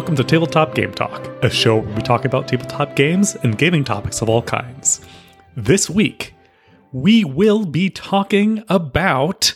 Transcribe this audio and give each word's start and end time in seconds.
welcome 0.00 0.16
to 0.16 0.24
Tabletop 0.24 0.74
Game 0.74 0.94
Talk, 0.94 1.26
a 1.44 1.50
show 1.50 1.76
where 1.76 1.94
we 1.94 2.00
talk 2.00 2.24
about 2.24 2.48
tabletop 2.48 2.96
games 2.96 3.36
and 3.42 3.58
gaming 3.58 3.84
topics 3.84 4.22
of 4.22 4.30
all 4.30 4.40
kinds. 4.40 5.02
This 5.58 5.90
week, 5.90 6.32
we 6.90 7.22
will 7.22 7.66
be 7.66 7.90
talking 7.90 8.64
about. 8.70 9.52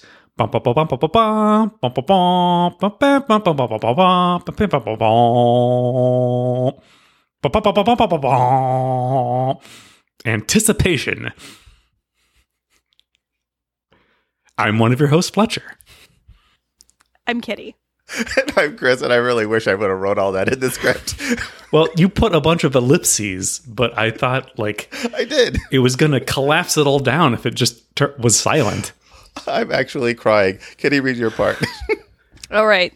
Anticipation. 10.26 11.32
I'm 14.58 14.78
one 14.78 14.92
of 14.92 15.00
your 15.00 15.08
hosts, 15.08 15.30
Fletcher. 15.30 15.78
I'm 17.26 17.40
Kitty. 17.40 17.76
and 18.36 18.52
I'm 18.56 18.76
Chris, 18.76 19.02
and 19.02 19.12
I 19.12 19.16
really 19.16 19.46
wish 19.46 19.66
I 19.66 19.74
would 19.74 19.90
have 19.90 19.98
wrote 19.98 20.18
all 20.18 20.32
that 20.32 20.52
in 20.52 20.60
the 20.60 20.70
script. 20.70 21.20
Well, 21.72 21.88
you 21.96 22.08
put 22.08 22.36
a 22.36 22.40
bunch 22.40 22.62
of 22.62 22.76
ellipses, 22.76 23.58
but 23.66 23.98
I 23.98 24.12
thought 24.12 24.56
like 24.56 24.94
I 25.12 25.24
did. 25.24 25.58
it 25.72 25.80
was 25.80 25.96
going 25.96 26.12
to 26.12 26.20
collapse 26.20 26.76
it 26.76 26.86
all 26.86 27.00
down 27.00 27.34
if 27.34 27.46
it 27.46 27.56
just 27.56 27.96
tur 27.96 28.14
was 28.16 28.38
silent. 28.38 28.92
I'm 29.48 29.72
actually 29.72 30.14
crying. 30.14 30.60
Kitty, 30.76 31.00
read 31.00 31.16
your 31.16 31.32
part. 31.32 31.60
All 32.52 32.68
right. 32.68 32.92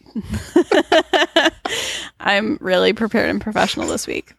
I'm 2.20 2.56
really 2.60 2.92
prepared 2.92 3.30
and 3.30 3.41
professional 3.41 3.88
this 3.88 4.06
week. 4.06 4.34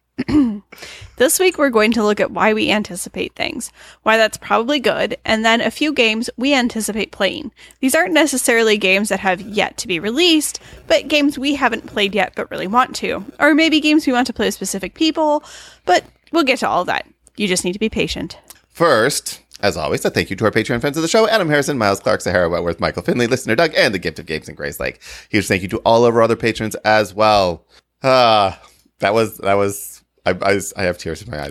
This 1.18 1.40
week, 1.40 1.58
we're 1.58 1.70
going 1.70 1.92
to 1.94 2.04
look 2.04 2.20
at 2.20 2.32
why 2.32 2.54
we 2.54 2.72
anticipate 2.72 3.36
things, 3.36 3.72
why 4.04 4.18
that's 4.18 4.38
probably 4.38 4.80
good, 4.80 5.18
and 5.26 5.44
then 5.44 5.62
a 5.62 5.72
few 5.72 5.94
games 5.94 6.30
we 6.38 6.54
anticipate 6.54 7.12
playing. 7.12 7.52
These 7.80 7.96
aren't 7.96 8.14
necessarily 8.14 8.78
games 8.78 9.10
that 9.10 9.20
have 9.20 9.42
yet 9.42 9.78
to 9.78 9.88
be 9.88 10.00
released, 10.00 10.60
but 10.88 11.08
games 11.08 11.38
we 11.38 11.56
haven't 11.56 11.88
played 11.88 12.16
yet 12.16 12.34
but 12.36 12.50
really 12.52 12.68
want 12.68 12.96
to. 12.98 13.26
Or 13.40 13.54
maybe 13.54 13.80
games 13.80 14.06
we 14.06 14.14
want 14.14 14.28
to 14.28 14.34
play 14.34 14.48
with 14.48 14.56
specific 14.56 14.94
people, 14.94 15.44
but 15.86 16.04
we'll 16.32 16.44
get 16.44 16.60
to 16.60 16.68
all 16.68 16.86
that. 16.86 17.08
You 17.38 17.48
just 17.48 17.64
need 17.64 17.74
to 17.74 17.80
be 17.80 17.90
patient. 17.90 18.38
First, 18.68 19.42
as 19.62 19.76
always, 19.76 20.06
a 20.06 20.10
thank 20.10 20.30
you 20.30 20.36
to 20.38 20.46
our 20.46 20.52
Patreon 20.52 20.80
friends 20.80 20.98
of 20.98 21.02
the 21.02 21.10
show 21.10 21.28
Adam 21.28 21.50
Harrison, 21.50 21.78
Miles 21.78 22.00
Clark, 22.00 22.22
Sahara 22.22 22.50
Wentworth, 22.50 22.80
Michael 22.80 23.04
Finley, 23.04 23.28
Listener 23.28 23.56
Doug, 23.56 23.74
and 23.76 23.94
the 23.94 24.00
Gift 24.00 24.20
of 24.20 24.26
Games 24.26 24.48
and 24.48 24.56
Grace 24.56 24.80
Lake. 24.80 25.02
Huge 25.30 25.48
thank 25.48 25.62
you 25.62 25.68
to 25.68 25.80
all 25.80 26.06
of 26.06 26.16
our 26.16 26.22
other 26.22 26.38
patrons 26.38 26.76
as 26.86 27.14
well. 27.14 27.66
Ah, 28.02 28.62
that 29.00 29.14
was, 29.14 29.38
that 29.40 29.56
was, 29.56 29.99
I, 30.30 30.52
I, 30.52 30.60
I 30.78 30.84
have 30.84 30.98
tears 30.98 31.22
in 31.22 31.32
my 31.32 31.44
eyes. 31.44 31.50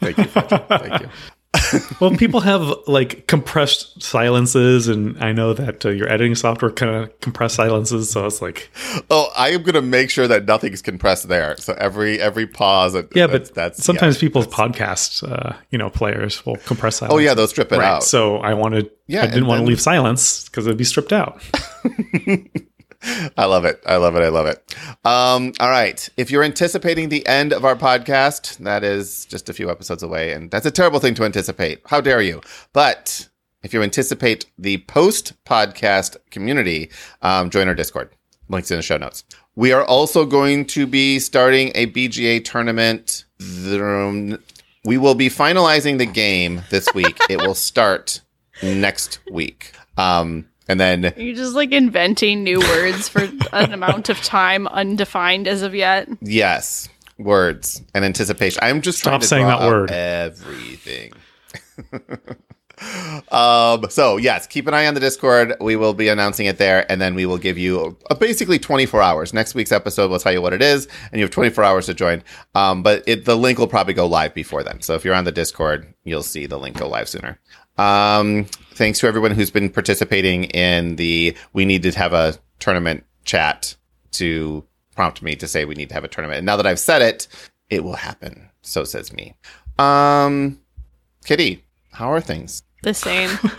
Thank 0.00 0.18
you. 0.18 0.24
Thank 0.24 1.02
you. 1.02 1.08
Well, 2.00 2.14
people 2.16 2.40
have 2.40 2.72
like 2.86 3.26
compressed 3.26 4.02
silences, 4.02 4.86
and 4.86 5.22
I 5.22 5.32
know 5.32 5.54
that 5.54 5.84
uh, 5.84 5.90
your 5.90 6.08
editing 6.08 6.34
software 6.34 6.70
kind 6.70 6.94
of 6.94 7.20
compress 7.20 7.54
silences. 7.54 8.10
So 8.10 8.26
it's 8.26 8.40
like, 8.40 8.70
Oh, 9.10 9.30
I 9.36 9.50
am 9.50 9.62
going 9.62 9.74
to 9.74 9.82
make 9.82 10.10
sure 10.10 10.28
that 10.28 10.44
nothing's 10.44 10.82
compressed 10.82 11.28
there. 11.28 11.56
So 11.56 11.74
every, 11.74 12.20
every 12.20 12.46
pause. 12.46 12.94
yeah, 13.14 13.26
that's, 13.26 13.48
but 13.48 13.54
that's 13.54 13.84
sometimes 13.84 14.16
yeah. 14.16 14.20
people's 14.20 14.46
podcast, 14.46 15.28
uh, 15.28 15.56
you 15.70 15.78
know, 15.78 15.90
players 15.90 16.44
will 16.46 16.56
compress 16.56 16.96
silence. 16.96 17.14
Oh, 17.14 17.18
yeah, 17.18 17.34
they'll 17.34 17.48
strip 17.48 17.72
it 17.72 17.78
right. 17.78 17.86
out. 17.86 18.04
So 18.04 18.36
I 18.36 18.54
wanted, 18.54 18.90
Yeah, 19.06 19.22
I 19.22 19.26
didn't 19.26 19.46
want 19.46 19.60
to 19.60 19.66
leave 19.66 19.80
silence 19.80 20.44
because 20.44 20.66
it'd 20.66 20.78
be 20.78 20.84
stripped 20.84 21.12
out. 21.12 21.42
I 23.02 23.44
love 23.44 23.64
it. 23.64 23.80
I 23.86 23.96
love 23.96 24.16
it. 24.16 24.22
I 24.22 24.28
love 24.28 24.46
it. 24.46 24.76
Um, 25.04 25.52
all 25.60 25.70
right. 25.70 26.08
If 26.16 26.30
you're 26.30 26.42
anticipating 26.42 27.08
the 27.08 27.26
end 27.26 27.52
of 27.52 27.64
our 27.64 27.76
podcast, 27.76 28.58
that 28.58 28.82
is 28.82 29.24
just 29.26 29.48
a 29.48 29.52
few 29.52 29.70
episodes 29.70 30.02
away, 30.02 30.32
and 30.32 30.50
that's 30.50 30.66
a 30.66 30.70
terrible 30.70 30.98
thing 30.98 31.14
to 31.14 31.24
anticipate. 31.24 31.80
How 31.86 32.00
dare 32.00 32.20
you? 32.20 32.40
But 32.72 33.28
if 33.62 33.72
you 33.72 33.82
anticipate 33.82 34.46
the 34.58 34.78
post 34.78 35.32
podcast 35.44 36.16
community, 36.30 36.90
um, 37.22 37.50
join 37.50 37.68
our 37.68 37.74
Discord. 37.74 38.10
Links 38.48 38.70
in 38.70 38.78
the 38.78 38.82
show 38.82 38.96
notes. 38.96 39.24
We 39.56 39.72
are 39.72 39.84
also 39.84 40.24
going 40.24 40.64
to 40.66 40.86
be 40.86 41.18
starting 41.18 41.70
a 41.74 41.86
BGA 41.88 42.44
tournament. 42.44 43.24
We 44.84 44.96
will 44.96 45.14
be 45.14 45.28
finalizing 45.28 45.98
the 45.98 46.06
game 46.06 46.62
this 46.70 46.88
week. 46.94 47.18
it 47.28 47.38
will 47.38 47.54
start 47.54 48.22
next 48.62 49.20
week. 49.30 49.72
Um, 49.96 50.48
and 50.68 50.78
then 50.78 51.12
You're 51.16 51.34
just 51.34 51.54
like 51.54 51.72
inventing 51.72 52.44
new 52.44 52.60
words 52.60 53.08
for 53.08 53.28
an 53.52 53.72
amount 53.72 54.08
of 54.08 54.22
time 54.22 54.66
undefined 54.68 55.48
as 55.48 55.62
of 55.62 55.74
yet. 55.74 56.08
Yes, 56.20 56.88
words 57.18 57.82
and 57.94 58.04
anticipation. 58.04 58.60
I'm 58.62 58.80
just 58.82 59.02
trying 59.02 59.12
Stop 59.14 59.22
to 59.22 59.26
saying 59.26 59.46
draw 59.46 59.58
that 59.58 59.68
word. 59.68 59.90
Everything. 59.90 61.12
um. 63.32 63.90
So 63.90 64.16
yes, 64.16 64.46
keep 64.46 64.66
an 64.66 64.74
eye 64.74 64.86
on 64.86 64.94
the 64.94 65.00
Discord. 65.00 65.54
We 65.60 65.76
will 65.76 65.94
be 65.94 66.08
announcing 66.08 66.46
it 66.46 66.58
there, 66.58 66.90
and 66.90 67.00
then 67.00 67.14
we 67.14 67.26
will 67.26 67.38
give 67.38 67.58
you 67.58 67.96
a, 68.10 68.14
basically 68.14 68.58
24 68.58 69.02
hours. 69.02 69.34
Next 69.34 69.54
week's 69.54 69.72
episode 69.72 70.10
will 70.10 70.18
tell 70.18 70.32
you 70.32 70.42
what 70.42 70.52
it 70.52 70.62
is, 70.62 70.86
and 71.10 71.18
you 71.18 71.24
have 71.24 71.30
24 71.30 71.64
hours 71.64 71.86
to 71.86 71.94
join. 71.94 72.22
Um. 72.54 72.82
But 72.82 73.04
it, 73.06 73.24
the 73.24 73.36
link 73.36 73.58
will 73.58 73.68
probably 73.68 73.94
go 73.94 74.06
live 74.06 74.34
before 74.34 74.62
then. 74.62 74.80
So 74.82 74.94
if 74.94 75.04
you're 75.04 75.14
on 75.14 75.24
the 75.24 75.32
Discord, 75.32 75.92
you'll 76.04 76.22
see 76.22 76.46
the 76.46 76.58
link 76.58 76.76
go 76.78 76.88
live 76.88 77.08
sooner. 77.08 77.38
Um. 77.76 78.46
Thanks 78.78 79.00
to 79.00 79.08
everyone 79.08 79.32
who's 79.32 79.50
been 79.50 79.70
participating 79.70 80.44
in 80.44 80.94
the. 80.94 81.36
We 81.52 81.64
need 81.64 81.82
to 81.82 81.90
have 81.98 82.12
a 82.12 82.36
tournament 82.60 83.04
chat 83.24 83.74
to 84.12 84.62
prompt 84.94 85.20
me 85.20 85.34
to 85.34 85.48
say 85.48 85.64
we 85.64 85.74
need 85.74 85.88
to 85.88 85.94
have 85.94 86.04
a 86.04 86.08
tournament. 86.08 86.38
And 86.38 86.46
now 86.46 86.56
that 86.56 86.64
I've 86.64 86.78
said 86.78 87.02
it, 87.02 87.26
it 87.70 87.82
will 87.82 87.96
happen. 87.96 88.48
So 88.62 88.84
says 88.84 89.12
me. 89.12 89.34
Um, 89.80 90.60
Kitty, 91.24 91.64
how 91.90 92.12
are 92.12 92.20
things? 92.20 92.62
The 92.84 92.94
same. 92.94 93.30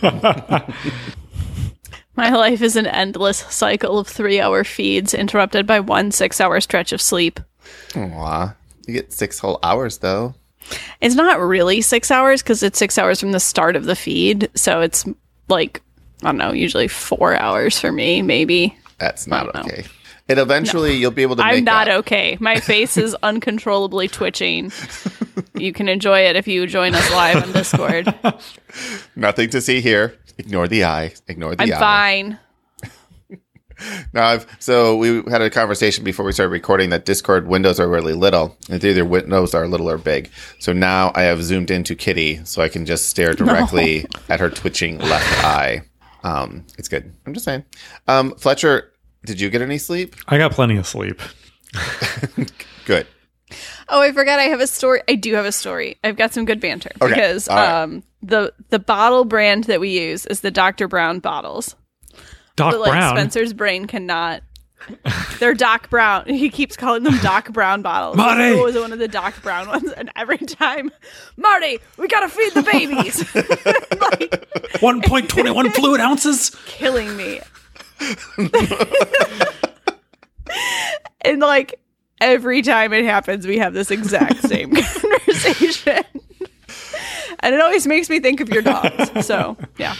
My 2.16 2.30
life 2.30 2.62
is 2.62 2.76
an 2.76 2.86
endless 2.86 3.40
cycle 3.40 3.98
of 3.98 4.08
three 4.08 4.40
hour 4.40 4.64
feeds 4.64 5.12
interrupted 5.12 5.66
by 5.66 5.80
one 5.80 6.12
six 6.12 6.40
hour 6.40 6.62
stretch 6.62 6.92
of 6.92 7.00
sleep. 7.02 7.40
Aw, 7.94 8.54
you 8.86 8.94
get 8.94 9.12
six 9.12 9.38
whole 9.38 9.58
hours 9.62 9.98
though. 9.98 10.34
It's 11.00 11.14
not 11.14 11.40
really 11.40 11.80
six 11.80 12.10
hours 12.10 12.42
because 12.42 12.62
it's 12.62 12.78
six 12.78 12.98
hours 12.98 13.20
from 13.20 13.32
the 13.32 13.40
start 13.40 13.76
of 13.76 13.84
the 13.84 13.96
feed. 13.96 14.50
So 14.54 14.80
it's 14.80 15.04
like, 15.48 15.82
I 16.22 16.26
don't 16.26 16.36
know, 16.36 16.52
usually 16.52 16.88
four 16.88 17.34
hours 17.36 17.78
for 17.78 17.90
me, 17.92 18.22
maybe. 18.22 18.76
That's 18.98 19.26
not 19.26 19.52
don't 19.52 19.54
know. 19.66 19.72
okay. 19.72 19.84
And 20.28 20.38
eventually 20.38 20.94
you'll 20.96 21.10
be 21.10 21.22
able 21.22 21.34
to 21.36 21.42
I'm 21.42 21.64
not 21.64 21.88
up. 21.88 22.00
okay. 22.00 22.36
My 22.38 22.60
face 22.60 22.96
is 22.96 23.14
uncontrollably 23.22 24.08
twitching. 24.08 24.72
You 25.54 25.74
can 25.74 25.88
enjoy 25.90 26.20
it 26.20 26.36
if 26.36 26.48
you 26.48 26.66
join 26.66 26.94
us 26.94 27.10
live 27.10 27.42
on 27.42 27.52
Discord. 27.52 28.14
Nothing 29.16 29.50
to 29.50 29.60
see 29.60 29.82
here. 29.82 30.16
Ignore 30.38 30.68
the 30.68 30.84
eye. 30.84 31.12
Ignore 31.28 31.56
the 31.56 31.64
I'm 31.64 31.72
eye. 31.74 31.78
fine. 31.78 32.38
Now, 34.12 34.26
I've, 34.26 34.46
so 34.58 34.96
we 34.96 35.22
had 35.30 35.40
a 35.42 35.50
conversation 35.50 36.02
before 36.04 36.24
we 36.24 36.32
started 36.32 36.50
recording 36.50 36.90
that 36.90 37.04
Discord 37.04 37.46
windows 37.46 37.78
are 37.78 37.88
really 37.88 38.12
little. 38.14 38.56
It's 38.68 38.84
either 38.84 39.04
windows 39.04 39.54
are 39.54 39.68
little 39.68 39.88
or 39.88 39.98
big. 39.98 40.30
So 40.58 40.72
now 40.72 41.12
I 41.14 41.22
have 41.22 41.42
zoomed 41.42 41.70
into 41.70 41.94
Kitty 41.94 42.44
so 42.44 42.60
I 42.62 42.68
can 42.68 42.86
just 42.86 43.08
stare 43.08 43.34
directly 43.34 44.06
at 44.28 44.40
her 44.40 44.50
twitching 44.50 44.98
left 44.98 45.44
eye. 45.44 45.82
Um, 46.24 46.66
it's 46.76 46.88
good. 46.88 47.12
I'm 47.26 47.32
just 47.34 47.44
saying. 47.44 47.64
Um, 48.08 48.34
Fletcher, 48.34 48.92
did 49.24 49.40
you 49.40 49.48
get 49.50 49.62
any 49.62 49.78
sleep? 49.78 50.16
I 50.28 50.38
got 50.38 50.52
plenty 50.52 50.76
of 50.76 50.86
sleep. 50.86 51.20
Good. 52.84 53.06
Oh, 53.88 54.00
I 54.00 54.12
forgot 54.12 54.38
I 54.38 54.44
have 54.44 54.60
a 54.60 54.66
story. 54.66 55.00
I 55.08 55.14
do 55.14 55.34
have 55.34 55.44
a 55.44 55.52
story. 55.52 55.98
I've 56.04 56.16
got 56.16 56.32
some 56.32 56.44
good 56.44 56.60
banter 56.60 56.90
Okay. 57.00 57.14
because 57.14 57.48
All 57.48 57.56
right. 57.56 57.82
um 57.82 58.02
the 58.22 58.52
the 58.70 58.78
bottle 58.78 59.24
brand 59.24 59.64
that 59.64 59.80
we 59.80 59.90
use 60.00 60.26
is 60.26 60.40
the 60.40 60.50
Dr. 60.50 60.86
Brown 60.88 61.18
bottles. 61.20 61.74
Doc 62.56 62.72
But 62.72 62.80
like 62.80 62.90
Brown. 62.90 63.16
Spencer's 63.16 63.52
brain 63.52 63.86
cannot 63.86 64.42
they're 65.38 65.54
Doc 65.54 65.90
Brown. 65.90 66.26
He 66.26 66.50
keeps 66.50 66.76
calling 66.76 67.02
them 67.02 67.16
Doc 67.18 67.52
Brown 67.52 67.82
bottles. 67.82 68.16
Marty! 68.16 68.58
It 68.58 68.62
was 68.62 68.76
one 68.76 68.92
of 68.92 68.98
the 68.98 69.08
Doc 69.08 69.40
Brown 69.42 69.68
ones, 69.68 69.90
and 69.92 70.10
every 70.16 70.38
time, 70.38 70.90
Marty, 71.36 71.78
we 71.96 72.08
gotta 72.08 72.28
feed 72.28 72.54
the 72.54 72.62
babies. 72.62 73.18
like 73.34 74.48
1.21 74.80 75.72
fluid 75.74 76.00
ounces. 76.00 76.50
killing 76.66 77.16
me. 77.16 77.40
and 81.22 81.40
like 81.40 81.80
every 82.20 82.62
time 82.62 82.92
it 82.92 83.04
happens, 83.04 83.46
we 83.46 83.58
have 83.58 83.74
this 83.74 83.90
exact 83.90 84.42
same 84.42 84.74
conversation. 84.74 86.02
and 87.40 87.54
it 87.54 87.60
always 87.60 87.86
makes 87.86 88.08
me 88.08 88.20
think 88.20 88.40
of 88.40 88.48
your 88.48 88.62
dogs. 88.62 89.26
So 89.26 89.56
yeah. 89.78 89.94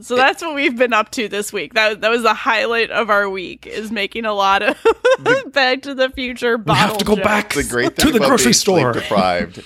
So 0.00 0.16
that's 0.16 0.42
what 0.42 0.54
we've 0.54 0.76
been 0.76 0.92
up 0.92 1.10
to 1.12 1.28
this 1.28 1.52
week. 1.52 1.74
That 1.74 2.00
that 2.02 2.10
was 2.10 2.22
the 2.22 2.34
highlight 2.34 2.90
of 2.90 3.10
our 3.10 3.28
week 3.28 3.66
is 3.66 3.90
making 3.90 4.24
a 4.26 4.32
lot 4.34 4.62
of 4.62 4.76
Back 5.52 5.82
to 5.82 5.94
the 5.94 6.10
Future 6.10 6.56
We 6.58 6.72
have 6.74 6.98
to 6.98 7.04
go 7.04 7.16
jokes. 7.16 7.24
back 7.26 7.52
The 7.54 7.64
great 7.64 7.96
to 7.96 8.10
the 8.12 8.18
about 8.18 8.28
grocery 8.28 8.44
being 8.46 8.52
store. 8.54 8.92
deprived. 8.92 9.64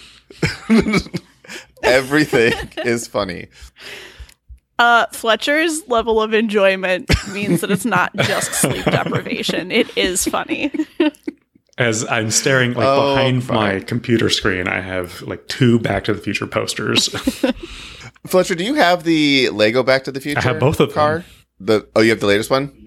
Everything 1.82 2.52
is 2.84 3.06
funny. 3.06 3.48
Uh, 4.78 5.06
Fletcher's 5.12 5.86
level 5.88 6.20
of 6.22 6.32
enjoyment 6.34 7.10
means 7.32 7.60
that 7.60 7.70
it's 7.70 7.84
not 7.84 8.14
just 8.16 8.52
sleep 8.54 8.84
deprivation. 8.84 9.70
It 9.70 9.96
is 9.96 10.24
funny. 10.24 10.72
As 11.78 12.06
I'm 12.08 12.30
staring 12.30 12.74
like 12.74 12.86
Oh, 12.86 13.14
behind 13.14 13.44
fine. 13.44 13.56
my 13.56 13.80
computer 13.80 14.28
screen, 14.30 14.68
I 14.68 14.80
have 14.80 15.22
like 15.22 15.46
two 15.48 15.78
Back 15.78 16.04
to 16.04 16.14
the 16.14 16.20
Future 16.20 16.46
posters. 16.46 17.08
Fletcher, 18.26 18.54
do 18.54 18.64
you 18.64 18.74
have 18.74 19.04
the 19.04 19.48
Lego 19.50 19.82
Back 19.82 20.04
to 20.04 20.12
the 20.12 20.20
Future? 20.20 20.38
I 20.40 20.42
have 20.52 20.60
both 20.60 20.80
of 20.80 20.90
them. 20.90 20.94
car? 20.94 21.24
The 21.60 21.86
oh, 21.96 22.00
you 22.00 22.10
have 22.10 22.20
the 22.20 22.26
latest 22.26 22.50
one. 22.50 22.78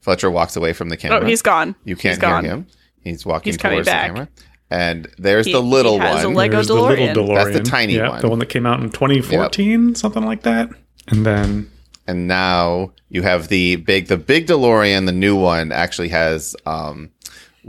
Fletcher 0.00 0.30
walks 0.30 0.56
away 0.56 0.72
from 0.72 0.88
the 0.88 0.96
camera. 0.96 1.20
Oh, 1.20 1.26
he's 1.26 1.42
gone. 1.42 1.74
You 1.84 1.94
can't 1.94 2.12
He's 2.14 2.18
gone. 2.18 2.44
hear 2.44 2.54
him. 2.54 2.66
He's 3.02 3.26
walking 3.26 3.52
He's 3.52 3.58
towards 3.58 3.86
back. 3.86 4.08
the 4.08 4.14
camera. 4.14 4.28
And 4.70 5.08
there's 5.18 5.46
He- 5.46 5.52
the 5.52 5.60
little 5.60 5.94
he 5.94 6.06
has 6.06 6.24
a 6.24 6.28
one. 6.28 6.36
Lego 6.36 6.54
There's 6.54 6.68
the 6.68 6.74
little 6.74 7.06
DeLorean. 7.06 7.14
DeLorean. 7.14 7.34
That's 7.34 7.58
the 7.58 7.62
tiny 7.64 7.96
yeah, 7.96 8.08
one. 8.08 8.20
The 8.20 8.28
one 8.28 8.38
that 8.38 8.46
came 8.48 8.66
out 8.66 8.80
in 8.80 8.88
2014, 8.90 9.94
something 9.96 10.24
like 10.24 10.42
that. 10.42 10.70
And 11.08 11.26
then 11.26 11.70
and 12.06 12.26
now 12.28 12.92
you 13.08 13.22
have 13.22 13.48
the 13.48 13.76
big 13.76 14.06
the 14.06 14.16
big 14.16 14.46
DeLorean, 14.46 15.06
the 15.06 15.12
new 15.12 15.36
one 15.36 15.72
actually 15.72 16.08
has 16.08 16.54
um, 16.66 17.10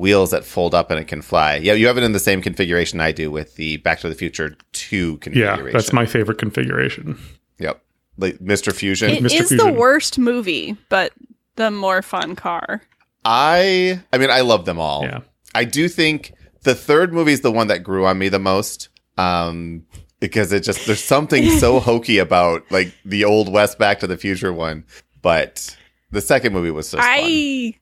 wheels 0.01 0.31
that 0.31 0.43
fold 0.43 0.73
up 0.73 0.89
and 0.91 0.99
it 0.99 1.07
can 1.07 1.21
fly. 1.21 1.55
Yeah, 1.57 1.73
you 1.73 1.87
have 1.87 1.97
it 1.97 2.03
in 2.03 2.11
the 2.11 2.19
same 2.19 2.41
configuration 2.41 2.99
I 2.99 3.11
do 3.11 3.29
with 3.31 3.55
the 3.55 3.77
Back 3.77 3.99
to 3.99 4.09
the 4.09 4.15
Future 4.15 4.57
2 4.73 5.17
configuration. 5.19 5.65
yeah, 5.67 5.71
that's 5.71 5.93
my 5.93 6.05
favorite 6.05 6.39
configuration. 6.39 7.17
Yep. 7.59 7.81
Like 8.17 8.39
Mr. 8.39 8.73
Fusion. 8.73 9.11
It 9.11 9.23
Mr. 9.23 9.39
is 9.41 9.49
the 9.49 9.71
worst 9.71 10.17
movie, 10.17 10.75
but 10.89 11.13
the 11.55 11.69
more 11.71 12.01
fun 12.01 12.35
car. 12.35 12.81
I 13.23 14.01
I 14.11 14.17
mean 14.17 14.31
I 14.31 14.41
love 14.41 14.65
them 14.65 14.79
all. 14.79 15.03
Yeah. 15.03 15.19
I 15.53 15.63
do 15.65 15.87
think 15.87 16.33
the 16.63 16.73
third 16.73 17.13
movie 17.13 17.33
is 17.33 17.41
the 17.41 17.51
one 17.51 17.67
that 17.67 17.83
grew 17.83 18.05
on 18.05 18.17
me 18.17 18.29
the 18.29 18.39
most. 18.39 18.89
Um 19.17 19.85
because 20.19 20.51
it 20.51 20.61
just 20.63 20.87
there's 20.87 21.03
something 21.03 21.47
so 21.59 21.79
hokey 21.89 22.17
about 22.17 22.69
like 22.71 22.91
the 23.05 23.23
old 23.25 23.51
West 23.51 23.77
Back 23.77 23.99
to 23.99 24.07
the 24.07 24.17
Future 24.17 24.51
one. 24.51 24.83
But 25.21 25.77
the 26.09 26.21
second 26.21 26.53
movie 26.53 26.71
was 26.71 26.89
so 26.89 26.97
fun. 26.97 27.07
I 27.07 27.75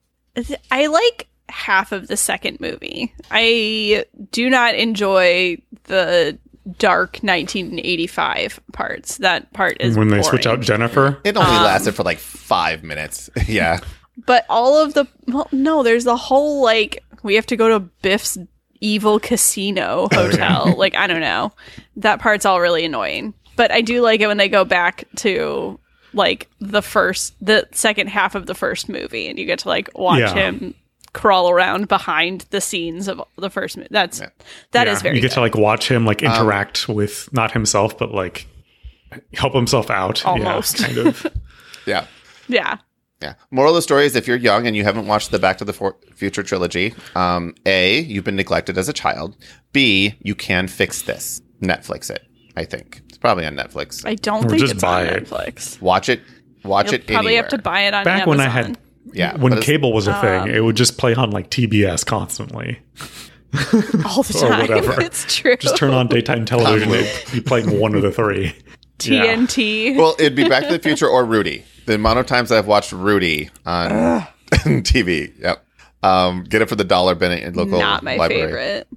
I 0.70 0.86
like 0.86 1.26
half 1.50 1.92
of 1.92 2.08
the 2.08 2.16
second 2.16 2.60
movie. 2.60 3.12
I 3.30 4.04
do 4.32 4.48
not 4.50 4.74
enjoy 4.74 5.58
the 5.84 6.38
dark 6.78 7.18
1985 7.22 8.60
parts. 8.72 9.18
That 9.18 9.52
part 9.52 9.76
is 9.80 9.96
when 9.96 10.08
they 10.08 10.22
switch 10.22 10.46
out 10.46 10.60
Jennifer. 10.60 11.18
It 11.24 11.36
only 11.36 11.56
Um, 11.56 11.64
lasted 11.64 11.94
for 11.94 12.02
like 12.02 12.18
five 12.18 12.82
minutes. 12.82 13.30
yeah. 13.46 13.80
But 14.26 14.44
all 14.48 14.76
of 14.82 14.94
the 14.94 15.06
well, 15.28 15.48
no, 15.52 15.82
there's 15.82 16.04
the 16.04 16.16
whole 16.16 16.62
like 16.62 17.02
we 17.22 17.34
have 17.34 17.46
to 17.46 17.56
go 17.56 17.68
to 17.68 17.80
Biff's 17.80 18.38
evil 18.80 19.18
casino 19.20 20.08
hotel. 20.12 20.74
like 20.76 20.94
I 20.94 21.06
don't 21.06 21.20
know, 21.20 21.52
that 21.96 22.20
part's 22.20 22.44
all 22.44 22.60
really 22.60 22.84
annoying. 22.84 23.34
But 23.56 23.70
I 23.72 23.80
do 23.80 24.00
like 24.00 24.20
it 24.20 24.26
when 24.26 24.36
they 24.38 24.48
go 24.48 24.64
back 24.64 25.04
to 25.16 25.78
like 26.12 26.48
the 26.60 26.82
first, 26.82 27.34
the 27.44 27.68
second 27.72 28.08
half 28.08 28.34
of 28.34 28.46
the 28.46 28.54
first 28.54 28.88
movie, 28.88 29.28
and 29.28 29.38
you 29.38 29.44
get 29.46 29.60
to 29.60 29.68
like 29.68 29.90
watch 29.94 30.20
Yeah. 30.20 30.34
him 30.34 30.74
crawl 31.12 31.50
around 31.50 31.88
behind 31.88 32.42
the 32.50 32.60
scenes 32.60 33.08
of 33.08 33.20
the 33.36 33.50
first 33.50 33.76
movie. 33.76 33.88
That's 33.90 34.20
that 34.72 34.86
is 34.88 34.98
Yeah, 34.98 35.02
very 35.02 35.16
You 35.16 35.22
get 35.22 35.28
good. 35.30 35.34
to 35.34 35.40
like 35.40 35.54
watch 35.56 35.90
him 35.90 35.98
Um, 36.02 36.06
like 36.06 36.22
interact 36.22 36.88
with 36.88 37.28
not 37.32 37.52
himself, 37.52 37.96
but 37.98 38.12
like 38.12 38.46
help 39.34 39.54
himself 39.54 39.90
out. 39.90 40.22
Yeah, 40.22 40.30
Almost. 40.30 40.78
kind 40.78 40.98
of. 40.98 41.26
Yeah. 41.86 42.06
yeah. 42.48 42.76
Yeah. 43.22 43.34
Moral 43.50 43.72
of 43.72 43.76
the 43.76 43.82
story 43.82 44.04
is 44.06 44.14
if 44.16 44.26
you're 44.28 44.36
young 44.36 44.66
and 44.66 44.74
you 44.76 44.84
haven't 44.84 45.06
watched 45.06 45.30
the 45.30 45.38
Back 45.38 45.58
to 45.58 45.64
the 45.64 45.72
For- 45.72 45.96
Future 46.14 46.42
trilogy, 46.42 46.94
um, 47.14 47.54
A, 47.66 48.00
you've 48.00 48.24
been 48.24 48.36
neglected 48.36 48.78
as 48.78 48.88
a 48.88 48.92
child. 48.92 49.36
B, 49.72 50.14
you 50.20 50.34
can 50.34 50.68
fix 50.68 51.02
this. 51.02 51.40
Netflix 51.62 52.10
it, 52.10 52.22
I 52.56 52.64
think. 52.64 53.02
It's 53.08 53.18
probably 53.18 53.44
on 53.46 53.56
Netflix. 53.56 54.06
I 54.06 54.14
don't 54.14 54.44
Or 54.46 54.48
think 54.50 54.60
just 54.60 54.74
it's 54.74 54.82
buy 54.82 55.06
on 55.08 55.14
it. 55.14 55.24
Netflix. 55.28 55.80
Watch 55.82 56.08
it. 56.08 56.20
Watch 56.64 56.86
You'll 56.92 56.94
it 56.96 57.06
probably 57.08 57.28
anywhere. 57.32 57.42
have 57.42 57.50
to 57.50 57.58
buy 57.58 57.80
it 57.82 57.94
on 57.94 58.04
Back 58.04 58.26
when 58.26 58.40
I 58.40 58.48
had 58.48 58.64
Amazon. 58.66 58.82
Yeah. 59.12 59.36
when 59.36 59.60
cable 59.60 59.92
was 59.92 60.06
a 60.08 60.14
Um, 60.14 60.20
thing, 60.46 60.54
it 60.54 60.60
would 60.60 60.76
just 60.76 60.98
play 60.98 61.14
on 61.14 61.30
like 61.30 61.50
TBS 61.50 62.04
constantly. 62.04 62.78
all 64.06 64.22
the 64.22 64.40
or 64.42 64.48
time. 64.48 64.60
whatever. 64.60 65.00
It's 65.02 65.34
true. 65.34 65.56
Just 65.56 65.76
turn 65.76 65.92
on 65.92 66.06
daytime 66.08 66.44
television, 66.44 66.90
it'd 66.90 67.32
be 67.32 67.40
playing 67.40 67.78
one 67.80 67.94
of 67.94 68.02
the 68.02 68.12
three. 68.12 68.54
Yeah. 69.02 69.24
TNT. 69.34 69.96
Well, 69.96 70.14
it'd 70.18 70.36
be 70.36 70.48
Back 70.48 70.64
to 70.64 70.72
the 70.72 70.78
Future 70.78 71.08
or 71.08 71.24
Rudy. 71.24 71.64
The 71.86 71.94
amount 71.94 72.18
of 72.18 72.26
times 72.26 72.52
I've 72.52 72.66
watched 72.66 72.92
Rudy 72.92 73.48
on 73.64 73.90
TV. 74.52 75.32
Yep. 75.40 75.64
Um, 76.02 76.44
get 76.44 76.62
it 76.62 76.68
for 76.68 76.76
the 76.76 76.84
dollar 76.84 77.14
bin 77.14 77.32
at 77.32 77.56
local 77.56 77.78
Not 77.80 78.02
my 78.02 78.16
library. 78.16 78.42
favorite. 78.46 78.88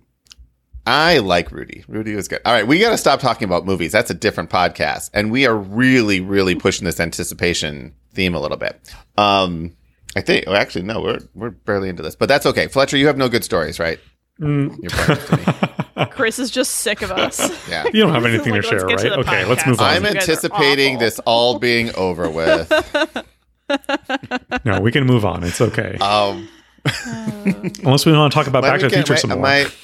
I 0.85 1.19
like 1.19 1.51
Rudy. 1.51 1.85
Rudy 1.87 2.13
was 2.15 2.27
good. 2.27 2.41
All 2.45 2.51
right, 2.53 2.67
we 2.67 2.79
got 2.79 2.89
to 2.89 2.97
stop 2.97 3.21
talking 3.21 3.45
about 3.45 3.65
movies. 3.65 3.93
That's 3.93 4.11
a 4.11 4.13
different 4.13 4.49
podcast, 4.49 5.09
and 5.13 5.31
we 5.31 5.45
are 5.47 5.55
really, 5.55 6.19
really 6.19 6.55
pushing 6.55 6.83
this 6.85 6.99
anticipation 6.99 7.93
theme 8.13 8.35
a 8.35 8.39
little 8.41 8.57
bit. 8.57 8.93
Um, 9.17 9.71
I 10.15 10.21
think. 10.21 10.45
Oh, 10.47 10.53
actually, 10.53 10.83
no, 10.83 11.01
we're 11.01 11.19
we're 11.33 11.49
barely 11.51 11.89
into 11.89 12.03
this, 12.03 12.15
but 12.15 12.27
that's 12.29 12.45
okay. 12.45 12.67
Fletcher, 12.67 12.97
you 12.97 13.07
have 13.07 13.17
no 13.17 13.29
good 13.29 13.43
stories, 13.43 13.79
right? 13.79 13.99
Mm. 14.39 14.75
You're 14.81 14.89
to 15.15 15.37
me. 15.97 16.05
Chris 16.11 16.39
is 16.39 16.49
just 16.51 16.71
sick 16.75 17.01
of 17.01 17.11
us. 17.11 17.39
Yeah. 17.69 17.85
You 17.93 18.01
don't 18.03 18.13
have 18.13 18.25
anything 18.25 18.53
Like, 18.53 18.63
to 18.63 18.67
share, 18.67 18.85
get 18.87 18.99
to 18.99 19.09
right? 19.09 19.13
the 19.15 19.19
Okay, 19.19 19.45
let's 19.45 19.65
move 19.65 19.79
on. 19.79 19.87
I'm 19.89 20.03
You 20.03 20.13
guys 20.13 20.15
are 20.27 20.31
anticipating 20.31 20.97
this 20.99 21.19
all 21.19 21.59
being 21.59 21.93
over 21.95 22.29
with. 22.29 22.71
no, 24.65 24.79
we 24.81 24.91
can 24.91 25.05
move 25.05 25.25
on. 25.25 25.43
It's 25.43 25.61
okay. 25.61 25.97
Um, 25.99 26.47
Unless 27.83 28.05
we 28.05 28.11
want 28.13 28.31
to 28.31 28.35
talk 28.37 28.47
about 28.47 28.63
Back 28.63 28.79
to 28.81 28.87
the 28.89 28.95
Future 28.95 29.13
can- 29.13 29.21
some 29.21 29.29
more. 29.31 29.39
might- 29.39 29.75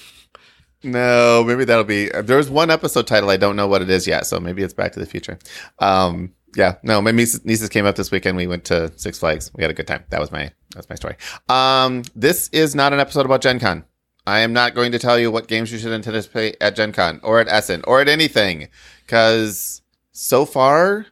no, 0.83 1.43
maybe 1.45 1.65
that'll 1.65 1.83
be. 1.83 2.07
There's 2.09 2.49
one 2.49 2.71
episode 2.71 3.05
title 3.05 3.29
I 3.29 3.35
don't 3.37 3.55
know 3.57 3.67
what 3.67 3.81
it 3.81 3.89
is 3.89 4.07
yet, 4.07 4.25
so 4.25 4.39
maybe 4.39 4.63
it's 4.63 4.73
Back 4.73 4.93
to 4.93 4.99
the 4.99 5.05
Future. 5.05 5.37
Um, 5.79 6.33
yeah, 6.55 6.75
no, 6.83 7.01
my 7.01 7.11
nieces, 7.11 7.69
came 7.69 7.85
up 7.85 7.95
this 7.95 8.11
weekend. 8.11 8.37
We 8.37 8.47
went 8.47 8.65
to 8.65 8.91
Six 8.97 9.19
Flags. 9.19 9.51
We 9.55 9.63
had 9.63 9.71
a 9.71 9.73
good 9.73 9.87
time. 9.87 10.03
That 10.09 10.19
was 10.19 10.31
my 10.31 10.51
that's 10.73 10.89
my 10.89 10.95
story. 10.95 11.15
Um, 11.47 12.03
this 12.15 12.49
is 12.49 12.75
not 12.75 12.93
an 12.93 12.99
episode 12.99 13.25
about 13.25 13.41
Gen 13.41 13.59
Con. 13.59 13.85
I 14.27 14.39
am 14.39 14.53
not 14.53 14.75
going 14.75 14.91
to 14.91 14.99
tell 14.99 15.17
you 15.17 15.31
what 15.31 15.47
games 15.47 15.71
you 15.71 15.79
should 15.79 15.91
anticipate 15.91 16.57
at 16.61 16.75
Gen 16.75 16.91
Con 16.91 17.19
or 17.23 17.39
at 17.39 17.47
Essen 17.47 17.81
or 17.87 18.01
at 18.01 18.07
anything, 18.07 18.67
because 19.05 19.81
so 20.11 20.45
far, 20.45 21.07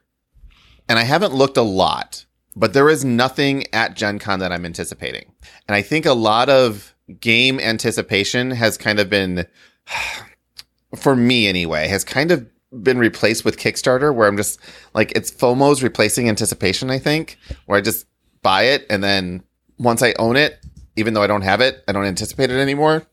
and 0.88 0.98
I 0.98 1.02
haven't 1.02 1.34
looked 1.34 1.56
a 1.56 1.62
lot, 1.62 2.26
but 2.54 2.74
there 2.74 2.88
is 2.88 3.04
nothing 3.04 3.64
at 3.72 3.94
Gen 3.94 4.18
Con 4.18 4.40
that 4.40 4.52
I'm 4.52 4.64
anticipating. 4.64 5.32
And 5.66 5.74
I 5.74 5.82
think 5.82 6.06
a 6.06 6.12
lot 6.12 6.48
of 6.48 6.94
game 7.20 7.58
anticipation 7.58 8.50
has 8.52 8.76
kind 8.76 9.00
of 9.00 9.10
been, 9.10 9.46
for 10.96 11.16
me 11.16 11.48
anyway, 11.48 11.88
has 11.88 12.04
kind 12.04 12.30
of 12.30 12.46
been 12.82 12.98
replaced 12.98 13.44
with 13.44 13.58
Kickstarter, 13.58 14.14
where 14.14 14.28
I'm 14.28 14.36
just 14.36 14.60
like, 14.94 15.12
it's 15.12 15.30
FOMO's 15.30 15.82
replacing 15.82 16.28
anticipation, 16.28 16.90
I 16.90 16.98
think, 16.98 17.38
where 17.66 17.78
I 17.78 17.80
just 17.80 18.06
buy 18.42 18.62
it 18.62 18.86
and 18.88 19.02
then 19.02 19.42
once 19.78 20.02
I 20.02 20.14
own 20.18 20.36
it, 20.36 20.58
even 20.96 21.14
though 21.14 21.22
I 21.22 21.26
don't 21.26 21.42
have 21.42 21.60
it, 21.60 21.82
I 21.86 21.92
don't 21.92 22.04
anticipate 22.04 22.50
it 22.50 22.58
anymore. 22.58 23.06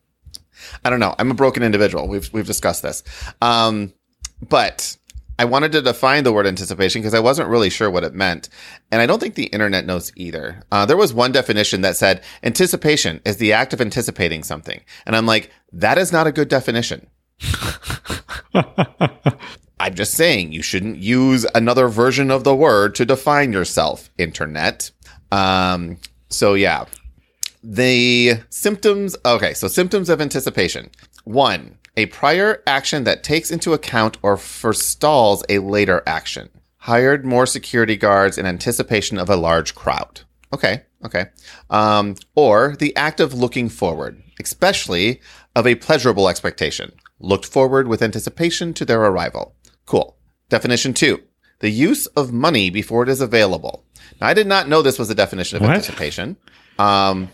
I 0.84 0.90
don't 0.90 1.00
know. 1.00 1.16
I'm 1.20 1.32
a 1.32 1.36
broken 1.36 1.64
individual. 1.64 2.08
We've 2.08 2.32
we've 2.34 2.48
discussed 2.48 2.82
this. 2.82 3.04
Um, 3.42 3.94
but 4.42 4.98
I 5.38 5.46
wanted 5.46 5.74
to 5.74 5.82
define 5.82 6.24
the 6.24 6.32
word 6.32 6.48
anticipation 6.48 7.02
because 7.02 7.14
I 7.14 7.20
wasn't 7.20 7.50
really 7.50 7.70
sure 7.70 7.90
what 7.90 8.06
it 8.06 8.14
meant. 8.14 8.50
And 8.92 9.02
I 9.02 9.06
don't 9.06 9.20
think 9.20 9.36
the 9.36 9.48
internet 9.48 9.86
knows 9.86 10.12
either. 10.16 10.64
Uh, 10.72 10.86
there 10.86 10.98
was 10.98 11.14
one 11.14 11.32
definition 11.32 11.82
that 11.82 11.98
said 11.98 12.24
anticipation 12.42 13.22
is 13.26 13.38
the 13.38 13.54
act 13.54 13.74
of 13.74 13.82
anticipating 13.82 14.44
something. 14.44 14.82
And 15.06 15.16
I'm 15.16 15.26
like, 15.26 15.52
that 15.74 15.98
is 15.98 16.12
not 16.12 16.28
a 16.28 16.32
good 16.32 16.48
definition. 16.48 17.08
I'm 19.80 19.94
just 19.94 20.14
saying 20.14 20.52
you 20.52 20.62
shouldn't 20.62 20.98
use 20.98 21.46
another 21.54 21.88
version 21.88 22.32
of 22.32 22.44
the 22.44 22.56
word 22.56 22.96
to 22.96 23.06
define 23.06 23.52
yourself, 23.52 24.10
internet. 24.18 24.92
Um, 25.32 25.98
so 26.30 26.54
yeah, 26.54 26.86
the 27.64 28.36
symptoms. 28.50 29.16
Okay, 29.26 29.54
so 29.54 29.68
symptoms 29.68 30.10
of 30.10 30.22
anticipation. 30.22 30.90
One, 31.24 31.78
a 31.98 32.06
prior 32.08 32.62
action 32.68 33.04
that 33.06 33.24
takes 33.24 33.52
into 33.52 33.74
account 33.74 34.18
or 34.22 34.38
forestalls 34.38 35.44
a 35.50 35.60
later 35.60 36.04
action. 36.06 36.50
Hired 36.80 37.26
more 37.26 37.46
security 37.46 37.96
guards 37.98 38.38
in 38.38 38.46
anticipation 38.46 39.18
of 39.18 39.30
a 39.30 39.36
large 39.36 39.74
crowd. 39.76 40.22
Okay, 40.54 40.84
okay. 41.04 41.26
Um, 41.70 42.16
or 42.36 42.76
the 42.78 42.96
act 42.96 43.20
of 43.20 43.34
looking 43.34 43.70
forward, 43.70 44.22
especially 44.40 45.20
of 45.56 45.66
a 45.66 45.76
pleasurable 45.76 46.30
expectation. 46.30 46.92
Looked 47.20 47.46
forward 47.46 47.88
with 47.88 48.02
anticipation 48.02 48.74
to 48.76 48.86
their 48.86 49.02
arrival. 49.02 49.56
Cool. 49.86 50.18
Definition 50.50 50.94
two, 50.94 51.22
the 51.60 51.70
use 51.70 52.06
of 52.08 52.32
money 52.34 52.70
before 52.70 53.04
it 53.04 53.10
is 53.10 53.22
available. 53.22 53.84
Now, 54.20 54.28
I 54.28 54.34
did 54.34 54.48
not 54.48 54.68
know 54.68 54.82
this 54.82 55.00
was 55.00 55.10
a 55.10 55.16
definition 55.16 55.58
of 55.58 55.62
What? 55.64 55.72
anticipation. 55.72 56.38
Um, 56.78 57.30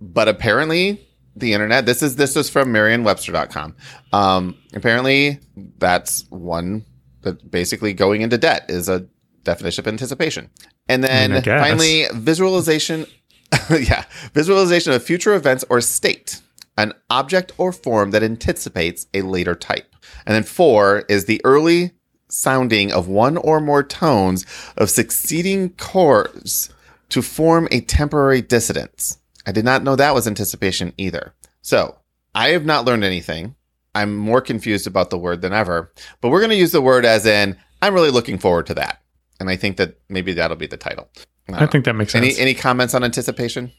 but 0.00 0.28
apparently 0.28 1.04
the 1.36 1.52
internet 1.52 1.86
this 1.86 2.02
is 2.02 2.16
this 2.16 2.36
is 2.36 2.50
from 2.50 2.72
merriam-webster.com 2.72 3.74
um 4.12 4.56
apparently 4.74 5.38
that's 5.78 6.24
one 6.30 6.84
that 7.22 7.48
basically 7.50 7.92
going 7.92 8.22
into 8.22 8.36
debt 8.38 8.64
is 8.68 8.88
a 8.88 9.06
definition 9.44 9.82
of 9.82 9.88
anticipation 9.88 10.50
and 10.88 11.02
then 11.04 11.32
I 11.32 11.34
mean, 11.34 11.48
I 11.48 11.60
finally 11.60 12.04
visualization 12.12 13.06
yeah 13.70 14.04
visualization 14.34 14.92
of 14.92 15.02
future 15.02 15.34
events 15.34 15.64
or 15.70 15.80
state 15.80 16.40
an 16.78 16.94
object 17.10 17.52
or 17.58 17.72
form 17.72 18.12
that 18.12 18.22
anticipates 18.22 19.06
a 19.12 19.20
later 19.20 19.54
type 19.54 19.88
and 20.26 20.34
then 20.34 20.42
four 20.42 21.04
is 21.08 21.24
the 21.24 21.40
early 21.44 21.92
sounding 22.28 22.92
of 22.92 23.08
one 23.08 23.36
or 23.36 23.60
more 23.60 23.82
tones 23.82 24.44
of 24.76 24.90
succeeding 24.90 25.70
chords 25.70 26.70
to 27.08 27.22
form 27.22 27.68
a 27.70 27.80
temporary 27.80 28.42
dissonance. 28.42 29.18
I 29.46 29.52
did 29.52 29.64
not 29.64 29.82
know 29.82 29.96
that 29.96 30.14
was 30.14 30.26
anticipation 30.26 30.92
either. 30.98 31.32
So 31.62 31.96
I 32.34 32.50
have 32.50 32.66
not 32.66 32.84
learned 32.84 33.04
anything. 33.04 33.54
I'm 33.94 34.14
more 34.14 34.42
confused 34.42 34.86
about 34.86 35.10
the 35.10 35.18
word 35.18 35.40
than 35.40 35.54
ever, 35.54 35.90
but 36.20 36.28
we're 36.28 36.40
going 36.40 36.50
to 36.50 36.56
use 36.56 36.72
the 36.72 36.82
word 36.82 37.06
as 37.06 37.24
in, 37.24 37.56
I'm 37.80 37.94
really 37.94 38.10
looking 38.10 38.38
forward 38.38 38.66
to 38.66 38.74
that. 38.74 39.00
And 39.40 39.48
I 39.48 39.56
think 39.56 39.78
that 39.78 39.98
maybe 40.08 40.34
that'll 40.34 40.56
be 40.56 40.66
the 40.66 40.76
title. 40.76 41.08
I 41.50 41.64
think 41.66 41.86
that 41.86 41.94
makes 41.94 42.12
sense. 42.12 42.38
Any, 42.38 42.38
any 42.38 42.54
comments 42.54 42.92
on 42.92 43.02
anticipation? 43.02 43.72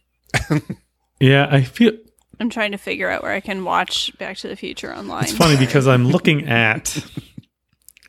yeah, 1.19 1.47
I 1.51 1.61
feel 1.61 1.91
I'm 2.39 2.50
trying 2.50 2.72
to 2.72 2.77
figure 2.77 3.10
out 3.10 3.22
where 3.22 3.34
I 3.34 3.39
can 3.39 3.63
watch 3.63 4.17
Back 4.17 4.38
to 4.38 4.48
the 4.48 4.55
Future 4.55 4.96
online. 4.96 5.24
It's 5.24 5.34
funny 5.34 5.58
because 5.58 5.88
I'm 5.88 6.08
looking 6.08 6.48
at. 6.48 7.03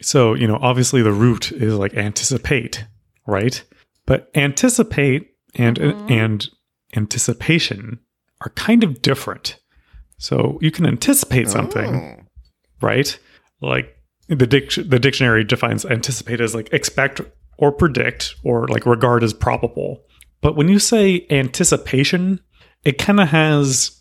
So, 0.02 0.34
you 0.34 0.46
know, 0.46 0.58
obviously 0.60 1.02
the 1.02 1.12
root 1.12 1.52
is 1.52 1.74
like 1.74 1.94
anticipate, 1.94 2.86
right? 3.26 3.62
But 4.06 4.30
anticipate 4.34 5.34
and 5.54 5.78
mm-hmm. 5.78 6.12
and 6.12 6.48
anticipation 6.96 8.00
are 8.40 8.50
kind 8.50 8.82
of 8.82 9.02
different. 9.02 9.58
So 10.18 10.58
you 10.60 10.70
can 10.70 10.86
anticipate 10.86 11.48
oh. 11.48 11.50
something, 11.50 11.94
Oh. 11.94 12.22
right? 12.80 13.18
Like 13.60 13.94
the 14.28 14.46
dic- 14.46 14.88
the 14.88 14.98
dictionary 14.98 15.44
defines 15.44 15.84
anticipate 15.84 16.40
as 16.40 16.54
like 16.54 16.72
expect 16.72 17.20
or 17.58 17.72
predict 17.72 18.36
or 18.42 18.68
like 18.68 18.86
regard 18.86 19.22
as 19.22 19.34
probable. 19.34 20.02
But 20.40 20.56
when 20.56 20.68
you 20.68 20.78
say 20.78 21.26
anticipation, 21.30 22.40
it 22.84 22.96
kind 22.96 23.20
of 23.20 23.28
has 23.28 23.99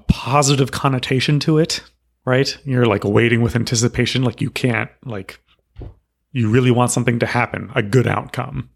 a 0.00 0.12
positive 0.12 0.70
connotation 0.72 1.38
to 1.40 1.58
it, 1.58 1.82
right? 2.24 2.56
You're 2.64 2.86
like 2.86 3.04
waiting 3.04 3.42
with 3.42 3.54
anticipation, 3.56 4.22
like 4.22 4.40
you 4.40 4.50
can't 4.50 4.90
like 5.04 5.40
you 6.32 6.48
really 6.50 6.70
want 6.70 6.90
something 6.90 7.18
to 7.18 7.26
happen, 7.26 7.70
a 7.74 7.82
good 7.82 8.06
outcome. 8.06 8.70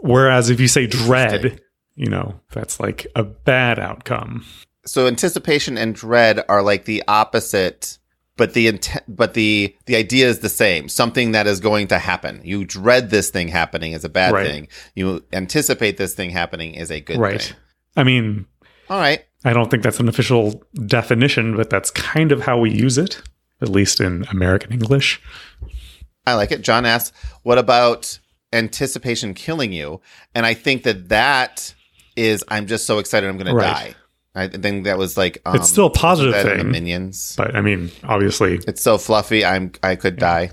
Whereas 0.00 0.50
if 0.50 0.60
you 0.60 0.68
say 0.68 0.86
dread, 0.86 1.60
you 1.94 2.08
know, 2.10 2.40
that's 2.52 2.80
like 2.80 3.06
a 3.16 3.22
bad 3.22 3.78
outcome. 3.78 4.44
So 4.84 5.06
anticipation 5.06 5.78
and 5.78 5.94
dread 5.94 6.44
are 6.48 6.62
like 6.62 6.84
the 6.84 7.02
opposite, 7.08 7.98
but 8.36 8.52
the 8.52 8.66
intent, 8.66 9.04
but 9.08 9.32
the 9.34 9.74
the 9.86 9.96
idea 9.96 10.28
is 10.28 10.40
the 10.40 10.48
same. 10.50 10.88
Something 10.88 11.32
that 11.32 11.46
is 11.46 11.60
going 11.60 11.86
to 11.88 11.98
happen. 11.98 12.42
You 12.44 12.64
dread 12.64 13.08
this 13.10 13.30
thing 13.30 13.48
happening 13.48 13.92
is 13.92 14.04
a 14.04 14.08
bad 14.10 14.34
Right. 14.34 14.46
thing. 14.46 14.68
You 14.94 15.24
anticipate 15.32 15.96
this 15.96 16.14
thing 16.14 16.30
happening 16.30 16.74
is 16.74 16.90
a 16.90 17.00
good 17.00 17.18
right. 17.18 17.40
thing. 17.40 17.56
I 17.96 18.02
mean, 18.02 18.46
All 18.90 18.98
right. 18.98 19.24
I 19.44 19.52
don't 19.52 19.70
think 19.70 19.82
that's 19.82 20.00
an 20.00 20.08
official 20.08 20.62
definition, 20.86 21.56
but 21.56 21.68
that's 21.70 21.90
kind 21.90 22.32
of 22.32 22.40
how 22.42 22.58
we 22.58 22.70
use 22.70 22.96
it, 22.98 23.20
at 23.60 23.68
least 23.68 24.00
in 24.00 24.24
American 24.30 24.72
English. 24.72 25.20
I 26.26 26.34
like 26.34 26.50
it. 26.52 26.62
John 26.62 26.86
asks, 26.86 27.16
"What 27.42 27.58
about 27.58 28.18
anticipation 28.52 29.34
killing 29.34 29.72
you?" 29.72 30.00
And 30.34 30.46
I 30.46 30.54
think 30.54 30.84
that 30.84 31.08
that 31.10 31.74
is, 32.16 32.42
I'm 32.48 32.66
just 32.66 32.86
so 32.86 32.98
excited 32.98 33.28
I'm 33.28 33.36
going 33.36 33.48
to 33.48 33.54
Right. 33.54 33.64
die. 33.66 33.94
I 34.36 34.48
think 34.48 34.84
that 34.84 34.98
was 34.98 35.16
like 35.16 35.38
um, 35.46 35.54
It's 35.56 35.68
still 35.68 35.86
a 35.86 35.90
positive 35.90 36.32
that 36.32 36.46
in 36.46 36.56
the 36.58 36.62
thing. 36.64 36.72
Minions. 36.72 37.34
But 37.36 37.54
I 37.54 37.60
mean, 37.60 37.90
obviously, 38.02 38.56
It's 38.66 38.82
so 38.82 38.98
fluffy. 38.98 39.44
I'm 39.44 39.70
I 39.82 39.94
could 39.96 40.16
die. 40.16 40.50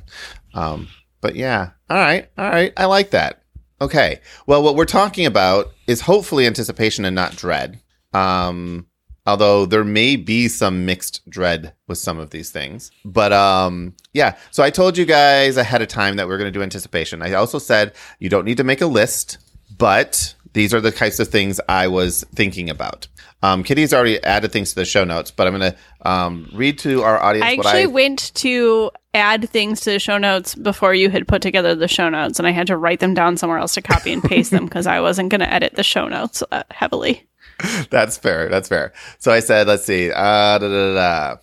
Um, 0.54 0.88
but 1.22 1.36
yeah. 1.36 1.70
All 1.90 1.98
right. 1.98 2.30
All 2.38 2.50
right. 2.50 2.74
I 2.78 2.86
like 2.86 3.12
that. 3.12 3.42
Okay. 3.80 4.20
Well, 4.46 4.62
what 4.62 4.76
we're 4.76 4.86
talking 4.86 5.26
about 5.26 5.72
is 5.88 6.02
hopefully 6.02 6.46
anticipation 6.46 7.06
and 7.06 7.16
not 7.16 7.36
dread. 7.36 7.80
Um, 8.14 8.88
although 9.26 9.66
there 9.66 9.84
may 9.84 10.16
be 10.16 10.48
some 10.48 10.86
mixed 10.86 11.28
dread 11.30 11.74
with 11.88 11.98
some 11.98 12.20
of 12.20 12.32
these 12.32 12.50
things. 12.50 12.92
But 13.06 13.34
um, 13.34 13.96
yeah. 14.14 14.38
So 14.52 14.64
I 14.64 14.70
told 14.70 14.98
you 14.98 15.06
guys 15.06 15.58
ahead 15.58 15.82
of 15.82 15.88
time 15.88 16.16
that 16.16 16.28
we 16.28 16.34
are 16.34 16.38
going 16.38 16.52
to 16.52 16.58
do 16.58 16.64
anticipation. 16.64 17.22
I 17.22 17.34
also 17.34 17.60
said 17.60 17.94
you 18.20 18.30
don't 18.30 18.46
need 18.46 18.58
to 18.58 18.64
make 18.64 18.82
a 18.82 18.88
list, 18.88 19.38
but 19.78 20.36
these 20.54 20.74
are 20.74 20.82
the 20.82 20.92
types 20.92 21.20
of 21.20 21.30
things 21.30 21.60
I 21.70 21.88
was 21.88 22.26
thinking 22.36 22.70
about. 22.70 23.08
Um, 23.44 23.64
Kitty's 23.64 23.94
already 23.94 24.24
added 24.24 24.52
things 24.52 24.70
to 24.70 24.76
the 24.76 24.86
show 24.86 25.04
notes, 25.04 25.32
but 25.32 25.48
I'm 25.48 25.58
going 25.58 25.72
to 25.72 26.08
um, 26.08 26.50
read 26.54 26.78
to 26.80 27.02
our 27.02 27.20
audience 27.20 27.46
I 27.46 27.54
actually 27.54 27.84
I 27.84 27.88
went 27.88 28.34
to 28.36 28.92
add 29.16 29.50
things 29.50 29.82
to 29.82 29.92
the 29.92 30.00
show 30.00 30.20
notes 30.20 30.54
before 30.54 30.94
you 30.94 31.10
had 31.10 31.28
put 31.28 31.42
together 31.42 31.74
the 31.74 31.88
show 31.88 32.10
notes, 32.10 32.38
and 32.38 32.48
I 32.48 32.52
had 32.52 32.68
to 32.68 32.78
write 32.78 33.00
them 33.00 33.16
down 33.16 33.38
somewhere 33.38 33.58
else 33.58 33.74
to 33.76 33.82
copy 33.82 34.14
and 34.14 34.22
paste 34.24 34.52
them 34.52 34.66
because 34.66 34.86
I 34.86 35.00
wasn't 35.00 35.30
going 35.30 35.42
to 35.42 35.52
edit 35.52 35.74
the 35.74 35.84
show 35.84 36.08
notes 36.08 36.44
uh, 36.52 36.64
heavily. 36.70 37.28
That's 37.90 38.18
fair. 38.18 38.50
That's 38.50 38.70
fair. 38.70 38.94
So 39.20 39.32
I 39.32 39.40
said, 39.40 39.68
let's 39.68 39.86
see, 39.86 40.12
uh, 40.12 40.58
da, 40.58 40.60
da, 40.60 40.94
da. 40.94 41.38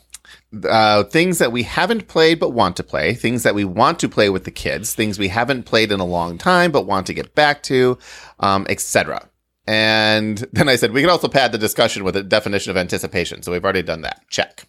Uh, 0.69 1.05
things 1.05 1.39
that 1.39 1.53
we 1.53 1.63
haven't 1.63 2.09
played 2.09 2.41
but 2.41 2.51
want 2.51 2.77
to 2.77 2.83
play, 2.83 3.13
things 3.15 3.43
that 3.43 3.55
we 3.55 3.65
want 3.65 3.99
to 3.99 4.09
play 4.09 4.31
with 4.31 4.45
the 4.45 4.51
kids, 4.51 4.95
things 4.95 5.19
we 5.19 5.29
haven't 5.29 5.65
played 5.65 5.93
in 5.93 6.01
a 6.01 6.05
long 6.05 6.39
time 6.39 6.73
but 6.73 6.87
want 6.87 7.07
to 7.07 7.13
get 7.13 7.35
back 7.35 7.63
to, 7.63 7.99
um, 8.41 8.67
etc. 8.69 9.29
And 9.67 10.39
then 10.53 10.69
I 10.69 10.77
said 10.77 10.93
we 10.93 11.03
can 11.03 11.11
also 11.11 11.29
pad 11.29 11.53
the 11.53 11.59
discussion 11.59 12.03
with 12.03 12.17
a 12.17 12.23
definition 12.23 12.71
of 12.71 12.77
anticipation. 12.77 13.43
So 13.43 13.53
we've 13.53 13.63
already 13.63 13.83
done 13.83 14.01
that. 14.03 14.23
Check. 14.31 14.67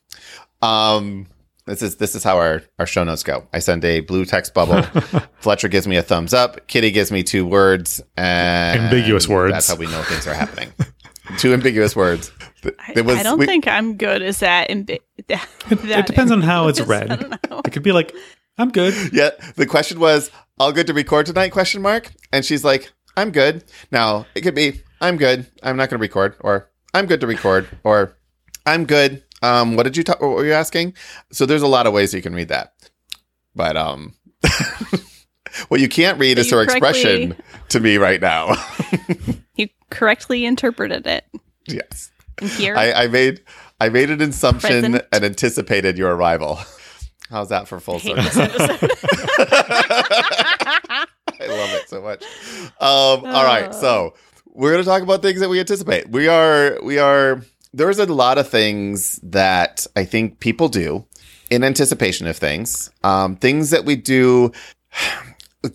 Um, 0.62 1.28
this 1.66 1.82
is 1.82 1.98
this 1.98 2.16
is 2.16 2.24
how 2.24 2.38
our, 2.38 2.64
our 2.80 2.86
show 2.86 3.04
notes 3.04 3.24
go. 3.24 3.48
I 3.54 3.60
send 3.60 3.86
a 3.86 4.02
blue 4.02 4.26
text 4.26 4.54
bubble. 4.54 4.82
Fletcher 5.40 5.68
gives 5.68 5.88
me 5.88 5.98
a 5.98 6.02
thumbs 6.02 6.34
up. 6.34 6.68
Kitty 6.68 6.92
gives 6.92 7.12
me 7.12 7.24
two 7.24 7.46
words. 7.46 8.02
And 8.18 8.82
Ambiguous 8.82 9.28
words. 9.28 9.54
That's 9.54 9.70
how 9.70 9.76
we 9.76 9.86
know 9.86 10.02
things 10.04 10.28
are 10.28 10.34
happening. 10.34 10.74
Two 11.38 11.54
ambiguous 11.54 11.96
words. 11.96 12.32
I, 12.64 12.94
it 12.96 13.06
was- 13.06 13.18
I 13.18 13.24
don't 13.24 13.40
we- 13.40 13.46
think 13.46 13.68
I'm 13.68 13.98
good 13.98 14.22
as 14.22 14.40
that. 14.40 14.70
Imbi- 14.70 15.00
that, 15.28 15.48
it 15.72 16.06
depends 16.06 16.32
on 16.32 16.42
how 16.42 16.68
it's 16.68 16.82
read. 16.88 17.12
I 17.12 17.16
don't 17.16 17.50
know. 17.50 17.62
It 17.66 17.72
could 17.72 17.84
be 17.84 17.92
like, 17.92 18.16
I'm 18.58 18.72
good. 18.72 18.94
Yeah, 19.14 19.30
the 19.56 19.66
question 19.66 20.00
was, 20.00 20.32
"All 20.60 20.72
good 20.74 20.88
to 20.88 20.94
record 20.94 21.26
tonight?" 21.26 21.50
Question 21.54 21.82
mark. 21.82 22.12
And 22.34 22.44
she's 22.44 22.64
like, 22.66 22.92
"I'm 23.16 23.32
good." 23.32 23.64
Now 23.92 24.26
it 24.36 24.42
could 24.42 24.56
be, 24.56 24.82
"I'm 25.00 25.16
good. 25.16 25.46
I'm 25.64 25.78
not 25.78 25.90
going 25.90 26.00
to 26.00 26.02
record," 26.02 26.36
or 26.42 26.70
"I'm 26.94 27.06
good 27.06 27.22
to 27.22 27.28
record," 27.28 27.70
or 27.86 28.18
"I'm 28.66 28.86
good." 28.86 29.24
Um, 29.42 29.78
what 29.78 29.84
did 29.84 29.96
you 29.96 30.04
talk? 30.04 30.20
What 30.20 30.32
were 30.32 30.46
you 30.46 30.52
asking? 30.52 30.94
So 31.32 31.46
there's 31.46 31.62
a 31.62 31.68
lot 31.68 31.88
of 31.88 31.94
ways 31.94 32.14
you 32.14 32.22
can 32.22 32.36
read 32.36 32.50
that, 32.50 32.74
but 33.56 33.78
um, 33.78 34.16
what 35.70 35.80
you 35.80 35.88
can't 35.88 36.20
read 36.20 36.36
But 36.36 36.46
is 36.46 36.52
her 36.52 36.62
expression 36.62 37.38
to 37.70 37.80
me 37.80 37.98
right 37.98 38.20
now. 38.22 38.56
You 39.56 39.70
correctly 39.90 40.46
interpreted 40.46 41.06
it. 41.08 41.26
yes, 41.68 42.12
And 42.40 42.50
here, 42.50 42.76
I, 42.76 42.92
I 42.94 43.08
made 43.08 43.42
I 43.82 43.90
made 43.90 44.10
an 44.10 44.22
assumption 44.22 44.82
Present. 44.82 45.08
and 45.12 45.24
anticipated 45.24 45.98
your 45.98 46.14
arrival. 46.16 46.60
How's 47.30 47.50
that 47.50 47.68
for 47.68 47.80
full 47.80 48.00
circle? 48.00 48.24
I 51.42 51.46
love 51.48 51.70
it 51.74 51.88
so 51.88 52.02
much. 52.02 52.24
Um, 52.80 53.26
all 53.26 53.44
right, 53.46 53.74
so 53.74 54.16
we're 54.48 54.72
going 54.72 54.84
to 54.84 54.90
talk 54.90 55.04
about 55.04 55.22
things 55.22 55.40
that 55.40 55.50
we 55.50 55.60
anticipate. 55.60 56.10
We 56.10 56.28
are, 56.28 56.80
we 56.84 56.98
are. 57.00 57.42
There's 57.72 58.00
a 58.00 58.06
lot 58.08 58.38
of 58.40 58.50
things 58.50 59.20
that 59.22 59.86
I 59.96 60.06
think 60.06 60.40
people 60.40 60.70
do 60.70 61.06
in 61.52 61.64
anticipation 61.64 62.26
of 62.28 62.36
things. 62.38 62.90
Um, 63.04 63.36
things 63.36 63.70
that 63.70 63.86
we 63.86 63.96
do. 63.96 64.52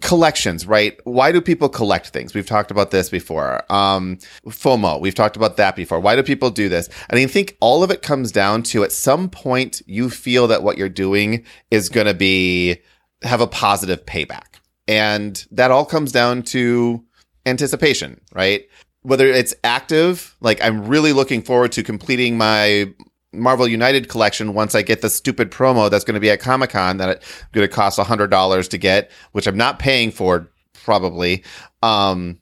Collections, 0.01 0.67
right? 0.67 0.99
Why 1.05 1.31
do 1.31 1.43
people 1.43 1.69
collect 1.69 2.09
things? 2.09 2.33
We've 2.33 2.47
talked 2.47 2.71
about 2.71 2.91
this 2.91 3.11
before. 3.11 3.71
Um, 3.71 4.17
FOMO, 4.47 4.99
we've 4.99 5.15
talked 5.15 5.37
about 5.37 5.59
that 5.59 5.77
before. 5.77 6.01
Why 6.01 6.17
do 6.17 6.23
people 6.23 6.49
do 6.51 6.71
this? 6.71 6.89
And 7.11 7.19
I 7.19 7.27
think 7.27 7.57
all 7.61 7.83
of 7.83 7.91
it 7.91 8.01
comes 8.01 8.33
down 8.33 8.63
to 8.65 8.83
at 8.83 8.93
some 8.93 9.29
point 9.29 9.83
you 9.87 10.09
feel 10.09 10.47
that 10.47 10.63
what 10.63 10.79
you're 10.79 10.89
doing 10.89 11.45
is 11.71 11.91
going 11.91 12.07
to 12.07 12.15
be 12.15 12.79
have 13.23 13.43
a 13.43 13.47
positive 13.47 14.07
payback. 14.07 14.57
And 14.89 15.45
that 15.51 15.71
all 15.71 15.85
comes 15.85 16.13
down 16.13 16.43
to 16.45 17.05
anticipation, 17.45 18.21
right? 18.33 18.67
Whether 19.03 19.27
it's 19.27 19.55
active, 19.65 20.35
like 20.41 20.63
I'm 20.63 20.87
really 20.87 21.13
looking 21.13 21.43
forward 21.43 21.73
to 21.73 21.83
completing 21.83 22.39
my 22.39 22.93
Marvel 23.35 23.69
United 23.69 24.09
collection 24.09 24.55
once 24.55 24.75
I 24.75 24.83
get 24.83 25.01
the 25.03 25.11
stupid 25.11 25.51
promo 25.51 25.91
that's 25.91 26.05
going 26.05 26.15
to 26.15 26.21
be 26.21 26.31
at 26.31 26.41
Comic 26.41 26.71
Con 26.71 26.99
that 26.99 27.09
it's 27.09 27.45
going 27.53 27.67
to 27.67 27.73
cost 27.73 27.99
$100 27.99 28.69
to 28.69 28.79
get, 28.79 29.11
which 29.33 29.47
I'm 29.47 29.57
not 29.57 29.79
paying 29.79 30.11
for 30.11 30.51
probably. 30.85 31.45
Um, 31.83 32.41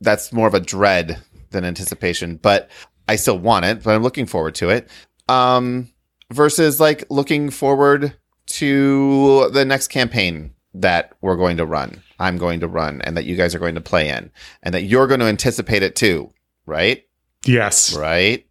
that's 0.00 0.32
more 0.32 0.46
of 0.46 0.54
a 0.54 0.60
dread 0.60 1.20
than 1.50 1.64
anticipation, 1.64 2.36
but 2.36 2.70
I 3.08 3.16
still 3.16 3.38
want 3.38 3.64
it, 3.64 3.82
but 3.82 3.94
I'm 3.94 4.02
looking 4.02 4.26
forward 4.26 4.54
to 4.56 4.70
it. 4.70 4.88
Um, 5.28 5.90
versus 6.32 6.80
like 6.80 7.04
looking 7.10 7.50
forward 7.50 8.16
to 8.46 9.50
the 9.50 9.64
next 9.64 9.88
campaign 9.88 10.54
that 10.74 11.12
we're 11.20 11.36
going 11.36 11.56
to 11.56 11.66
run, 11.66 12.02
I'm 12.18 12.38
going 12.38 12.60
to 12.60 12.68
run, 12.68 13.00
and 13.02 13.16
that 13.16 13.24
you 13.24 13.36
guys 13.36 13.54
are 13.54 13.58
going 13.58 13.74
to 13.74 13.80
play 13.80 14.08
in, 14.08 14.30
and 14.62 14.74
that 14.74 14.82
you're 14.82 15.06
going 15.06 15.20
to 15.20 15.26
anticipate 15.26 15.82
it 15.82 15.96
too, 15.96 16.32
right? 16.66 17.04
Yes. 17.44 17.96
Right? 17.96 18.46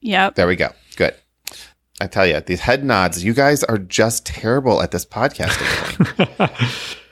yep. 0.00 0.34
There 0.34 0.46
we 0.46 0.56
go. 0.56 0.70
Good. 2.02 2.04
I 2.04 2.06
tell 2.08 2.26
you, 2.26 2.40
these 2.40 2.60
head 2.60 2.84
nods, 2.84 3.22
you 3.24 3.32
guys 3.34 3.62
are 3.64 3.78
just 3.78 4.26
terrible 4.26 4.82
at 4.82 4.90
this 4.90 5.04
podcasting. 5.06 6.48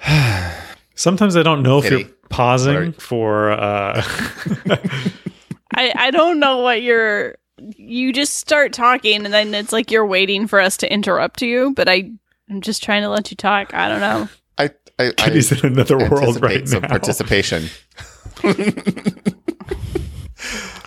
Sometimes 0.94 1.36
I 1.36 1.42
don't 1.42 1.62
know 1.62 1.78
if 1.78 1.84
Kitty, 1.84 2.02
you're 2.02 2.10
pausing 2.28 2.74
what 2.74 2.82
are- 2.88 2.92
for. 3.00 3.50
Uh, 3.52 4.02
I, 5.74 5.92
I 5.94 6.10
don't 6.10 6.38
know 6.40 6.58
what 6.58 6.82
you're. 6.82 7.36
You 7.58 8.12
just 8.12 8.36
start 8.38 8.72
talking, 8.72 9.24
and 9.24 9.32
then 9.34 9.54
it's 9.54 9.72
like 9.72 9.90
you're 9.90 10.06
waiting 10.06 10.46
for 10.46 10.60
us 10.60 10.76
to 10.78 10.92
interrupt 10.92 11.42
you. 11.42 11.72
But 11.76 11.88
I, 11.88 12.10
I'm 12.48 12.60
just 12.62 12.82
trying 12.82 13.02
to 13.02 13.08
let 13.08 13.30
you 13.30 13.36
talk. 13.36 13.74
I 13.74 13.88
don't 13.88 14.00
know. 14.00 14.28
I, 14.58 14.70
I, 14.98 15.08
I 15.08 15.12
Kitty's 15.12 15.52
in 15.52 15.72
another 15.72 15.96
world 15.98 16.12
anticipate 16.42 16.42
right 16.42 16.68
some 16.68 16.82
now. 16.82 16.88
participation. 16.88 17.68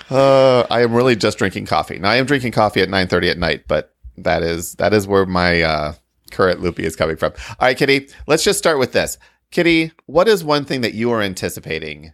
uh, 0.10 0.66
I 0.70 0.82
am 0.82 0.94
really 0.94 1.16
just 1.16 1.38
drinking 1.38 1.66
coffee. 1.68 2.00
Now 2.00 2.10
I 2.12 2.16
am 2.18 2.26
drinking 2.26 2.52
coffee 2.52 2.82
at 2.82 2.90
9:30 2.90 3.32
at 3.32 3.38
night, 3.38 3.64
but 3.68 3.93
that 4.18 4.44
is 4.44 4.74
that 4.76 4.94
is 4.94 5.08
where 5.08 5.26
my 5.26 5.62
uh, 5.62 5.94
current 6.32 6.62
loopy 6.62 6.84
is 6.86 6.96
coming 6.96 7.16
from. 7.18 7.34
All 7.50 7.56
right, 7.68 7.78
Kitty, 7.78 8.10
let's 8.28 8.44
just 8.44 8.60
start 8.60 8.80
with 8.80 8.92
this. 8.94 9.18
Kitty, 9.52 9.92
what 10.08 10.28
is 10.28 10.44
one 10.44 10.66
thing 10.66 10.82
that 10.82 10.94
you 10.94 11.12
are 11.12 11.22
anticipating? 11.22 12.14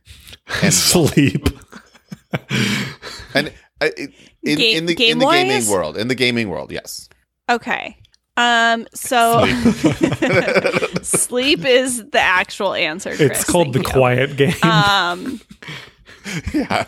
And 0.61 0.73
Sleep. 0.73 1.47
and 3.33 3.51
uh, 3.81 3.89
in, 4.43 4.57
Ga- 4.57 4.75
in 4.75 4.85
the 4.85 5.09
in 5.09 5.19
the 5.19 5.25
game-wise? 5.25 5.33
gaming 5.47 5.67
world. 5.69 5.97
In 5.97 6.07
the 6.09 6.15
gaming 6.15 6.49
world, 6.49 6.71
yes. 6.71 7.07
Okay. 7.49 7.97
Um. 8.37 8.87
So 8.93 9.45
sleep 11.01 11.59
is 11.65 12.05
the 12.09 12.19
actual 12.21 12.73
answer. 12.73 13.15
Chris. 13.15 13.31
It's 13.31 13.43
called 13.43 13.73
the 13.73 13.79
you. 13.79 13.85
quiet 13.85 14.37
game. 14.37 14.53
Um. 14.63 15.41
Yeah. 16.53 16.85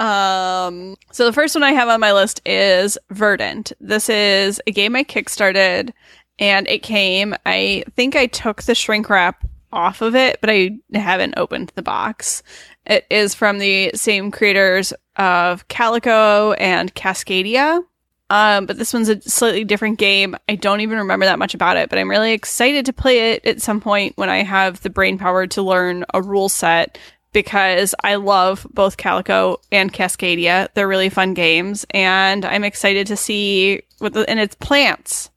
Um, 0.00 0.96
so 1.12 1.26
the 1.26 1.32
first 1.32 1.54
one 1.54 1.62
I 1.62 1.72
have 1.72 1.88
on 1.88 2.00
my 2.00 2.12
list 2.12 2.40
is 2.46 2.98
Verdant. 3.10 3.72
This 3.80 4.08
is 4.08 4.60
a 4.66 4.72
game 4.72 4.96
I 4.96 5.04
kickstarted 5.04 5.92
and 6.38 6.66
it 6.68 6.82
came. 6.82 7.34
I 7.44 7.84
think 7.94 8.16
I 8.16 8.26
took 8.26 8.62
the 8.62 8.74
shrink 8.74 9.10
wrap 9.10 9.46
off 9.72 10.00
of 10.00 10.16
it, 10.16 10.40
but 10.40 10.48
I 10.48 10.78
haven't 10.94 11.34
opened 11.36 11.72
the 11.74 11.82
box. 11.82 12.42
It 12.86 13.06
is 13.10 13.34
from 13.34 13.58
the 13.58 13.90
same 13.94 14.30
creators 14.30 14.94
of 15.16 15.68
Calico 15.68 16.52
and 16.54 16.92
Cascadia. 16.94 17.84
Um, 18.30 18.64
but 18.64 18.78
this 18.78 18.94
one's 18.94 19.08
a 19.08 19.20
slightly 19.22 19.64
different 19.64 19.98
game. 19.98 20.36
I 20.48 20.54
don't 20.54 20.80
even 20.80 20.98
remember 20.98 21.26
that 21.26 21.38
much 21.38 21.52
about 21.52 21.76
it, 21.76 21.90
but 21.90 21.98
I'm 21.98 22.08
really 22.08 22.32
excited 22.32 22.86
to 22.86 22.92
play 22.92 23.32
it 23.32 23.44
at 23.44 23.60
some 23.60 23.80
point 23.80 24.16
when 24.16 24.30
I 24.30 24.44
have 24.44 24.80
the 24.80 24.90
brain 24.90 25.18
power 25.18 25.46
to 25.48 25.62
learn 25.62 26.04
a 26.14 26.22
rule 26.22 26.48
set 26.48 26.96
because 27.32 27.94
I 28.02 28.16
love 28.16 28.66
both 28.72 28.96
Calico 28.96 29.60
and 29.70 29.92
Cascadia. 29.92 30.68
They're 30.74 30.88
really 30.88 31.08
fun 31.08 31.34
games, 31.34 31.86
and 31.90 32.44
I'm 32.44 32.64
excited 32.64 33.06
to 33.08 33.16
see 33.16 33.82
what 33.98 34.12
the 34.12 34.28
and 34.28 34.40
it's 34.40 34.56
plants. 34.56 35.30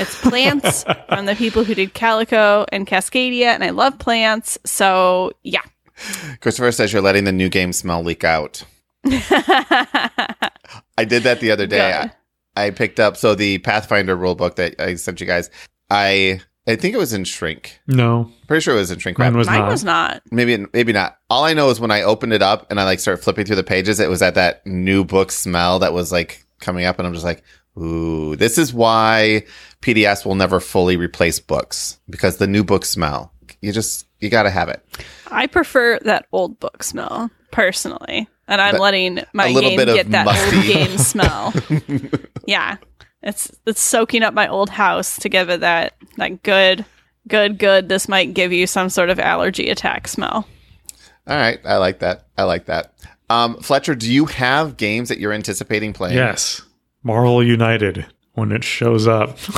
It's 0.00 0.20
plants 0.22 0.84
from 1.08 1.26
the 1.26 1.34
people 1.34 1.64
who 1.64 1.74
did 1.74 1.94
Calico 1.94 2.66
and 2.72 2.86
Cascadia, 2.86 3.46
and 3.46 3.64
I 3.64 3.70
love 3.70 3.98
plants. 3.98 4.58
So 4.64 5.32
yeah. 5.42 5.62
Christopher 6.40 6.72
says 6.72 6.92
you're 6.92 7.02
letting 7.02 7.24
the 7.24 7.32
new 7.32 7.48
game 7.48 7.72
smell 7.72 8.02
leak 8.02 8.24
out. 8.24 8.64
I 9.04 11.04
did 11.06 11.24
that 11.24 11.40
the 11.40 11.50
other 11.50 11.66
day. 11.66 11.92
I, 12.56 12.66
I 12.66 12.70
picked 12.70 13.00
up 13.00 13.16
so 13.16 13.34
the 13.34 13.58
Pathfinder 13.58 14.16
rulebook 14.16 14.56
that 14.56 14.80
I 14.80 14.94
sent 14.96 15.20
you 15.20 15.26
guys. 15.26 15.50
I 15.90 16.40
I 16.68 16.76
think 16.76 16.94
it 16.94 16.98
was 16.98 17.12
in 17.12 17.24
shrink. 17.24 17.80
no, 17.86 18.30
Pretty 18.46 18.60
sure 18.62 18.74
it 18.76 18.78
was 18.78 18.90
in 18.90 18.98
shrink 18.98 19.18
wrap. 19.18 19.32
mine 19.32 19.38
was 19.38 19.46
Mine 19.48 19.58
not. 19.60 19.68
was 19.70 19.84
not. 19.84 20.22
maybe 20.30 20.64
maybe 20.72 20.92
not. 20.92 21.18
All 21.30 21.44
I 21.44 21.54
know 21.54 21.70
is 21.70 21.80
when 21.80 21.90
I 21.90 22.02
opened 22.02 22.32
it 22.34 22.42
up 22.42 22.70
and 22.70 22.78
I 22.78 22.84
like 22.84 23.00
started 23.00 23.22
flipping 23.24 23.46
through 23.46 23.56
the 23.56 23.64
pages, 23.64 23.98
it 24.00 24.08
was 24.10 24.22
at 24.22 24.34
that 24.36 24.64
new 24.66 25.04
book 25.04 25.32
smell 25.32 25.78
that 25.80 25.92
was 25.92 26.12
like 26.12 26.44
coming 26.60 26.84
up, 26.84 26.98
and 26.98 27.06
I'm 27.08 27.14
just 27.14 27.24
like, 27.24 27.42
ooh, 27.78 28.36
this 28.36 28.58
is 28.58 28.72
why 28.74 29.44
PDFs 29.82 30.24
will 30.26 30.34
never 30.34 30.60
fully 30.60 30.96
replace 30.96 31.40
books 31.40 31.98
because 32.10 32.36
the 32.36 32.46
new 32.46 32.62
book 32.64 32.84
smell. 32.84 33.32
You 33.62 33.72
just 33.72 34.06
you 34.20 34.28
got 34.30 34.42
to 34.44 34.50
have 34.50 34.68
it. 34.68 34.84
I 35.30 35.46
prefer 35.46 35.98
that 36.04 36.26
old 36.32 36.60
book 36.60 36.82
smell 36.82 37.30
personally, 37.50 38.28
and 38.46 38.60
I'm 38.60 38.72
But 38.74 38.80
letting 38.80 39.20
my 39.32 39.48
little 39.48 39.70
game 39.70 39.76
bit 39.78 39.88
of 39.88 39.94
get 39.96 40.10
that 40.10 40.24
musty. 40.26 40.56
old 40.56 40.66
game 40.66 40.98
smell. 40.98 41.54
yeah, 42.46 42.76
it's 43.22 43.50
it's 43.66 43.80
soaking 43.80 44.22
up 44.22 44.34
my 44.34 44.48
old 44.48 44.70
house 44.70 45.16
to 45.18 45.28
give 45.28 45.48
it 45.50 45.60
that 45.60 45.94
that 46.16 46.42
good, 46.42 46.84
good, 47.26 47.58
good. 47.58 47.88
This 47.88 48.08
might 48.08 48.34
give 48.34 48.52
you 48.52 48.66
some 48.66 48.88
sort 48.88 49.10
of 49.10 49.18
allergy 49.18 49.70
attack 49.70 50.08
smell. 50.08 50.46
All 51.26 51.36
right, 51.36 51.60
I 51.64 51.76
like 51.76 51.98
that. 51.98 52.26
I 52.38 52.44
like 52.44 52.66
that. 52.66 52.94
Um, 53.30 53.56
Fletcher, 53.60 53.94
do 53.94 54.10
you 54.10 54.24
have 54.26 54.76
games 54.78 55.08
that 55.10 55.18
you're 55.18 55.32
anticipating 55.34 55.92
playing? 55.92 56.16
Yes, 56.16 56.62
Marvel 57.02 57.42
United 57.44 58.06
when 58.34 58.52
it 58.52 58.64
shows 58.64 59.06
up. 59.06 59.36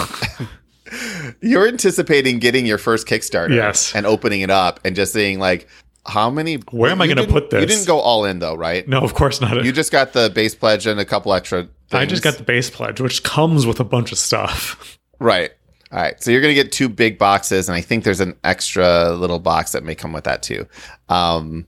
You're 1.40 1.68
anticipating 1.68 2.40
getting 2.40 2.66
your 2.66 2.78
first 2.78 3.06
Kickstarter, 3.06 3.54
Yes. 3.54 3.94
and 3.94 4.06
opening 4.06 4.40
it 4.40 4.50
up 4.50 4.80
and 4.84 4.96
just 4.96 5.12
seeing 5.12 5.38
like 5.38 5.68
how 6.06 6.30
many. 6.30 6.56
Where 6.72 6.90
am 6.90 7.00
I 7.00 7.06
gonna 7.06 7.20
didn't- 7.26 7.32
put 7.32 7.52
You 7.52 7.66
didn't 7.66 7.86
go 7.86 8.00
all 8.00 8.24
in 8.24 8.40
though, 8.40 8.54
right? 8.56 8.86
no, 8.88 9.00
of 9.00 9.14
course 9.14 9.40
not. 9.40 9.64
You 9.64 9.70
just 9.72 9.92
got 9.92 10.12
the 10.14 10.30
base 10.34 10.54
pledge 10.54 10.86
and 10.86 10.98
a 10.98 11.04
couple 11.04 11.32
extra. 11.32 11.68
I 11.92 12.06
just 12.06 12.22
got 12.22 12.36
the 12.36 12.42
base 12.42 12.70
pledge, 12.70 13.00
which 13.00 13.22
comes 13.22 13.66
with 13.66 13.80
a 13.80 13.84
bunch 13.84 14.12
of 14.12 14.18
stuff. 14.18 14.98
Right. 15.18 15.50
All 15.92 16.00
right. 16.00 16.22
So 16.22 16.30
you're 16.30 16.40
going 16.40 16.54
to 16.54 16.62
get 16.62 16.72
two 16.72 16.88
big 16.88 17.18
boxes, 17.18 17.68
and 17.68 17.76
I 17.76 17.80
think 17.80 18.04
there's 18.04 18.20
an 18.20 18.36
extra 18.44 19.10
little 19.12 19.38
box 19.38 19.72
that 19.72 19.84
may 19.84 19.94
come 19.94 20.12
with 20.12 20.24
that 20.24 20.42
too. 20.42 20.66
Um, 21.08 21.66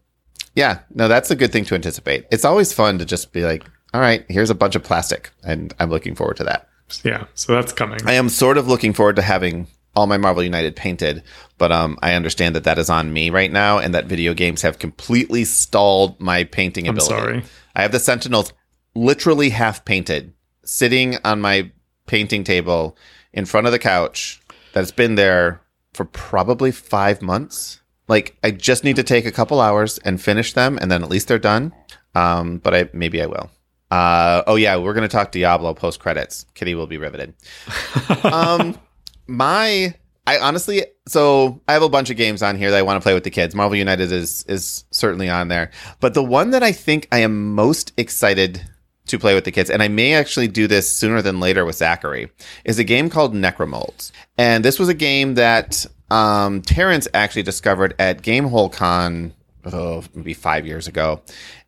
yeah. 0.55 0.81
No, 0.95 1.09
that's 1.09 1.31
a 1.31 1.37
good 1.37 1.53
thing 1.53 1.65
to 1.67 1.75
anticipate. 1.75 2.27
It's 2.31 2.45
always 2.45 2.73
fun 2.73 2.99
to 2.99 3.05
just 3.05 3.33
be 3.33 3.43
like, 3.43 3.65
all 3.95 4.01
right, 4.01 4.25
here's 4.29 4.51
a 4.51 4.55
bunch 4.55 4.75
of 4.75 4.83
plastic, 4.83 5.31
and 5.45 5.75
I'm 5.79 5.91
looking 5.91 6.15
forward 6.15 6.39
to 6.39 6.45
that. 6.45 6.69
Yeah, 7.05 7.25
so 7.35 7.55
that's 7.55 7.73
coming. 7.73 8.01
I 8.07 8.15
am 8.15 8.29
sort 8.29 8.59
of 8.59 8.69
looking 8.69 8.93
forward 8.93 9.17
to 9.17 9.23
having 9.23 9.67
all 9.95 10.07
my 10.07 10.17
Marvel 10.17 10.43
United 10.43 10.77
painted, 10.77 11.23
but 11.59 11.73
um, 11.73 11.99
I 12.03 12.15
understand 12.15 12.55
that 12.57 12.65
that 12.65 12.79
is 12.79 12.89
on 12.89 13.13
me 13.13 13.29
right 13.31 13.53
now, 13.53 13.79
and 13.79 13.95
that 13.95 14.07
video 14.07 14.33
games 14.35 14.63
have 14.63 14.79
completely 14.79 15.45
stalled 15.45 16.19
my 16.21 16.45
painting 16.45 16.89
ability. 16.89 17.15
I'm 17.15 17.21
sorry. 17.21 17.43
I 17.75 17.83
have 17.83 17.93
the 17.93 18.01
Sentinels 18.01 18.53
literally 18.95 19.51
half 19.51 19.85
painted, 19.85 20.33
sitting 20.65 21.17
on 21.25 21.41
my 21.41 21.71
painting 22.07 22.45
table 22.45 22.97
in 23.33 23.45
front 23.47 23.67
of 23.67 23.73
the 23.73 23.79
couch 23.79 24.41
that's 24.73 24.91
been 24.91 25.15
there 25.15 25.61
for 25.93 26.05
probably 26.05 26.71
five 26.71 27.23
months. 27.23 27.81
Like 28.09 28.37
I 28.43 28.51
just 28.51 28.85
need 28.85 28.97
to 28.97 29.03
take 29.03 29.27
a 29.27 29.33
couple 29.33 29.61
hours 29.61 29.99
and 29.99 30.21
finish 30.21 30.53
them, 30.53 30.79
and 30.81 30.91
then 30.91 31.03
at 31.03 31.09
least 31.09 31.29
they're 31.29 31.39
done. 31.39 31.73
Um, 32.15 32.59
but 32.59 32.75
I 32.75 32.89
maybe 32.93 33.23
I 33.23 33.27
will. 33.27 33.51
Uh, 33.91 34.43
oh 34.47 34.57
yeah, 34.57 34.77
we're 34.77 34.95
gonna 34.95 35.09
talk 35.09 35.33
Diablo 35.33 35.75
post 35.75 36.01
credits. 36.01 36.47
Kitty 36.55 36.75
will 36.75 36.87
be 36.87 36.99
riveted. 36.99 37.35
um, 38.25 38.79
my 39.27 39.95
I 40.27 40.39
honestly 40.39 40.85
so 41.07 41.61
I 41.67 41.73
have 41.73 41.83
a 41.83 41.89
bunch 41.89 42.11
of 42.11 42.17
games 42.17 42.43
on 42.43 42.57
here 42.57 42.71
that 42.71 42.79
I 42.79 42.83
want 42.83 43.01
to 43.01 43.03
play 43.03 43.15
with 43.15 43.25
the 43.25 43.31
kids. 43.31 43.55
Marvel 43.55 43.77
United 43.77 44.13
is 44.13 44.45
is 44.49 44.85
certainly 44.91 45.29
on 45.29 45.49
there. 45.49 45.71
But 46.01 46.15
the 46.15 46.23
one 46.23 46.51
that 46.51 46.63
I 46.63 46.73
think 46.73 47.09
I 47.13 47.19
am 47.19 47.55
most 47.55 47.93
excited 47.97 48.65
to 49.07 49.19
play 49.19 49.35
with 49.35 49.45
the 49.45 49.51
kids, 49.51 49.71
and 49.71 49.83
I 49.83 49.89
may 49.89 50.15
actually 50.15 50.49
do 50.49 50.67
this 50.67 50.91
sooner 50.91 51.23
than 51.23 51.41
later 51.41 51.65
with 51.65 51.77
Zachary, 51.77 52.31
is 52.65 52.79
a 52.79 52.85
game 52.85 53.11
called 53.11 53.35
Necromolds. 53.35 54.13
And 54.39 54.65
this 54.65 54.79
was 54.79 54.89
a 54.89 54.95
game 54.95 55.35
that 55.35 55.87
um, 56.11 56.63
Terrence 56.63 57.09
actually 57.15 57.43
discovered 57.43 57.95
at 57.99 58.23
Gamehole 58.23 58.73
Con, 58.73 59.33
oh, 59.65 60.05
maybe 60.15 60.35
five 60.35 60.67
years 60.67 60.87
ago. 60.87 61.23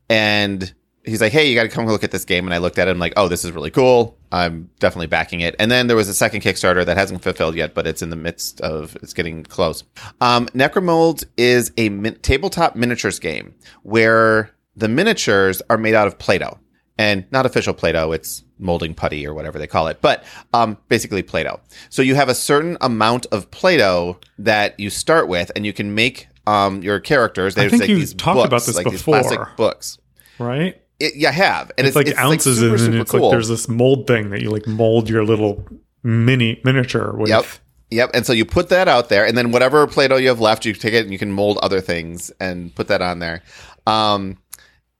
And 0.08 0.72
he's 1.04 1.20
like, 1.20 1.32
"Hey, 1.32 1.48
you 1.48 1.54
got 1.54 1.64
to 1.64 1.68
come 1.68 1.86
look 1.86 2.04
at 2.04 2.10
this 2.10 2.24
game." 2.24 2.44
And 2.46 2.54
I 2.54 2.58
looked 2.58 2.78
at 2.78 2.88
it. 2.88 2.90
I'm 2.90 2.98
like, 2.98 3.14
"Oh, 3.16 3.28
this 3.28 3.44
is 3.44 3.52
really 3.52 3.70
cool. 3.70 4.18
I'm 4.30 4.70
definitely 4.78 5.06
backing 5.06 5.40
it." 5.40 5.56
And 5.58 5.70
then 5.70 5.86
there 5.86 5.96
was 5.96 6.08
a 6.08 6.14
second 6.14 6.42
Kickstarter 6.42 6.84
that 6.84 6.96
hasn't 6.96 7.22
fulfilled 7.22 7.54
yet, 7.54 7.74
but 7.74 7.86
it's 7.86 8.02
in 8.02 8.10
the 8.10 8.16
midst 8.16 8.60
of 8.60 8.96
it's 8.96 9.14
getting 9.14 9.44
close. 9.44 9.84
Um, 10.20 10.46
Necromolds 10.48 11.24
is 11.36 11.72
a 11.76 11.88
tabletop 11.88 12.76
miniatures 12.76 13.18
game 13.18 13.54
where 13.82 14.50
the 14.76 14.88
miniatures 14.88 15.62
are 15.70 15.78
made 15.78 15.94
out 15.94 16.06
of 16.06 16.18
Play-Doh 16.18 16.58
and 16.98 17.24
not 17.30 17.46
official 17.46 17.74
Play-Doh. 17.74 18.12
It's 18.12 18.44
molding 18.58 18.94
putty 18.94 19.26
or 19.26 19.34
whatever 19.34 19.58
they 19.58 19.66
call 19.66 19.88
it, 19.88 20.00
but 20.00 20.24
um, 20.52 20.78
basically 20.88 21.22
Play-Doh. 21.22 21.60
So 21.90 22.02
you 22.02 22.14
have 22.14 22.28
a 22.28 22.34
certain 22.34 22.76
amount 22.80 23.26
of 23.26 23.50
Play-Doh 23.50 24.18
that 24.38 24.78
you 24.78 24.90
start 24.90 25.28
with, 25.28 25.50
and 25.56 25.66
you 25.66 25.72
can 25.72 25.94
make 25.94 26.28
um, 26.46 26.82
your 26.82 27.00
characters. 27.00 27.54
There's 27.54 27.70
think 27.70 27.82
like 27.82 27.90
you 27.90 27.96
these 27.96 28.14
talked 28.14 28.36
books, 28.36 28.46
about 28.46 28.62
this 28.64 28.76
like 28.76 28.84
these 28.84 29.00
before. 29.00 29.20
plastic 29.20 29.40
books. 29.56 29.98
right? 30.38 30.80
It, 31.00 31.16
yeah, 31.16 31.30
I 31.30 31.32
have, 31.32 31.72
and 31.76 31.86
It's, 31.86 31.96
like 31.96 32.16
ounces, 32.16 32.58
super, 32.58 32.74
and 32.74 32.80
super 32.80 32.96
it's 32.98 33.10
cool. 33.10 33.22
like 33.22 33.30
there's 33.32 33.48
this 33.48 33.68
mold 33.68 34.06
thing 34.06 34.30
that 34.30 34.40
you 34.42 34.50
like 34.50 34.66
mold 34.66 35.08
your 35.10 35.24
little 35.24 35.66
mini 36.04 36.60
miniature 36.64 37.12
with. 37.16 37.28
Yep. 37.30 37.46
Yep. 37.90 38.10
And 38.14 38.24
so 38.24 38.32
you 38.32 38.44
put 38.44 38.68
that 38.68 38.86
out 38.88 39.08
there, 39.08 39.26
and 39.26 39.36
then 39.36 39.50
whatever 39.50 39.86
Play 39.88 40.06
Doh 40.08 40.16
you 40.16 40.28
have 40.28 40.40
left, 40.40 40.64
you 40.64 40.72
take 40.72 40.94
it 40.94 41.02
and 41.02 41.12
you 41.12 41.18
can 41.18 41.32
mold 41.32 41.58
other 41.62 41.80
things 41.80 42.30
and 42.40 42.74
put 42.74 42.88
that 42.88 43.02
on 43.02 43.18
there. 43.18 43.42
Um, 43.86 44.38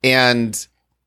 and 0.03 0.67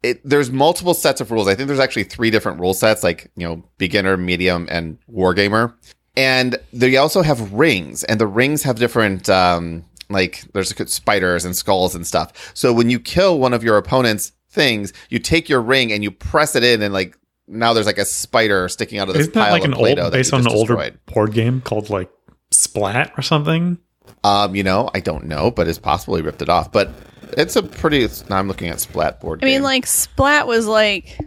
it, 0.09 0.21
there's 0.23 0.51
multiple 0.51 0.93
sets 0.93 1.21
of 1.21 1.31
rules. 1.31 1.47
I 1.47 1.55
think 1.55 1.67
there's 1.67 1.79
actually 1.79 2.03
three 2.03 2.31
different 2.31 2.59
rule 2.59 2.73
sets, 2.73 3.03
like, 3.03 3.31
you 3.35 3.47
know, 3.47 3.63
beginner, 3.77 4.17
medium, 4.17 4.67
and 4.69 4.97
wargamer. 5.11 5.73
And 6.15 6.57
they 6.73 6.97
also 6.97 7.21
have 7.21 7.53
rings, 7.53 8.03
and 8.03 8.19
the 8.19 8.27
rings 8.27 8.63
have 8.63 8.77
different, 8.77 9.29
um, 9.29 9.85
like, 10.09 10.43
there's 10.53 10.73
spiders 10.91 11.45
and 11.45 11.55
skulls 11.55 11.93
and 11.95 12.07
stuff. 12.07 12.51
So 12.53 12.73
when 12.73 12.89
you 12.89 12.99
kill 12.99 13.39
one 13.39 13.53
of 13.53 13.63
your 13.63 13.77
opponent's 13.77 14.31
things, 14.49 14.93
you 15.09 15.19
take 15.19 15.49
your 15.49 15.61
ring 15.61 15.91
and 15.91 16.03
you 16.03 16.11
press 16.11 16.55
it 16.55 16.63
in, 16.63 16.81
and 16.81 16.93
like, 16.93 17.15
now 17.47 17.73
there's 17.73 17.85
like 17.85 17.97
a 17.97 18.05
spider 18.05 18.67
sticking 18.67 18.99
out 18.99 19.07
of 19.07 19.13
this 19.13 19.27
Isn't 19.27 19.33
pile 19.33 19.53
like 19.53 19.63
of 19.63 19.71
an 19.71 19.77
Play-Doh 19.77 20.03
old 20.03 20.11
based 20.11 20.33
on 20.33 20.41
an 20.41 20.47
older 20.47 20.75
destroyed. 20.75 20.99
board 21.05 21.31
game 21.31 21.61
called 21.61 21.89
like 21.89 22.09
Splat 22.51 23.13
or 23.17 23.21
something? 23.21 23.77
Um, 24.23 24.53
you 24.53 24.63
know, 24.63 24.89
I 24.93 24.99
don't 24.99 25.25
know, 25.25 25.49
but 25.51 25.67
it's 25.67 25.79
possibly 25.79 26.21
ripped 26.21 26.41
it 26.41 26.49
off. 26.49 26.73
But 26.73 26.91
it's 27.37 27.55
a 27.55 27.63
pretty. 27.63 28.03
It's, 28.03 28.29
now 28.29 28.37
I'm 28.37 28.47
looking 28.47 28.69
at 28.69 28.79
Splat 28.79 29.19
board. 29.21 29.43
I 29.43 29.45
mean, 29.47 29.63
like 29.63 29.85
Splat 29.87 30.47
was 30.47 30.67
like 30.67 31.17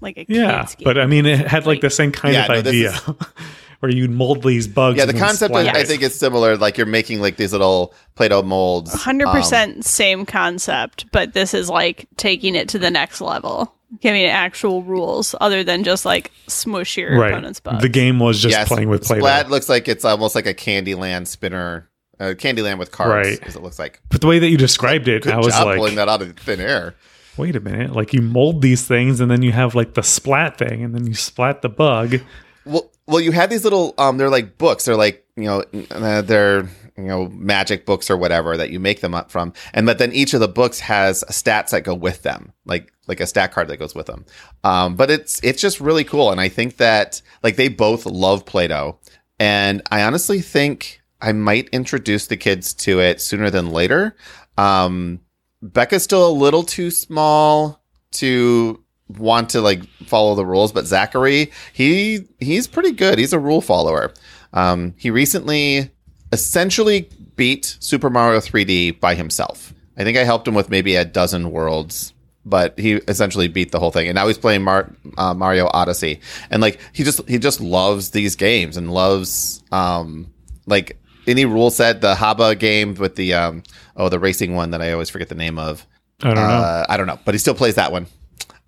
like 0.00 0.16
a 0.16 0.26
Yeah, 0.28 0.64
game. 0.66 0.84
but 0.84 0.98
I 0.98 1.06
mean, 1.06 1.26
it 1.26 1.46
had 1.46 1.66
like 1.66 1.80
the 1.80 1.90
same 1.90 2.12
kind 2.12 2.34
Yeah, 2.34 2.42
of 2.44 2.48
no, 2.48 2.60
this 2.62 2.96
idea 2.96 3.16
where 3.80 3.92
you 3.92 4.08
mold 4.08 4.42
these 4.42 4.66
bugs. 4.68 4.98
yeah, 4.98 5.04
the 5.06 5.12
concept 5.12 5.52
splat 5.54 5.74
I 5.76 5.84
think 5.84 6.02
is 6.02 6.18
similar. 6.18 6.56
Like 6.56 6.76
you're 6.78 6.86
making 6.86 7.20
like 7.20 7.36
these 7.36 7.52
little 7.52 7.94
Play-Doh 8.16 8.42
molds. 8.42 8.92
Hundred 8.92 9.28
Um, 9.28 9.36
percent 9.36 9.84
same 9.84 10.26
concept, 10.26 11.06
but 11.12 11.32
this 11.32 11.54
is 11.54 11.68
like 11.70 12.06
taking 12.16 12.54
it 12.54 12.68
to 12.70 12.78
the 12.78 12.90
next 12.90 13.20
level, 13.20 13.72
giving 14.00 14.22
it 14.22 14.28
actual 14.28 14.82
rules 14.82 15.34
other 15.40 15.62
than 15.64 15.84
just 15.84 16.04
like 16.04 16.32
smush 16.48 16.96
your 16.96 17.18
right. 17.18 17.30
opponent's 17.32 17.60
bugs. 17.60 17.82
The 17.82 17.88
game 17.88 18.18
was 18.18 18.40
just 18.40 18.52
yes, 18.52 18.68
playing 18.68 18.88
with 18.88 19.04
Play-Doh. 19.04 19.20
Splat 19.24 19.50
looks 19.50 19.68
like 19.68 19.86
it's 19.88 20.04
almost 20.04 20.34
like 20.34 20.46
a 20.46 20.54
Candyland 20.54 21.26
spinner. 21.28 21.88
Uh, 22.20 22.34
Candyland 22.34 22.78
with 22.78 22.90
cards, 22.90 23.28
Right. 23.28 23.42
as 23.46 23.54
it 23.56 23.62
looks 23.62 23.78
like. 23.78 24.00
But 24.08 24.20
the 24.20 24.26
way 24.26 24.38
that 24.38 24.48
you 24.48 24.56
described 24.56 25.06
it, 25.08 25.22
Good 25.22 25.32
I 25.32 25.38
was 25.38 25.48
like, 25.48 25.76
pulling 25.76 25.94
that 25.96 26.08
out 26.08 26.20
of 26.22 26.36
thin 26.36 26.60
air. 26.60 26.94
wait 27.36 27.54
a 27.54 27.60
minute, 27.60 27.92
like 27.92 28.12
you 28.12 28.20
mold 28.22 28.60
these 28.62 28.86
things 28.86 29.20
and 29.20 29.30
then 29.30 29.42
you 29.42 29.52
have 29.52 29.74
like 29.74 29.94
the 29.94 30.02
splat 30.02 30.58
thing 30.58 30.82
and 30.82 30.94
then 30.94 31.06
you 31.06 31.14
splat 31.14 31.62
the 31.62 31.68
bug. 31.68 32.16
Well, 32.64 32.90
well, 33.06 33.20
you 33.20 33.32
have 33.32 33.48
these 33.50 33.64
little. 33.64 33.94
Um, 33.96 34.18
they're 34.18 34.28
like 34.28 34.58
books. 34.58 34.84
They're 34.84 34.96
like 34.96 35.24
you 35.36 35.44
know, 35.44 35.64
uh, 35.92 36.20
they're 36.22 36.68
you 36.96 37.04
know, 37.04 37.28
magic 37.28 37.86
books 37.86 38.10
or 38.10 38.16
whatever 38.16 38.56
that 38.56 38.70
you 38.70 38.80
make 38.80 39.00
them 39.00 39.14
up 39.14 39.30
from, 39.30 39.52
and 39.72 39.86
but 39.86 39.98
then 39.98 40.12
each 40.12 40.34
of 40.34 40.40
the 40.40 40.48
books 40.48 40.80
has 40.80 41.22
stats 41.30 41.70
that 41.70 41.84
go 41.84 41.94
with 41.94 42.22
them, 42.22 42.52
like 42.66 42.92
like 43.06 43.20
a 43.20 43.26
stat 43.26 43.52
card 43.52 43.68
that 43.68 43.76
goes 43.78 43.94
with 43.94 44.06
them. 44.06 44.26
Um, 44.64 44.96
but 44.96 45.08
it's 45.10 45.40
it's 45.44 45.62
just 45.62 45.80
really 45.80 46.02
cool, 46.04 46.32
and 46.32 46.40
I 46.40 46.48
think 46.48 46.76
that 46.78 47.22
like 47.44 47.54
they 47.54 47.68
both 47.68 48.04
love 48.04 48.44
Play-Doh, 48.44 48.98
and 49.38 49.80
I 49.92 50.02
honestly 50.02 50.40
think 50.40 50.97
I 51.20 51.32
might 51.32 51.68
introduce 51.70 52.26
the 52.26 52.36
kids 52.36 52.74
to 52.74 53.00
it 53.00 53.20
sooner 53.20 53.50
than 53.50 53.70
later. 53.70 54.16
Um, 54.56 55.20
Becca's 55.62 56.04
still 56.04 56.28
a 56.28 56.30
little 56.32 56.62
too 56.62 56.90
small 56.90 57.82
to 58.12 58.82
want 59.08 59.50
to 59.50 59.60
like 59.60 59.84
follow 60.06 60.34
the 60.34 60.46
rules, 60.46 60.72
but 60.72 60.86
Zachary, 60.86 61.50
he 61.72 62.26
he's 62.38 62.66
pretty 62.66 62.92
good. 62.92 63.18
He's 63.18 63.32
a 63.32 63.38
rule 63.38 63.60
follower. 63.60 64.12
Um, 64.52 64.94
he 64.96 65.10
recently 65.10 65.90
essentially 66.32 67.08
beat 67.36 67.76
Super 67.80 68.10
Mario 68.10 68.40
3D 68.40 69.00
by 69.00 69.14
himself. 69.14 69.72
I 69.96 70.04
think 70.04 70.16
I 70.16 70.24
helped 70.24 70.46
him 70.46 70.54
with 70.54 70.70
maybe 70.70 70.94
a 70.94 71.04
dozen 71.04 71.50
worlds, 71.50 72.12
but 72.44 72.78
he 72.78 72.94
essentially 73.08 73.48
beat 73.48 73.72
the 73.72 73.80
whole 73.80 73.90
thing. 73.90 74.06
And 74.06 74.14
now 74.14 74.26
he's 74.28 74.38
playing 74.38 74.62
Mar- 74.62 74.94
uh, 75.16 75.34
Mario 75.34 75.68
Odyssey, 75.72 76.20
and 76.50 76.62
like 76.62 76.78
he 76.92 77.02
just 77.02 77.26
he 77.28 77.38
just 77.38 77.60
loves 77.60 78.10
these 78.10 78.36
games 78.36 78.76
and 78.76 78.92
loves 78.92 79.64
um 79.72 80.32
like 80.66 80.96
any 81.28 81.44
rule 81.44 81.70
set. 81.70 82.00
The 82.00 82.14
Haba 82.14 82.58
game 82.58 82.94
with 82.94 83.16
the 83.16 83.34
um 83.34 83.62
oh 83.96 84.08
the 84.08 84.18
racing 84.18 84.54
one 84.54 84.70
that 84.72 84.82
I 84.82 84.92
always 84.92 85.10
forget 85.10 85.28
the 85.28 85.34
name 85.34 85.58
of. 85.58 85.86
I 86.22 86.26
don't 86.26 86.34
know. 86.36 86.40
Uh, 86.42 86.86
I 86.88 86.96
don't 86.96 87.06
know, 87.06 87.18
but 87.24 87.34
he 87.34 87.38
still 87.38 87.54
plays 87.54 87.76
that 87.76 87.92
one. 87.92 88.06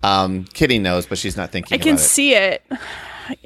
Um, 0.03 0.45
Kitty 0.53 0.79
knows, 0.79 1.05
but 1.05 1.17
she's 1.17 1.35
not 1.37 1.51
thinking. 1.51 1.75
I 1.75 1.77
can 1.81 1.93
about 1.95 2.01
it. 2.01 2.03
see 2.05 2.33
it. 2.35 2.63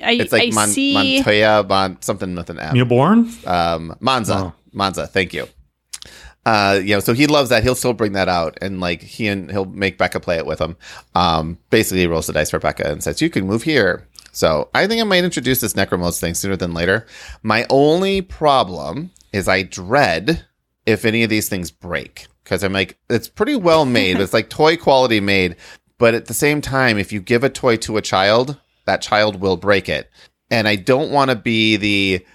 I, 0.04 0.12
It's 0.13 0.32
like 0.32 0.51
I 0.54 0.56
Mon- 0.56 0.67
see. 0.69 1.15
Montoya, 1.17 1.65
Mon- 1.67 2.01
something 2.01 2.34
with 2.36 2.49
an 2.49 2.60
M. 2.60 2.75
Newborn? 2.75 3.30
Um, 3.45 3.95
Monza, 3.99 4.36
Oh. 4.38 4.54
Monza. 4.71 5.06
Thank 5.08 5.34
you. 5.34 5.47
Uh, 6.45 6.80
you 6.84 6.93
know, 6.93 6.99
so 6.99 7.13
he 7.13 7.25
loves 7.25 7.49
that. 7.49 7.63
He'll 7.63 7.73
still 7.75 7.93
bring 7.93 8.13
that 8.13 8.30
out, 8.30 8.58
and 8.62 8.80
like 8.80 9.01
he 9.01 9.28
and 9.28 9.49
he'll 9.49 9.65
make 9.65 9.97
Becca 9.97 10.19
play 10.19 10.38
it 10.38 10.45
with 10.45 10.60
him. 10.60 10.78
Um, 11.15 11.58
basically, 11.71 12.01
he 12.01 12.08
rolls 12.08 12.28
the 12.28 12.34
dice 12.34 12.51
for 12.51 12.60
Becca 12.60 12.88
and 12.88 13.04
says, 13.04 13.19
"You 13.21 13.30
can 13.32 13.47
move 13.47 13.63
here." 13.63 14.08
So 14.36 14.67
I 14.76 14.86
think 14.86 15.00
I 15.00 15.06
might 15.06 15.24
introduce 15.24 15.62
this 15.62 15.74
Necromolds 15.74 16.19
thing 16.19 16.34
sooner 16.34 16.58
than 16.58 16.74
later. 16.74 17.08
My 17.41 17.65
only 17.69 18.21
problem 18.21 19.12
is 19.32 19.48
I 19.48 19.63
dread 19.63 20.43
if 20.86 21.06
any 21.06 21.24
of 21.24 21.30
these 21.30 21.48
things 21.48 21.71
break 21.71 22.28
because 22.43 22.62
I'm 22.62 22.74
like, 22.74 22.98
it's 23.10 23.30
pretty 23.30 23.56
well 23.56 23.86
made. 23.86 24.19
it's 24.19 24.34
like 24.34 24.50
toy 24.50 24.76
quality 24.76 25.21
made, 25.21 25.56
but 25.98 26.13
at 26.15 26.26
the 26.26 26.34
same 26.34 26.60
time, 26.60 26.98
if 26.98 27.13
you 27.13 27.21
give 27.21 27.45
a 27.45 27.50
toy 27.50 27.78
to 27.78 27.95
a 27.95 28.02
child, 28.02 28.60
that 28.84 29.02
child 29.02 29.39
will 29.39 29.56
break 29.56 29.88
it, 29.88 30.12
and 30.52 30.67
I 30.67 30.76
don't 30.76 31.12
want 31.12 31.32
to 31.32 31.38
be 31.38 31.78
the 31.78 32.26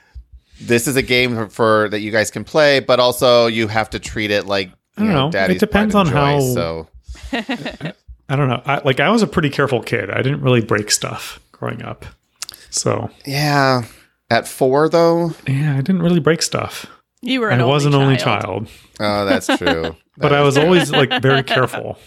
this 0.58 0.88
is 0.88 0.96
a 0.96 1.02
game 1.02 1.34
for, 1.34 1.48
for 1.50 1.88
that 1.90 2.00
you 2.00 2.10
guys 2.10 2.30
can 2.30 2.44
play, 2.44 2.80
but 2.80 2.98
also 2.98 3.46
you 3.46 3.68
have 3.68 3.90
to 3.90 3.98
treat 3.98 4.30
it 4.30 4.46
like 4.46 4.70
I 4.96 5.02
you 5.02 5.12
don't 5.12 5.32
know, 5.32 5.46
know. 5.46 5.52
It 5.52 5.60
depends 5.60 5.94
on 5.94 6.06
joy, 6.06 6.12
how- 6.12 6.40
So 6.40 6.88
I 7.32 8.36
don't 8.36 8.48
know. 8.48 8.62
I, 8.64 8.80
like 8.86 9.00
I 9.00 9.10
was 9.10 9.22
a 9.22 9.26
pretty 9.26 9.50
careful 9.50 9.82
kid. 9.82 10.10
I 10.10 10.22
didn't 10.22 10.40
really 10.40 10.62
break 10.62 10.90
stuff 10.90 11.38
growing 11.60 11.82
up. 11.82 12.04
So 12.70 13.10
yeah, 13.26 13.84
at 14.30 14.48
four 14.48 14.88
though, 14.88 15.32
yeah, 15.46 15.74
I 15.74 15.82
didn't 15.82 16.02
really 16.02 16.18
break 16.20 16.42
stuff. 16.42 16.86
you 17.22 17.40
were 17.40 17.50
an 17.50 17.60
I 17.60 17.64
was 17.64 17.84
an 17.86 17.94
only 17.94 18.06
only 18.06 18.16
child. 18.16 18.66
child, 18.66 18.68
oh, 19.00 19.24
that's 19.26 19.46
true. 19.58 19.94
but 20.16 20.32
I 20.32 20.40
was 20.42 20.58
always 20.58 20.90
like 20.90 21.20
very 21.22 21.42
careful. 21.54 21.98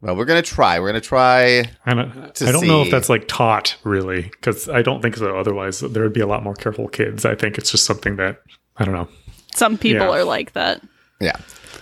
well, 0.00 0.16
we're 0.16 0.24
gonna 0.24 0.42
try. 0.42 0.78
We're 0.80 0.88
gonna 0.88 1.00
try. 1.00 1.64
I 1.86 1.94
don't, 1.94 2.34
To 2.36 2.48
I 2.48 2.52
don't 2.52 2.66
know 2.66 2.82
if 2.82 2.90
that's 2.90 3.08
like 3.08 3.28
taught 3.28 3.76
really, 3.84 4.22
because 4.22 4.68
I 4.68 4.82
don't 4.82 5.00
think 5.02 5.16
so. 5.16 5.38
Otherwise, 5.38 5.80
there 5.80 6.02
would 6.02 6.12
be 6.12 6.20
a 6.20 6.26
lot 6.26 6.42
more 6.42 6.54
careful 6.54 6.88
kids. 6.88 7.24
I 7.24 7.34
think 7.34 7.56
it's 7.58 7.70
just 7.70 7.84
something 7.84 8.16
that 8.16 8.40
I 8.76 8.84
don't 8.84 8.94
know. 8.94 9.08
Some 9.54 9.76
people 9.78 10.06
Yeah. 10.06 10.12
are 10.12 10.24
like 10.24 10.52
that. 10.52 10.82
Yeah. 11.20 11.36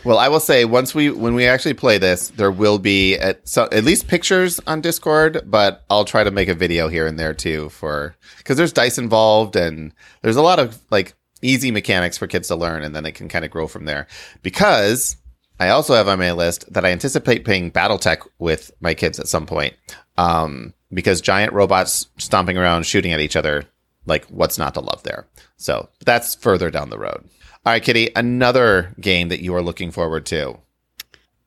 Well, 0.07 0.19
I 0.19 0.29
will 0.29 0.39
say 0.39 0.65
once 0.65 0.95
we 0.95 1.11
when 1.11 1.35
we 1.35 1.47
actually 1.49 1.75
play 1.75 1.99
this, 1.99 2.29
there 2.29 2.53
will 2.53 2.79
be 2.79 3.17
at 3.17 3.49
so, 3.49 3.65
at 3.73 3.83
least 3.83 4.07
pictures 4.07 4.61
on 4.65 4.81
Discord, 4.81 5.43
but 5.47 5.85
I'll 5.91 6.05
try 6.05 6.23
to 6.23 6.31
make 6.31 6.49
a 6.49 6.55
video 6.55 6.87
here 6.87 7.09
and 7.09 7.19
there 7.19 7.35
too 7.35 7.71
for 7.71 8.15
because 8.39 8.57
there's 8.57 8.73
dice 8.73 8.99
involved 8.99 9.57
and 9.57 9.93
there's 10.23 10.37
a 10.37 10.43
lot 10.43 10.61
of 10.61 10.81
like 10.93 11.17
easy 11.43 11.73
mechanics 11.73 12.17
for 12.17 12.29
kids 12.29 12.47
to 12.47 12.55
learn, 12.55 12.85
and 12.85 12.95
then 12.95 13.03
they 13.03 13.11
can 13.11 13.29
kind 13.29 13.45
of 13.45 13.51
grow 13.51 13.67
from 13.67 13.85
there. 13.85 14.07
Because 14.45 15.17
I 15.59 15.71
also 15.71 15.95
have 15.95 16.07
on 16.07 16.21
my 16.21 16.31
list 16.31 16.73
that 16.73 16.85
I 16.85 16.93
anticipate 16.93 17.45
playing 17.45 17.73
BattleTech 17.73 18.29
with 18.39 18.71
my 18.79 18.95
kids 18.95 19.19
at 19.19 19.27
some 19.27 19.45
point, 19.45 19.75
um, 20.19 20.73
because 20.95 21.21
giant 21.21 21.53
robots 21.53 22.07
stomping 22.17 22.57
around 22.57 22.87
shooting 22.87 23.13
at 23.13 23.19
each 23.19 23.35
other, 23.35 23.65
like 24.07 24.25
what's 24.27 24.57
not 24.57 24.75
to 24.75 24.81
love 24.81 25.03
there. 25.03 25.27
So 25.57 25.89
that's 26.05 26.37
further 26.37 26.71
down 26.71 26.91
the 26.91 26.99
road. 26.99 27.29
All 27.67 27.73
right, 27.73 27.83
Kitty, 27.83 28.11
another 28.15 28.95
game 29.01 29.29
that 29.31 29.43
you 29.43 29.53
are 29.57 29.61
looking 29.61 29.91
forward 29.91 30.25
to. 30.27 30.57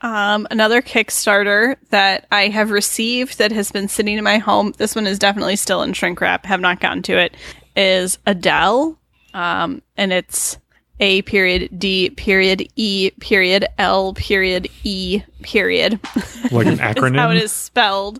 Um, 0.01 0.49
another 0.51 0.81
Kickstarter 0.81 1.77
that 1.91 2.27
I 2.29 2.49
have 2.49 2.71
received 2.71 3.37
that 3.37 3.53
has 3.53 3.71
been 3.71 3.87
sitting 3.87 4.17
in 4.17 4.23
my 4.25 4.37
home. 4.37 4.73
This 4.77 4.95
one 4.95 5.07
is 5.07 5.17
definitely 5.17 5.55
still 5.55 5.81
in 5.81 5.93
shrink 5.93 6.19
wrap. 6.19 6.45
Have 6.45 6.59
not 6.59 6.81
gotten 6.81 7.03
to 7.03 7.17
it. 7.17 7.37
Is 7.77 8.19
Adele, 8.25 8.99
um, 9.33 9.81
and 9.95 10.11
it's 10.11 10.57
A 10.99 11.21
period 11.21 11.79
D 11.79 12.09
period 12.09 12.67
E 12.75 13.11
period 13.21 13.65
L 13.77 14.13
period 14.13 14.67
E 14.83 15.21
period. 15.41 16.01
Like 16.51 16.67
an 16.67 16.73
is 16.73 16.79
how 16.79 16.89
it 16.89 16.97
acronym. 16.97 17.41
is 17.41 17.53
spelled. 17.53 18.19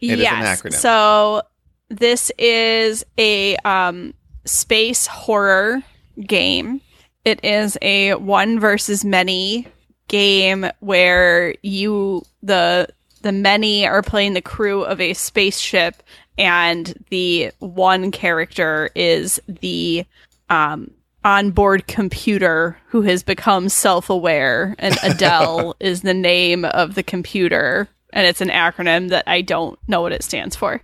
It 0.00 0.06
is 0.06 0.12
an 0.14 0.18
yes. 0.18 0.60
acronym. 0.60 0.72
So 0.74 1.42
this 1.88 2.32
is 2.36 3.04
a 3.16 3.54
um, 3.58 4.12
space 4.44 5.06
horror 5.06 5.84
game. 6.20 6.80
It 7.26 7.44
is 7.44 7.76
a 7.82 8.14
one 8.14 8.60
versus 8.60 9.04
many 9.04 9.66
game 10.06 10.70
where 10.78 11.56
you 11.60 12.22
the 12.44 12.86
the 13.22 13.32
many 13.32 13.84
are 13.84 14.00
playing 14.00 14.34
the 14.34 14.40
crew 14.40 14.84
of 14.84 15.00
a 15.00 15.12
spaceship 15.12 16.04
and 16.38 16.94
the 17.10 17.50
one 17.58 18.12
character 18.12 18.90
is 18.94 19.40
the 19.48 20.06
um 20.50 20.92
onboard 21.24 21.88
computer 21.88 22.78
who 22.90 23.02
has 23.02 23.24
become 23.24 23.68
self-aware 23.68 24.76
and 24.78 24.96
Adele 25.02 25.74
is 25.80 26.02
the 26.02 26.14
name 26.14 26.64
of 26.64 26.94
the 26.94 27.02
computer 27.02 27.88
and 28.12 28.24
it's 28.24 28.40
an 28.40 28.50
acronym 28.50 29.08
that 29.08 29.24
I 29.26 29.40
don't 29.40 29.76
know 29.88 30.00
what 30.00 30.12
it 30.12 30.22
stands 30.22 30.54
for. 30.54 30.80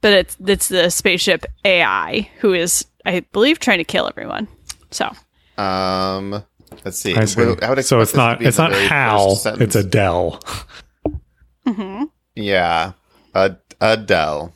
But 0.00 0.14
it's 0.14 0.36
it's 0.46 0.68
the 0.68 0.88
spaceship 0.88 1.44
AI 1.62 2.30
who 2.38 2.54
is 2.54 2.86
I 3.04 3.20
believe 3.20 3.58
trying 3.58 3.78
to 3.78 3.84
kill 3.84 4.08
everyone. 4.08 4.48
So 4.90 5.12
Um, 5.58 6.42
let's 6.84 6.98
see. 6.98 7.14
I 7.16 7.24
see. 7.24 7.42
I 7.62 7.70
would 7.70 7.84
so 7.84 8.00
it's 8.00 8.14
not 8.14 8.42
it's 8.42 8.58
not 8.58 8.72
Hal. 8.72 9.38
It's 9.44 9.76
Adele. 9.76 10.40
mhm. 11.66 12.10
yeah, 12.34 12.92
Ad- 13.34 13.58
Adele. 13.80 14.52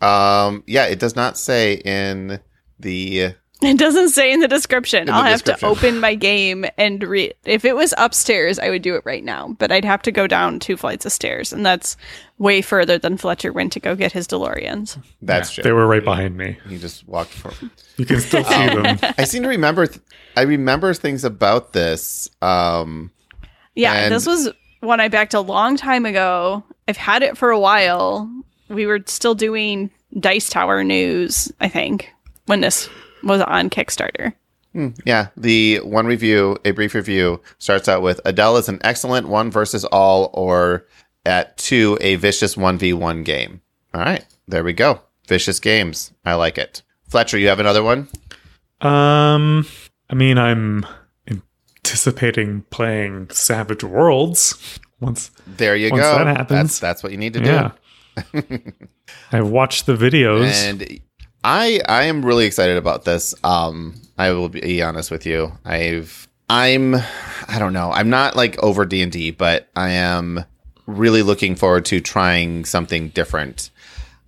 Um, 0.00 0.64
yeah, 0.66 0.86
it 0.86 0.98
does 0.98 1.14
not 1.16 1.36
say 1.38 1.74
in 1.74 2.40
the. 2.78 3.34
It 3.62 3.78
doesn't 3.78 4.10
say 4.10 4.32
in 4.32 4.40
the 4.40 4.48
description. 4.48 5.06
the 5.06 5.12
I'll 5.12 5.22
have 5.24 5.44
to 5.44 5.64
open 5.66 6.00
my 6.00 6.14
game 6.14 6.64
and 6.78 7.02
read. 7.02 7.34
If 7.44 7.64
it 7.64 7.76
was 7.76 7.92
upstairs, 7.98 8.58
I 8.58 8.70
would 8.70 8.82
do 8.82 8.94
it 8.96 9.02
right 9.04 9.22
now, 9.22 9.54
but 9.58 9.70
I'd 9.70 9.84
have 9.84 10.00
to 10.02 10.12
go 10.12 10.26
down 10.26 10.58
two 10.60 10.76
flights 10.78 11.04
of 11.04 11.12
stairs, 11.12 11.52
and 11.52 11.64
that's 11.66 11.96
way 12.38 12.62
further 12.62 12.96
than 12.98 13.18
Fletcher 13.18 13.52
went 13.52 13.72
to 13.74 13.80
go 13.80 13.94
get 13.94 14.12
his 14.12 14.26
DeLoreans. 14.26 14.96
That's 15.20 15.54
They 15.56 15.62
true. 15.62 15.74
were 15.74 15.86
right 15.86 16.02
behind 16.04 16.36
me. 16.38 16.58
He 16.68 16.78
just 16.78 17.06
walked 17.06 17.32
for. 17.32 17.52
You 17.98 18.06
can 18.06 18.20
still 18.20 18.44
see 18.44 18.66
them. 18.68 18.98
I 19.18 19.24
seem 19.24 19.42
to 19.42 19.48
remember. 19.48 19.86
Th- 19.86 20.00
I 20.36 20.42
remember 20.42 20.94
things 20.94 21.24
about 21.24 21.72
this. 21.74 22.30
Um, 22.40 23.10
Yeah, 23.74 23.92
And- 23.94 24.14
this 24.14 24.26
was 24.26 24.48
one 24.80 25.00
I 25.00 25.08
backed 25.08 25.34
a 25.34 25.40
long 25.40 25.76
time 25.76 26.06
ago. 26.06 26.64
I've 26.88 26.96
had 26.96 27.22
it 27.22 27.36
for 27.36 27.50
a 27.50 27.60
while. 27.60 28.30
We 28.68 28.86
were 28.86 29.00
still 29.06 29.34
doing 29.34 29.90
Dice 30.18 30.48
Tower 30.48 30.82
news, 30.82 31.52
I 31.60 31.68
think, 31.68 32.10
when 32.46 32.62
this 32.62 32.88
was 33.22 33.40
on 33.42 33.70
Kickstarter. 33.70 34.32
yeah, 35.04 35.28
the 35.36 35.78
one 35.78 36.06
review, 36.06 36.56
a 36.64 36.70
brief 36.70 36.94
review, 36.94 37.40
starts 37.58 37.88
out 37.88 38.02
with 38.02 38.20
Adele 38.24 38.56
is 38.58 38.68
an 38.68 38.78
excellent 38.82 39.28
one 39.28 39.50
versus 39.50 39.84
all, 39.86 40.30
or 40.32 40.86
at 41.26 41.56
two, 41.56 41.98
a 42.00 42.14
vicious 42.16 42.56
one 42.56 42.78
v 42.78 42.92
one 42.92 43.22
game. 43.24 43.60
All 43.92 44.00
right, 44.00 44.24
there 44.46 44.62
we 44.64 44.72
go. 44.72 45.00
Vicious 45.26 45.58
games. 45.60 46.12
I 46.24 46.34
like 46.34 46.56
it. 46.58 46.82
Fletcher, 47.08 47.38
you 47.38 47.48
have 47.48 47.58
another 47.60 47.82
one. 47.82 48.08
Um, 48.80 49.66
I 50.08 50.14
mean, 50.14 50.38
I'm 50.38 50.86
anticipating 51.28 52.62
playing 52.70 53.30
Savage 53.30 53.82
Worlds 53.82 54.78
once. 55.00 55.30
There 55.46 55.74
you 55.76 55.90
Once 55.90 56.02
go. 56.02 56.18
that 56.18 56.26
happens. 56.28 56.48
that's 56.48 56.78
that's 56.78 57.02
what 57.02 57.12
you 57.12 57.18
need 57.18 57.32
to 57.34 57.40
do. 57.40 57.46
Yeah. 57.50 57.70
I've 59.32 59.48
watched 59.48 59.86
the 59.86 59.94
videos. 59.94 60.52
and 60.68 61.00
I 61.42 61.80
I 61.88 62.04
am 62.04 62.24
really 62.24 62.44
excited 62.46 62.76
about 62.76 63.04
this. 63.04 63.34
Um, 63.44 63.94
I 64.18 64.32
will 64.32 64.48
be 64.48 64.82
honest 64.82 65.10
with 65.10 65.26
you. 65.26 65.52
I've 65.64 66.28
I'm 66.48 66.94
I 66.94 67.58
don't 67.58 67.72
know. 67.72 67.90
I'm 67.92 68.10
not 68.10 68.36
like 68.36 68.58
over 68.62 68.84
D 68.84 69.02
and 69.02 69.10
D, 69.12 69.30
but 69.30 69.68
I 69.76 69.90
am 69.90 70.44
really 70.86 71.22
looking 71.22 71.54
forward 71.54 71.84
to 71.86 72.00
trying 72.00 72.64
something 72.64 73.08
different. 73.10 73.70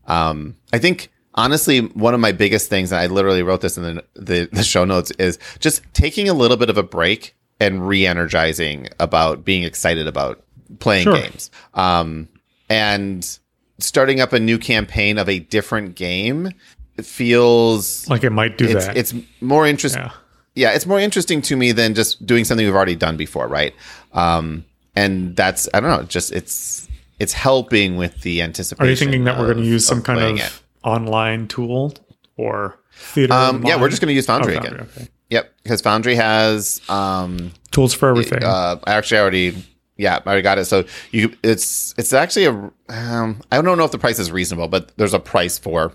Um, 0.06 0.56
I 0.72 0.78
think 0.78 1.10
honestly, 1.34 1.80
one 1.80 2.14
of 2.14 2.20
my 2.20 2.32
biggest 2.32 2.68
things, 2.70 2.92
and 2.92 3.00
I 3.00 3.06
literally 3.06 3.42
wrote 3.42 3.60
this 3.60 3.76
in 3.76 3.82
the, 3.82 4.04
the, 4.14 4.48
the 4.52 4.62
show 4.62 4.84
notes, 4.84 5.10
is 5.18 5.38
just 5.58 5.82
taking 5.94 6.28
a 6.28 6.34
little 6.34 6.56
bit 6.56 6.70
of 6.70 6.78
a 6.78 6.82
break 6.82 7.34
and 7.58 7.86
re-energizing 7.86 8.88
about 9.00 9.44
being 9.44 9.62
excited 9.64 10.06
about 10.06 10.44
playing 10.78 11.04
Sure. 11.04 11.14
games. 11.16 11.50
Um, 11.74 12.28
and 12.68 13.38
starting 13.78 14.20
up 14.20 14.32
a 14.32 14.40
new 14.40 14.58
campaign 14.58 15.18
of 15.18 15.28
a 15.28 15.38
different 15.40 15.94
game 15.94 16.50
feels 17.00 18.08
Like 18.08 18.24
it 18.24 18.30
might 18.30 18.58
do 18.58 18.66
it's 18.66 18.86
that. 18.86 18.96
it's 18.96 19.14
more 19.40 19.66
interesting. 19.66 20.02
yeah. 20.02 20.12
Yeah, 20.54 20.72
it's 20.72 20.84
more 20.84 21.00
interesting 21.00 21.40
to 21.42 21.56
me 21.56 21.72
than 21.72 21.94
just 21.94 22.26
doing 22.26 22.44
something 22.44 22.66
we've 22.66 22.74
already 22.74 22.94
done 22.96 23.16
before, 23.16 23.48
right? 23.48 23.74
Um, 24.12 24.66
and 24.94 25.34
that's 25.34 25.66
I 25.72 25.80
don't 25.80 25.88
know, 25.88 26.02
just 26.02 26.30
it's 26.32 26.88
it's 27.18 27.32
helping 27.32 27.96
with 27.96 28.20
the 28.20 28.42
anticipation. 28.42 28.86
Are 28.86 28.90
you 28.90 28.96
thinking 28.96 29.24
that 29.24 29.38
we're 29.38 29.46
going 29.54 29.64
to 29.64 29.70
use 29.70 29.86
some 29.86 29.98
of 29.98 30.04
kind 30.04 30.20
of 30.20 30.38
it. 30.38 30.60
online 30.84 31.48
tool 31.48 31.94
or 32.36 32.78
theater? 32.92 33.32
Um, 33.32 33.64
yeah, 33.64 33.80
we're 33.80 33.88
just 33.88 34.02
going 34.02 34.08
to 34.10 34.14
use 34.14 34.26
Foundry 34.26 34.56
Oh, 34.56 34.60
again. 34.60 34.80
okay. 34.80 35.08
Yep, 35.30 35.54
because 35.62 35.80
Foundry 35.80 36.16
has 36.16 36.82
um, 36.90 37.52
Tools 37.70 37.94
for 37.94 38.10
everything. 38.10 38.44
uh, 38.44 38.76
I 38.84 38.92
actually 38.92 39.20
already 39.20 39.64
yeah, 39.96 40.16
I 40.16 40.26
already 40.26 40.42
got 40.42 40.58
it. 40.58 40.66
So 40.66 40.84
you 41.12 41.34
it's 41.42 41.94
it's 41.96 42.12
actually 42.12 42.44
a 42.44 42.52
um, 42.90 43.40
I 43.50 43.62
don't 43.62 43.78
know 43.78 43.84
if 43.84 43.92
the 43.92 43.98
price 43.98 44.18
is 44.18 44.30
reasonable, 44.30 44.68
but 44.68 44.92
there's 44.98 45.14
a 45.14 45.18
price 45.18 45.56
for 45.58 45.94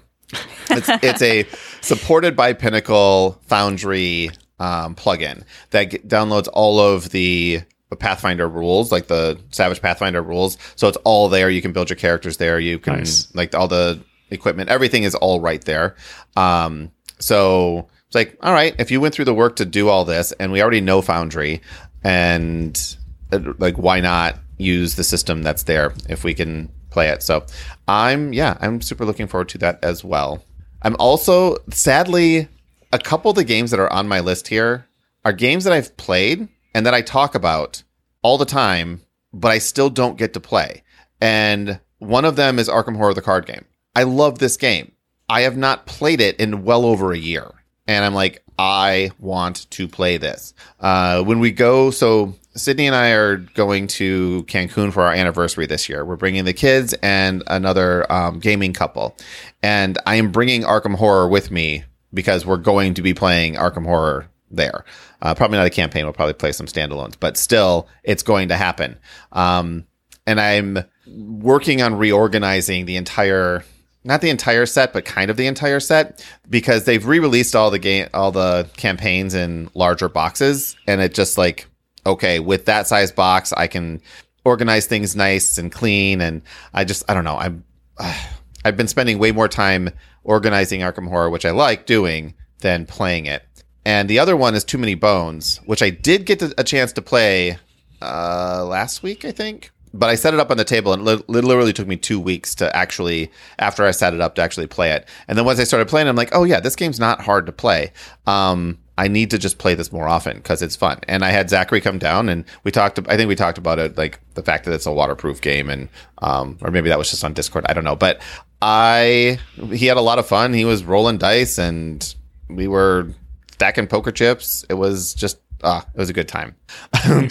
it's 0.69 0.89
it's 1.03 1.21
a 1.21 1.45
supported 1.81 2.35
by 2.35 2.53
Pinnacle 2.53 3.39
Foundry 3.47 4.29
um, 4.59 4.95
plugin 4.95 5.43
that 5.69 5.91
g- 5.91 5.97
downloads 5.99 6.47
all 6.51 6.79
of 6.79 7.09
the 7.11 7.61
Pathfinder 7.99 8.49
rules, 8.49 8.91
like 8.91 9.07
the 9.07 9.39
Savage 9.51 9.81
Pathfinder 9.81 10.21
rules. 10.21 10.57
So 10.75 10.87
it's 10.89 10.97
all 11.05 11.29
there. 11.29 11.49
You 11.49 11.61
can 11.61 11.71
build 11.71 11.89
your 11.89 11.95
characters 11.97 12.37
there. 12.37 12.59
You 12.59 12.79
can 12.79 12.97
Nice. 12.97 13.33
like 13.33 13.55
all 13.55 13.67
the 13.69 14.01
equipment, 14.29 14.69
everything 14.69 15.03
is 15.03 15.15
all 15.15 15.39
right 15.39 15.63
there. 15.63 15.95
Um, 16.35 16.91
so 17.19 17.87
it's 18.07 18.15
like, 18.15 18.37
all 18.41 18.51
right, 18.51 18.75
if 18.77 18.91
you 18.91 18.99
went 18.99 19.13
through 19.13 19.25
the 19.25 19.33
work 19.33 19.55
to 19.57 19.65
do 19.65 19.87
all 19.87 20.03
this, 20.03 20.33
and 20.33 20.51
we 20.51 20.61
already 20.61 20.81
know 20.81 21.01
Foundry, 21.01 21.61
and 22.03 22.97
uh, 23.31 23.39
like, 23.57 23.77
why 23.77 23.99
not 24.01 24.37
use 24.57 24.95
the 24.95 25.03
system 25.03 25.43
that's 25.43 25.63
there 25.63 25.93
if 26.09 26.23
we 26.25 26.33
can 26.33 26.69
play 26.89 27.07
it? 27.09 27.23
So 27.23 27.45
I'm, 27.87 28.33
yeah, 28.33 28.57
I'm 28.59 28.81
super 28.81 29.05
looking 29.05 29.27
forward 29.27 29.49
to 29.49 29.57
that 29.59 29.83
as 29.83 30.03
well. 30.03 30.43
I'm 30.81 30.95
also 30.99 31.57
sadly 31.71 32.47
a 32.91 32.99
couple 32.99 33.31
of 33.31 33.35
the 33.35 33.43
games 33.43 33.71
that 33.71 33.79
are 33.79 33.91
on 33.91 34.07
my 34.07 34.19
list 34.19 34.47
here 34.47 34.87
are 35.25 35.33
games 35.33 35.63
that 35.63 35.73
I've 35.73 35.95
played 35.97 36.47
and 36.73 36.85
that 36.85 36.93
I 36.93 37.01
talk 37.01 37.35
about 37.35 37.83
all 38.21 38.37
the 38.37 38.45
time, 38.45 39.01
but 39.33 39.51
I 39.51 39.57
still 39.57 39.89
don't 39.89 40.17
get 40.17 40.33
to 40.33 40.39
play. 40.39 40.83
And 41.19 41.79
one 41.99 42.25
of 42.25 42.35
them 42.35 42.59
is 42.59 42.69
Arkham 42.69 42.95
Horror, 42.95 43.13
the 43.13 43.21
card 43.21 43.45
game. 43.45 43.65
I 43.95 44.03
love 44.03 44.39
this 44.39 44.57
game. 44.57 44.91
I 45.29 45.41
have 45.41 45.57
not 45.57 45.85
played 45.85 46.21
it 46.21 46.39
in 46.39 46.63
well 46.63 46.85
over 46.85 47.11
a 47.11 47.17
year. 47.17 47.51
And 47.87 48.05
I'm 48.05 48.13
like, 48.13 48.43
I 48.59 49.11
want 49.19 49.69
to 49.71 49.87
play 49.87 50.17
this. 50.17 50.53
Uh, 50.79 51.23
when 51.23 51.39
we 51.39 51.51
go, 51.51 51.91
so 51.91 52.35
Sydney 52.57 52.87
and 52.87 52.95
I 52.95 53.11
are 53.11 53.37
going 53.37 53.87
to 53.87 54.43
Cancun 54.47 54.91
for 54.91 55.03
our 55.03 55.13
anniversary 55.13 55.65
this 55.65 55.87
year. 55.87 56.03
We're 56.03 56.15
bringing 56.15 56.45
the 56.45 56.53
kids 56.53 56.93
and 57.01 57.43
another 57.47 58.11
um, 58.11 58.39
gaming 58.39 58.73
couple. 58.73 59.15
And 59.61 59.97
I 60.05 60.15
am 60.15 60.31
bringing 60.31 60.63
Arkham 60.63 60.95
Horror 60.95 61.29
with 61.29 61.51
me 61.51 61.83
because 62.13 62.45
we're 62.45 62.57
going 62.57 62.95
to 62.95 63.01
be 63.01 63.13
playing 63.13 63.55
Arkham 63.55 63.85
Horror 63.85 64.29
there. 64.49 64.85
Uh, 65.21 65.35
probably 65.35 65.57
not 65.57 65.67
a 65.67 65.71
campaign. 65.71 66.05
We'll 66.05 66.13
probably 66.13 66.33
play 66.33 66.51
some 66.51 66.67
standalones, 66.67 67.15
but 67.19 67.37
still, 67.37 67.87
it's 68.03 68.23
going 68.23 68.49
to 68.49 68.55
happen. 68.55 68.97
Um, 69.31 69.85
and 70.25 70.39
I'm 70.41 70.79
working 71.07 71.81
on 71.81 71.95
reorganizing 71.95 72.85
the 72.85 72.97
entire 72.97 73.63
not 74.03 74.21
the 74.21 74.29
entire 74.29 74.65
set 74.65 74.93
but 74.93 75.03
kind 75.03 75.29
of 75.29 75.35
the 75.35 75.47
entire 75.47 75.81
set 75.81 76.25
because 76.49 76.85
they've 76.85 77.05
re-released 77.05 77.55
all 77.55 77.71
the 77.71 77.79
game 77.79 78.07
all 78.13 78.31
the 78.31 78.69
campaigns 78.77 79.33
in 79.33 79.69
larger 79.73 80.07
boxes 80.07 80.77
and 80.85 81.01
it 81.01 81.13
just 81.13 81.37
like 81.37 81.67
okay 82.07 82.39
with 82.39 82.65
that 82.65 82.87
size 82.87 83.11
box 83.11 83.53
I 83.53 83.67
can 83.67 84.01
organize 84.43 84.85
things 84.87 85.15
nice 85.15 85.57
and 85.57 85.71
clean 85.71 86.21
and 86.21 86.41
I 86.73 86.83
just 86.83 87.03
I 87.09 87.13
don't 87.13 87.23
know 87.23 87.37
I'm 87.37 87.63
I've 88.65 88.77
been 88.77 88.87
spending 88.87 89.19
way 89.19 89.31
more 89.31 89.47
time 89.47 89.89
organizing 90.23 90.81
Arkham 90.81 91.07
Horror 91.07 91.29
which 91.29 91.45
I 91.45 91.51
like 91.51 91.85
doing 91.85 92.33
than 92.59 92.85
playing 92.85 93.27
it 93.27 93.43
and 93.85 94.09
the 94.09 94.19
other 94.19 94.35
one 94.35 94.55
is 94.55 94.63
Too 94.63 94.77
Many 94.77 94.95
Bones 94.95 95.61
which 95.65 95.83
I 95.83 95.91
did 95.91 96.25
get 96.25 96.41
a 96.41 96.63
chance 96.63 96.93
to 96.93 97.01
play 97.01 97.57
uh, 98.01 98.65
last 98.65 99.03
week, 99.03 99.25
I 99.25 99.31
think. 99.31 99.71
But 99.93 100.09
I 100.09 100.15
set 100.15 100.33
it 100.33 100.39
up 100.39 100.51
on 100.51 100.57
the 100.57 100.65
table, 100.65 100.93
and 100.93 101.07
it 101.07 101.29
literally 101.29 101.73
took 101.73 101.87
me 101.87 101.95
two 101.95 102.19
weeks 102.19 102.53
to 102.55 102.75
actually, 102.75 103.31
after 103.57 103.85
I 103.85 103.91
set 103.91 104.13
it 104.13 104.21
up, 104.21 104.35
to 104.35 104.41
actually 104.41 104.67
play 104.67 104.91
it. 104.91 105.07
And 105.27 105.37
then 105.37 105.45
once 105.45 105.59
I 105.59 105.63
started 105.63 105.87
playing, 105.87 106.07
I'm 106.07 106.15
like, 106.15 106.29
oh 106.33 106.43
yeah, 106.43 106.59
this 106.59 106.75
game's 106.75 106.99
not 106.99 107.21
hard 107.21 107.45
to 107.47 107.51
play. 107.51 107.93
Um, 108.27 108.77
I 108.97 109.07
need 109.07 109.29
to 109.31 109.37
just 109.37 109.57
play 109.59 109.75
this 109.75 109.91
more 109.91 110.07
often 110.07 110.37
because 110.37 110.61
it's 110.61 110.75
fun. 110.75 110.99
And 111.07 111.23
I 111.23 111.29
had 111.29 111.49
Zachary 111.49 111.81
come 111.81 111.99
down, 111.99 112.29
and 112.29 112.43
we 112.63 112.71
talked. 112.71 112.99
I 113.07 113.15
think 113.15 113.27
we 113.27 113.35
talked 113.35 113.57
about 113.57 113.77
it, 113.79 113.97
like 113.97 114.19
the 114.33 114.41
fact 114.41 114.65
that 114.65 114.73
it's 114.73 114.85
a 114.87 114.91
waterproof 114.91 115.39
game, 115.41 115.69
and 115.69 115.87
um, 116.19 116.57
or 116.61 116.71
maybe 116.71 116.89
that 116.89 116.97
was 116.97 117.09
just 117.11 117.23
on 117.23 117.33
Discord. 117.33 117.65
I 117.69 117.73
don't 117.73 117.83
know, 117.83 117.95
but 117.95 118.21
I 118.61 119.39
he 119.71 119.85
had 119.85 119.97
a 119.97 120.01
lot 120.01 120.17
of 120.19 120.27
fun. 120.27 120.53
He 120.53 120.65
was 120.65 120.83
rolling 120.83 121.17
dice, 121.19 121.57
and 121.59 122.15
we 122.49 122.67
were 122.67 123.09
stacking 123.51 123.87
poker 123.87 124.11
chips. 124.11 124.65
It 124.69 124.73
was 124.75 125.13
just 125.13 125.37
ah, 125.63 125.85
it 125.93 125.97
was 125.99 126.09
a 126.09 126.13
good 126.13 126.27
time. 126.27 126.55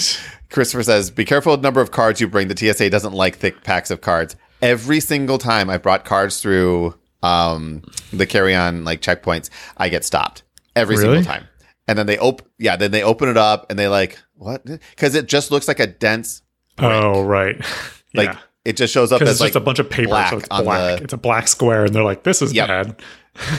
Christopher 0.50 0.82
says, 0.82 1.10
"Be 1.10 1.24
careful 1.24 1.52
with 1.52 1.62
the 1.62 1.66
number 1.66 1.80
of 1.80 1.90
cards 1.90 2.20
you 2.20 2.28
bring. 2.28 2.48
The 2.48 2.56
TSA 2.56 2.90
doesn't 2.90 3.12
like 3.12 3.36
thick 3.36 3.62
packs 3.64 3.90
of 3.90 4.00
cards. 4.00 4.36
Every 4.62 5.00
single 5.00 5.38
time 5.38 5.68
I 5.68 5.78
brought 5.78 6.04
cards 6.04 6.40
through 6.40 6.94
um, 7.22 7.82
the 8.12 8.24
carry-on 8.26 8.84
like 8.84 9.02
checkpoints, 9.02 9.50
I 9.76 9.88
get 9.88 10.04
stopped 10.04 10.44
every 10.74 10.96
Really? 10.96 11.16
single 11.18 11.24
time. 11.24 11.48
And 11.88 11.96
then 11.98 12.06
they 12.06 12.18
open, 12.18 12.46
yeah, 12.58 12.76
then 12.76 12.90
they 12.90 13.02
open 13.02 13.28
it 13.28 13.36
up 13.36 13.66
and 13.70 13.78
they 13.78 13.88
like 13.88 14.18
what? 14.34 14.64
Because 14.64 15.14
it 15.14 15.26
just 15.26 15.50
looks 15.50 15.68
like 15.68 15.78
a 15.80 15.86
dense, 15.86 16.42
oh, 16.78 17.22
right. 17.22 17.56
like 18.14 18.30
yeah. 18.32 18.38
it 18.64 18.76
just 18.76 18.92
shows 18.92 19.12
up 19.12 19.22
as 19.22 19.30
it's 19.30 19.40
like 19.40 19.48
just 19.50 19.56
a 19.56 19.60
bunch 19.60 19.78
of 19.78 19.88
paper, 19.88 20.08
black 20.08 20.30
so 20.30 20.36
it's 20.38 20.48
black. 20.48 20.98
the- 20.98 21.04
It's 21.04 21.12
a 21.12 21.16
black 21.18 21.46
square, 21.48 21.84
and 21.84 21.94
they're 21.94 22.02
like, 22.04 22.22
"This 22.24 22.42
is 22.42 22.52
Yep. 22.52 22.68
bad." 22.68 22.96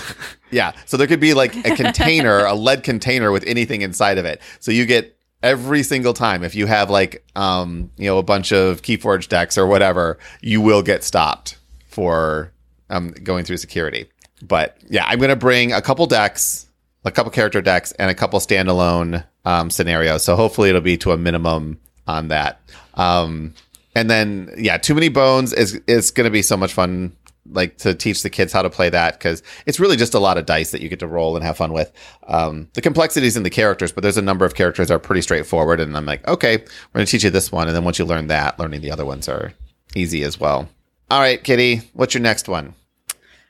Yeah. 0.50 0.72
So 0.86 0.96
there 0.96 1.08
could 1.08 1.20
be 1.20 1.34
like 1.34 1.56
a 1.66 1.76
container, 1.76 2.46
a 2.46 2.54
lead 2.68 2.84
container 2.84 3.32
with 3.34 3.44
anything 3.46 3.82
inside 3.82 4.18
of 4.18 4.24
it. 4.26 4.42
So 4.60 4.72
you 4.72 4.86
get 4.86 5.18
every 5.44 5.84
single 5.84 6.14
time 6.14 6.42
if 6.44 6.56
you 6.56 6.66
have 6.68 6.90
like 6.90 7.24
um, 7.36 7.92
you 7.98 8.06
know, 8.06 8.18
a 8.18 8.24
bunch 8.24 8.54
of 8.54 8.82
Keyforge 8.82 9.28
decks 9.28 9.58
or 9.58 9.68
whatever, 9.68 10.18
you 10.42 10.62
will 10.62 10.82
get 10.82 11.04
stopped 11.04 11.58
for 11.90 12.52
um 12.90 13.12
going 13.24 13.44
through 13.44 13.58
security. 13.58 14.10
But 14.42 14.78
yeah, 14.90 15.04
I'm 15.06 15.20
gonna 15.20 15.36
bring 15.36 15.74
a 15.74 15.82
couple 15.82 16.06
decks, 16.06 16.67
a 17.08 17.12
couple 17.12 17.32
character 17.32 17.62
decks, 17.62 17.92
and 17.94 18.12
a 18.12 18.16
couple 18.16 18.40
standalone 18.40 19.26
um 19.46 19.70
scenarios. 19.70 20.24
So 20.24 20.36
hopefully 20.36 20.70
it'll 20.70 20.82
be 20.82 20.98
to 20.98 21.12
a 21.12 21.18
minimum 21.18 21.80
on 22.08 22.28
that. 22.28 22.62
Um 22.96 23.54
and 23.96 24.10
then 24.10 24.54
yeah, 24.58 24.78
too 24.78 24.94
many 24.94 25.10
bones 25.10 25.54
is 25.54 25.76
is 25.88 26.12
gonna 26.12 26.30
be 26.30 26.42
so 26.42 26.58
much 26.58 26.74
fun 26.74 27.14
like 27.52 27.78
to 27.78 27.94
teach 27.94 28.24
the 28.24 28.30
kids 28.30 28.52
how 28.54 28.62
to 28.62 28.70
play 28.70 28.90
that 28.90 29.14
because 29.14 29.44
it's 29.66 29.80
really 29.80 29.96
just 29.96 30.14
a 30.14 30.20
lot 30.20 30.38
of 30.38 30.46
dice 30.46 30.72
that 30.72 30.82
you 30.82 30.90
get 30.90 31.00
to 31.00 31.08
roll 31.08 31.36
and 31.36 31.46
have 31.46 31.58
fun 31.58 31.74
with. 31.74 31.92
Um, 32.28 32.70
the 32.74 32.82
complexities 32.82 33.38
in 33.38 33.44
the 33.44 33.50
characters, 33.50 33.92
but 33.92 34.02
there's 34.02 34.18
a 34.18 34.22
number 34.22 34.46
of 34.46 34.56
characters 34.56 34.88
that 34.88 34.96
are 34.96 35.00
pretty 35.00 35.22
straightforward. 35.22 35.80
And 35.80 35.96
I'm 35.96 36.06
like, 36.06 36.28
okay, 36.28 36.58
we're 36.58 36.98
going 37.00 37.06
to 37.06 37.12
teach 37.12 37.24
you 37.24 37.30
this 37.30 37.52
one. 37.52 37.68
And 37.68 37.76
then 37.76 37.84
once 37.84 38.00
you 38.00 38.06
learn 38.06 38.28
that, 38.28 38.60
learning 38.60 38.82
the 38.82 38.92
other 38.92 39.06
ones 39.06 39.30
are 39.30 39.54
easy 39.96 40.24
as 40.24 40.40
well. 40.40 40.68
All 41.10 41.20
right, 41.20 41.42
Kitty, 41.42 41.82
what's 41.94 42.14
your 42.14 42.22
next 42.22 42.50
one? 42.50 42.74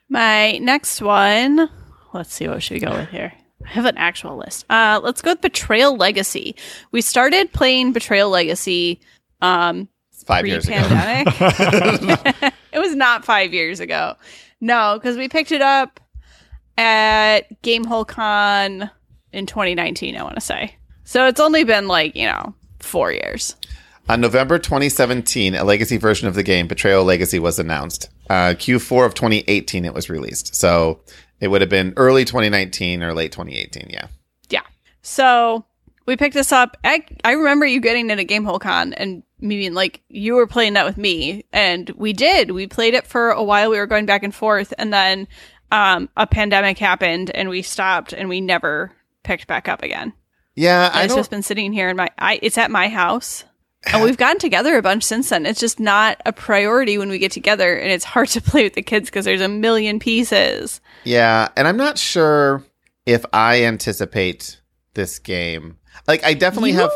My 0.09 0.57
next 0.59 1.01
one. 1.01 1.69
Let's 2.13 2.33
see 2.33 2.47
what 2.47 2.63
should 2.63 2.75
we 2.75 2.79
go 2.79 2.91
with 2.91 3.09
here. 3.09 3.33
I 3.65 3.69
have 3.69 3.85
an 3.85 3.97
actual 3.97 4.37
list. 4.37 4.65
Uh, 4.69 4.99
let's 5.03 5.21
go 5.21 5.31
with 5.31 5.41
Betrayal 5.41 5.97
Legacy. 5.97 6.55
We 6.91 7.01
started 7.01 7.51
playing 7.53 7.93
Betrayal 7.93 8.29
Legacy 8.29 8.99
um, 9.41 9.87
five 10.25 10.45
years 10.47 10.67
ago. 10.67 10.77
it 12.71 12.79
was 12.79 12.95
not 12.95 13.25
five 13.25 13.53
years 13.53 13.79
ago. 13.79 14.15
No, 14.61 14.97
because 14.97 15.17
we 15.17 15.27
picked 15.29 15.51
it 15.51 15.61
up 15.61 15.99
at 16.77 17.61
Gamehole 17.61 18.07
Con 18.07 18.89
in 19.31 19.45
2019. 19.45 20.15
I 20.15 20.23
want 20.23 20.35
to 20.35 20.41
say. 20.41 20.75
So 21.03 21.27
it's 21.27 21.39
only 21.39 21.63
been 21.63 21.87
like 21.87 22.15
you 22.15 22.27
know 22.27 22.53
four 22.79 23.11
years. 23.11 23.55
On 24.09 24.21
November 24.21 24.57
2017, 24.57 25.53
a 25.53 25.65
legacy 25.65 25.97
version 25.97 26.29
of 26.29 26.35
the 26.35 26.43
game, 26.43 26.67
Betrayal 26.67 27.03
Legacy, 27.03 27.39
was 27.39 27.59
announced. 27.59 28.09
Uh, 28.29 28.53
Q4 28.53 29.05
of 29.05 29.13
2018, 29.13 29.83
it 29.83 29.93
was 29.93 30.09
released. 30.09 30.55
So 30.55 31.01
it 31.39 31.47
would 31.49 31.61
have 31.61 31.69
been 31.69 31.93
early 31.97 32.25
2019 32.25 33.03
or 33.03 33.13
late 33.13 33.31
2018. 33.31 33.87
Yeah. 33.89 34.07
Yeah. 34.49 34.61
So 35.01 35.65
we 36.05 36.15
picked 36.15 36.33
this 36.33 36.51
up. 36.51 36.77
I, 36.83 37.05
I 37.23 37.33
remember 37.33 37.65
you 37.65 37.79
getting 37.79 38.09
it 38.09 38.19
at 38.19 38.27
Gamehole 38.27 38.59
Con 38.59 38.93
and 38.93 39.23
me 39.39 39.57
being 39.57 39.73
like, 39.73 40.01
you 40.09 40.35
were 40.35 40.47
playing 40.47 40.73
that 40.73 40.85
with 40.85 40.97
me. 40.97 41.45
And 41.53 41.89
we 41.91 42.13
did. 42.13 42.51
We 42.51 42.67
played 42.67 42.93
it 42.93 43.05
for 43.05 43.29
a 43.29 43.43
while. 43.43 43.69
We 43.69 43.77
were 43.77 43.87
going 43.87 44.05
back 44.05 44.23
and 44.23 44.33
forth. 44.33 44.73
And 44.77 44.91
then 44.91 45.27
um, 45.71 46.09
a 46.17 46.25
pandemic 46.25 46.77
happened 46.77 47.29
and 47.31 47.49
we 47.49 47.61
stopped 47.61 48.13
and 48.13 48.29
we 48.29 48.41
never 48.41 48.91
picked 49.23 49.47
back 49.47 49.67
up 49.67 49.83
again. 49.83 50.13
Yeah, 50.55 50.87
And 50.87 50.95
I 50.95 51.03
it's 51.03 51.13
just 51.13 51.29
been 51.29 51.43
sitting 51.43 51.71
here 51.71 51.89
in 51.89 51.97
my, 51.97 52.09
I, 52.17 52.39
it's 52.41 52.57
at 52.57 52.71
my 52.71 52.87
house. 52.87 53.43
And 53.93 54.03
we've 54.03 54.17
gotten 54.17 54.39
together 54.39 54.77
a 54.77 54.81
bunch 54.81 55.03
since 55.03 55.29
then. 55.29 55.45
It's 55.45 55.59
just 55.59 55.79
not 55.79 56.21
a 56.25 56.33
priority 56.33 56.97
when 56.97 57.09
we 57.09 57.19
get 57.19 57.31
together, 57.31 57.75
and 57.75 57.91
it's 57.91 58.05
hard 58.05 58.27
to 58.29 58.41
play 58.49 58.63
with 58.63 58.73
the 58.73 58.81
kids 58.81 59.09
because 59.09 59.25
there's 59.25 59.41
a 59.41 59.47
million 59.47 59.99
pieces. 59.99 60.81
Yeah, 61.03 61.49
and 61.55 61.67
I'm 61.67 61.77
not 61.77 61.97
sure 61.97 62.63
if 63.05 63.25
I 63.33 63.63
anticipate 63.63 64.59
this 64.93 65.19
game. 65.19 65.77
Like, 66.07 66.23
I 66.23 66.33
definitely 66.33 66.71
You 66.71 66.77
have. 66.79 66.91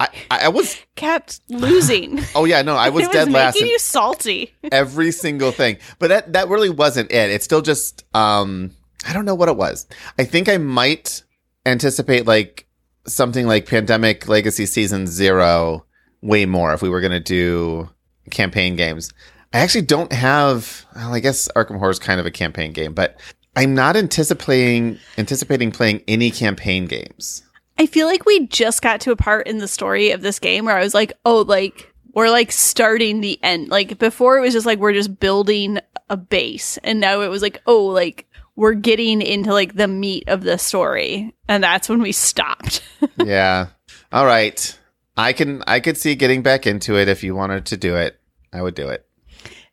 I, 0.00 0.08
I 0.30 0.48
was. 0.48 0.78
Kept 0.96 1.40
losing. 1.48 2.20
Oh 2.34 2.44
yeah, 2.44 2.62
no, 2.62 2.76
I 2.76 2.88
was 2.88 3.06
was 3.06 3.12
dead 3.12 3.30
last. 3.30 3.60
you 3.60 3.78
salty. 3.78 4.52
every 4.70 5.10
single 5.12 5.50
thing, 5.50 5.78
but 5.98 6.08
that 6.08 6.32
that 6.32 6.48
really 6.48 6.70
wasn't 6.70 7.10
it. 7.10 7.30
It's 7.30 7.44
still 7.44 7.62
just. 7.62 8.04
um 8.14 8.70
I 9.06 9.12
don't 9.12 9.24
know 9.24 9.34
what 9.34 9.48
it 9.48 9.56
was. 9.56 9.86
I 10.18 10.24
think 10.24 10.48
I 10.48 10.58
might 10.58 11.24
anticipate 11.66 12.26
like 12.26 12.66
something 13.06 13.46
like 13.48 13.66
Pandemic 13.66 14.28
Legacy 14.28 14.64
Season 14.66 15.06
Zero 15.08 15.84
way 16.22 16.46
more 16.46 16.72
if 16.72 16.82
we 16.82 16.88
were 16.88 17.00
going 17.00 17.12
to 17.12 17.20
do 17.20 17.90
campaign 18.30 18.76
games. 18.76 19.12
I 19.52 19.58
actually 19.58 19.82
don't 19.82 20.12
have. 20.12 20.86
Well, 20.94 21.12
I 21.12 21.20
guess 21.20 21.48
Arkham 21.54 21.78
Horror 21.78 21.90
is 21.90 21.98
kind 21.98 22.20
of 22.20 22.26
a 22.26 22.30
campaign 22.30 22.72
game, 22.72 22.94
but 22.94 23.18
I'm 23.54 23.74
not 23.74 23.96
anticipating 23.96 24.98
anticipating 25.18 25.70
playing 25.70 26.02
any 26.08 26.30
campaign 26.30 26.86
games. 26.86 27.42
I 27.78 27.86
feel 27.86 28.06
like 28.06 28.24
we 28.24 28.46
just 28.46 28.82
got 28.82 29.00
to 29.02 29.12
a 29.12 29.16
part 29.16 29.46
in 29.46 29.58
the 29.58 29.68
story 29.68 30.10
of 30.10 30.22
this 30.22 30.38
game 30.38 30.64
where 30.64 30.76
I 30.76 30.82
was 30.82 30.94
like, 30.94 31.12
oh, 31.24 31.40
like 31.40 31.92
we're 32.14 32.30
like 32.30 32.52
starting 32.52 33.20
the 33.20 33.38
end. 33.42 33.68
Like 33.68 33.98
before 33.98 34.38
it 34.38 34.40
was 34.40 34.52
just 34.52 34.66
like 34.66 34.78
we're 34.78 34.92
just 34.92 35.18
building 35.18 35.78
a 36.08 36.16
base. 36.16 36.78
And 36.84 37.00
now 37.00 37.22
it 37.22 37.28
was 37.28 37.42
like, 37.42 37.60
oh, 37.66 37.86
like 37.86 38.26
we're 38.56 38.74
getting 38.74 39.22
into 39.22 39.52
like 39.52 39.74
the 39.74 39.88
meat 39.88 40.24
of 40.28 40.42
the 40.42 40.58
story. 40.58 41.34
And 41.48 41.64
that's 41.64 41.88
when 41.88 42.02
we 42.02 42.12
stopped. 42.12 42.82
yeah. 43.16 43.68
All 44.12 44.26
right. 44.26 44.78
I 45.16 45.32
can 45.32 45.62
I 45.66 45.80
could 45.80 45.96
see 45.96 46.14
getting 46.14 46.42
back 46.42 46.66
into 46.66 46.96
it 46.96 47.08
if 47.08 47.22
you 47.22 47.34
wanted 47.34 47.66
to 47.66 47.76
do 47.76 47.96
it. 47.96 48.18
I 48.52 48.62
would 48.62 48.74
do 48.74 48.88
it. 48.88 49.06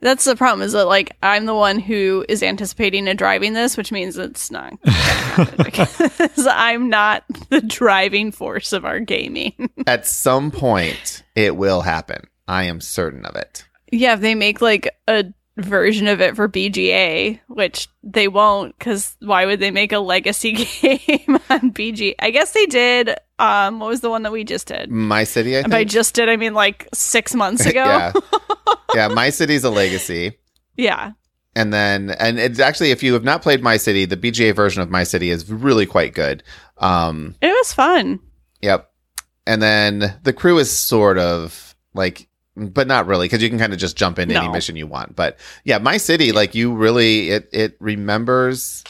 that's 0.02 0.24
the 0.24 0.36
problem 0.36 0.66
is 0.66 0.74
that 0.74 0.86
like 0.86 1.16
I'm 1.22 1.46
the 1.46 1.56
one 1.56 1.80
who 1.80 2.26
is 2.30 2.44
anticipating 2.44 3.08
and 3.08 3.18
driving 3.18 3.54
this, 3.54 3.78
which 3.78 3.92
means 3.92 4.18
it's 4.18 4.52
not 4.52 4.74
because 5.58 6.00
I'm 6.48 6.90
not 6.90 7.24
the 7.50 7.62
driving 7.62 8.32
force 8.32 8.74
of 8.74 8.86
our 8.86 9.00
gaming. 9.00 9.70
At 9.88 10.08
some 10.08 10.52
point 10.52 11.24
it 11.36 11.56
will 11.56 11.82
happen. 11.82 12.28
I 12.48 12.64
am 12.64 12.82
certain 12.82 13.26
of 13.26 13.36
it. 13.36 13.66
Yeah, 13.92 14.14
if 14.14 14.22
they 14.22 14.36
make 14.36 14.62
like 14.62 14.90
a 15.08 15.26
version 15.66 16.08
of 16.08 16.22
it 16.22 16.36
for 16.36 16.48
BGA, 16.50 17.40
which 17.48 17.88
they 18.04 18.28
won't, 18.28 18.78
because 18.78 19.16
why 19.20 19.46
would 19.46 19.60
they 19.60 19.72
make 19.72 19.92
a 19.92 20.00
legacy 20.00 20.52
game 20.82 21.40
on 21.50 21.72
BG? 21.72 22.16
I 22.20 22.32
guess 22.32 22.52
they 22.52 22.66
did. 22.66 23.16
Um, 23.40 23.80
what 23.80 23.88
was 23.90 24.02
the 24.02 24.10
one 24.10 24.24
that 24.24 24.32
we 24.32 24.44
just 24.44 24.68
did? 24.68 24.92
My 24.92 25.24
city, 25.24 25.56
I 25.56 25.62
And 25.62 25.72
by 25.72 25.84
just 25.84 26.16
did, 26.16 26.30
I 26.30 26.36
mean 26.36 26.54
like 26.54 26.88
six 26.94 27.34
months 27.36 27.66
ago. 27.66 27.84
yeah. 27.86 28.14
yeah, 28.96 29.08
My 29.08 29.30
City's 29.30 29.64
a 29.64 29.70
legacy. 29.70 30.38
yeah. 30.78 31.12
And 31.56 31.74
then 31.74 32.12
and 32.12 32.40
it's 32.40 32.60
actually 32.60 32.92
if 32.92 33.02
you 33.02 33.14
have 33.14 33.24
not 33.24 33.42
played 33.42 33.62
My 33.64 33.76
City, 33.78 34.06
the 34.06 34.16
BGA 34.16 34.56
version 34.56 34.82
of 34.84 34.90
My 34.90 35.04
City 35.04 35.30
is 35.32 35.52
really 35.52 35.86
quite 35.88 36.14
good. 36.14 36.44
Um 36.78 37.36
It 37.42 37.48
was 37.52 37.74
fun. 37.74 38.20
Yep. 38.62 38.90
And 39.48 39.62
then 39.62 40.20
the 40.24 40.32
crew 40.32 40.60
is 40.60 40.72
sort 40.72 41.18
of 41.18 41.76
like, 41.96 42.29
but 42.68 42.88
not 42.88 43.08
really, 43.08 43.26
because 43.26 43.42
you 43.42 43.50
can 43.50 43.58
kind 43.60 43.74
of 43.74 43.80
just 43.80 43.96
jump 43.98 44.20
into 44.20 44.36
any 44.36 44.50
mission 44.50 44.76
you 44.76 44.88
want. 44.88 45.16
But 45.16 45.38
yeah, 45.64 45.78
my 45.78 45.98
city, 45.98 46.32
like 46.32 46.54
you 46.56 46.74
really, 46.74 47.30
it 47.30 47.50
it 47.52 47.78
remembers, 47.80 48.84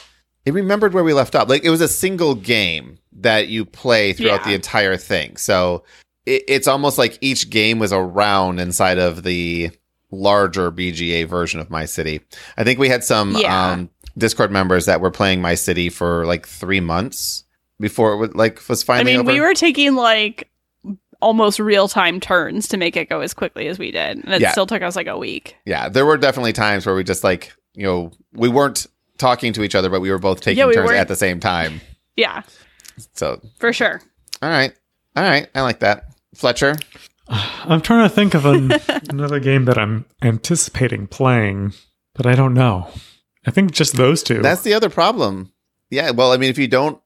it 0.44 0.52
remembered 0.54 0.94
where 0.94 1.04
we 1.04 1.12
left 1.12 1.34
off. 1.34 1.48
Like 1.48 1.64
it 1.64 1.70
was 1.70 1.80
a 1.80 1.88
single 1.88 2.34
game 2.34 2.98
that 3.12 3.48
you 3.48 3.64
play 3.64 4.12
throughout 4.12 4.40
Yeah. 4.40 4.48
the 4.48 4.54
entire 4.54 4.96
thing. 4.96 5.36
So 5.36 5.84
it, 6.26 6.42
it's 6.48 6.66
almost 6.68 6.98
like 6.98 7.18
each 7.20 7.50
game 7.50 7.78
was 7.78 7.92
a 7.92 8.00
round 8.00 8.60
inside 8.60 8.98
of 8.98 9.22
the 9.22 9.70
larger 10.10 10.72
BGA 10.72 11.26
version 11.28 11.60
of 11.60 11.70
my 11.70 11.84
city. 11.84 12.20
I 12.56 12.64
think 12.64 12.78
we 12.78 12.88
had 12.88 13.04
some 13.04 13.36
Yeah. 13.36 13.72
um, 13.72 13.90
Discord 14.18 14.50
members 14.50 14.86
that 14.86 15.00
were 15.00 15.10
playing 15.10 15.40
my 15.40 15.54
city 15.54 15.88
for 15.88 16.26
like 16.26 16.46
three 16.46 16.80
months 16.80 17.44
before 17.78 18.12
it 18.12 18.16
was 18.16 18.34
like 18.34 18.60
was 18.68 18.82
finally. 18.82 19.12
I 19.12 19.16
mean, 19.16 19.20
over. 19.26 19.32
we 19.32 19.40
were 19.40 19.54
taking 19.54 19.94
like 19.94 20.49
almost 21.20 21.58
real 21.58 21.88
time 21.88 22.20
turns 22.20 22.68
to 22.68 22.76
make 22.76 22.96
it 22.96 23.08
go 23.08 23.20
as 23.20 23.34
quickly 23.34 23.66
as 23.68 23.78
we 23.78 23.90
did, 23.90 24.18
and 24.24 24.32
it 24.34 24.40
Yeah. 24.40 24.52
still 24.52 24.66
took 24.66 24.82
us 24.82 24.96
like 24.96 25.06
a 25.06 25.18
week. 25.18 25.56
yeah, 25.64 25.88
there 25.88 26.04
were 26.06 26.16
definitely 26.16 26.52
times 26.52 26.86
where 26.86 26.94
we 26.94 27.04
just 27.04 27.22
like 27.24 27.52
you 27.74 27.84
know 27.84 28.10
we 28.32 28.48
weren't 28.48 28.86
talking 29.18 29.52
to 29.52 29.62
each 29.62 29.74
other, 29.74 29.88
but 29.90 30.00
we 30.00 30.10
were 30.10 30.18
both 30.18 30.40
taking 30.40 30.58
Yeah, 30.58 30.66
we 30.66 30.74
turns 30.74 30.88
weren't- 30.88 31.00
at 31.00 31.08
the 31.08 31.16
same 31.16 31.40
time. 31.40 31.80
Yeah, 32.16 32.42
So 33.14 33.40
for 33.58 33.72
sure. 33.72 34.02
all 34.42 34.48
right, 34.50 34.72
all 35.16 35.22
right, 35.22 35.48
I 35.54 35.60
like 35.62 35.80
that. 35.80 36.04
Fletcher, 36.34 36.76
I'm 37.28 37.80
trying 37.80 38.08
to 38.08 38.14
think 38.14 38.34
of 38.34 38.44
an, 38.46 38.72
another 39.10 39.40
game 39.40 39.64
that 39.66 39.78
I'm 39.78 40.04
anticipating 40.22 41.06
playing, 41.06 41.72
but 42.14 42.26
I 42.26 42.34
don't 42.34 42.54
know. 42.54 42.88
I 43.46 43.50
think 43.50 43.72
just 43.72 43.96
those 43.96 44.22
two. 44.22 44.40
that's 44.42 44.62
the 44.62 44.74
other 44.74 44.90
problem. 44.90 45.52
Yeah, 45.90 46.10
well, 46.10 46.32
I 46.32 46.36
mean, 46.36 46.50
if 46.50 46.58
you 46.58 46.68
don't 46.68 47.00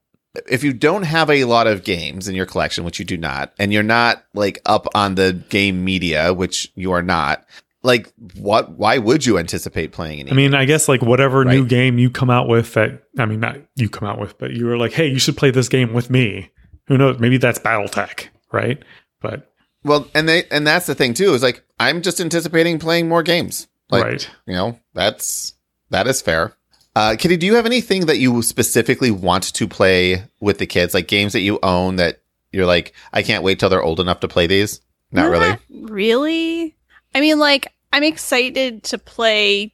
if 0.47 0.63
you 0.63 0.73
don't 0.73 1.03
have 1.03 1.29
a 1.29 1.45
lot 1.45 1.67
of 1.67 1.83
games 1.83 2.27
in 2.27 2.35
your 2.35 2.45
collection, 2.45 2.83
which 2.83 2.99
you 2.99 3.05
do 3.05 3.17
not, 3.17 3.53
and 3.59 3.71
you're 3.71 3.83
not 3.83 4.23
like 4.33 4.61
up 4.65 4.87
on 4.95 5.15
the 5.15 5.33
game 5.49 5.83
media, 5.83 6.33
which 6.33 6.71
you 6.75 6.91
are 6.91 7.01
not, 7.01 7.45
like 7.83 8.11
what? 8.35 8.71
Why 8.71 8.97
would 8.97 9.25
you 9.25 9.37
anticipate 9.37 9.91
playing 9.91 10.21
any? 10.21 10.31
I 10.31 10.33
mean, 10.33 10.55
I 10.55 10.65
guess 10.65 10.87
like 10.87 11.01
whatever 11.01 11.45
new 11.45 11.65
game 11.65 11.99
you 11.99 12.09
come 12.09 12.29
out 12.29 12.47
with 12.47 12.73
that, 12.73 13.03
I 13.17 13.25
mean, 13.25 13.39
not 13.39 13.57
you 13.75 13.89
come 13.89 14.07
out 14.07 14.19
with, 14.19 14.37
but 14.37 14.51
you 14.51 14.65
were 14.65 14.77
like, 14.77 14.93
hey, 14.93 15.07
you 15.07 15.19
should 15.19 15.37
play 15.37 15.51
this 15.51 15.69
game 15.69 15.93
with 15.93 16.09
me. 16.09 16.51
Who 16.87 16.97
knows? 16.97 17.19
Maybe 17.19 17.37
that's 17.37 17.59
Battletech, 17.59 18.27
right? 18.51 18.81
But, 19.21 19.51
well, 19.83 20.07
and 20.13 20.27
they 20.27 20.45
and 20.51 20.65
that's 20.65 20.87
the 20.87 20.95
thing 20.95 21.13
too 21.13 21.33
is 21.33 21.43
like 21.43 21.63
I'm 21.79 22.01
just 22.01 22.19
anticipating 22.19 22.79
playing 22.79 23.07
more 23.07 23.23
games. 23.23 23.67
Like, 23.89 24.03
right. 24.03 24.29
you 24.47 24.53
know 24.53 24.79
that's 24.93 25.53
that 25.91 26.07
is 26.07 26.21
fair 26.21 26.55
uh 26.95 27.15
kitty 27.17 27.37
do 27.37 27.45
you 27.45 27.55
have 27.55 27.65
anything 27.65 28.05
that 28.05 28.17
you 28.17 28.41
specifically 28.41 29.11
want 29.11 29.43
to 29.53 29.67
play 29.67 30.23
with 30.39 30.57
the 30.57 30.65
kids 30.65 30.93
like 30.93 31.07
games 31.07 31.33
that 31.33 31.41
you 31.41 31.59
own 31.63 31.95
that 31.97 32.21
you're 32.51 32.65
like 32.65 32.93
i 33.13 33.21
can't 33.21 33.43
wait 33.43 33.59
till 33.59 33.69
they're 33.69 33.83
old 33.83 33.99
enough 33.99 34.19
to 34.19 34.27
play 34.27 34.47
these 34.47 34.81
not 35.11 35.29
really 35.29 35.57
really. 35.69 36.75
I 37.13 37.21
mean, 37.21 37.39
like, 37.39 37.71
I'm 37.93 38.03
excited 38.03 38.83
to 38.83 38.97
play 38.97 39.73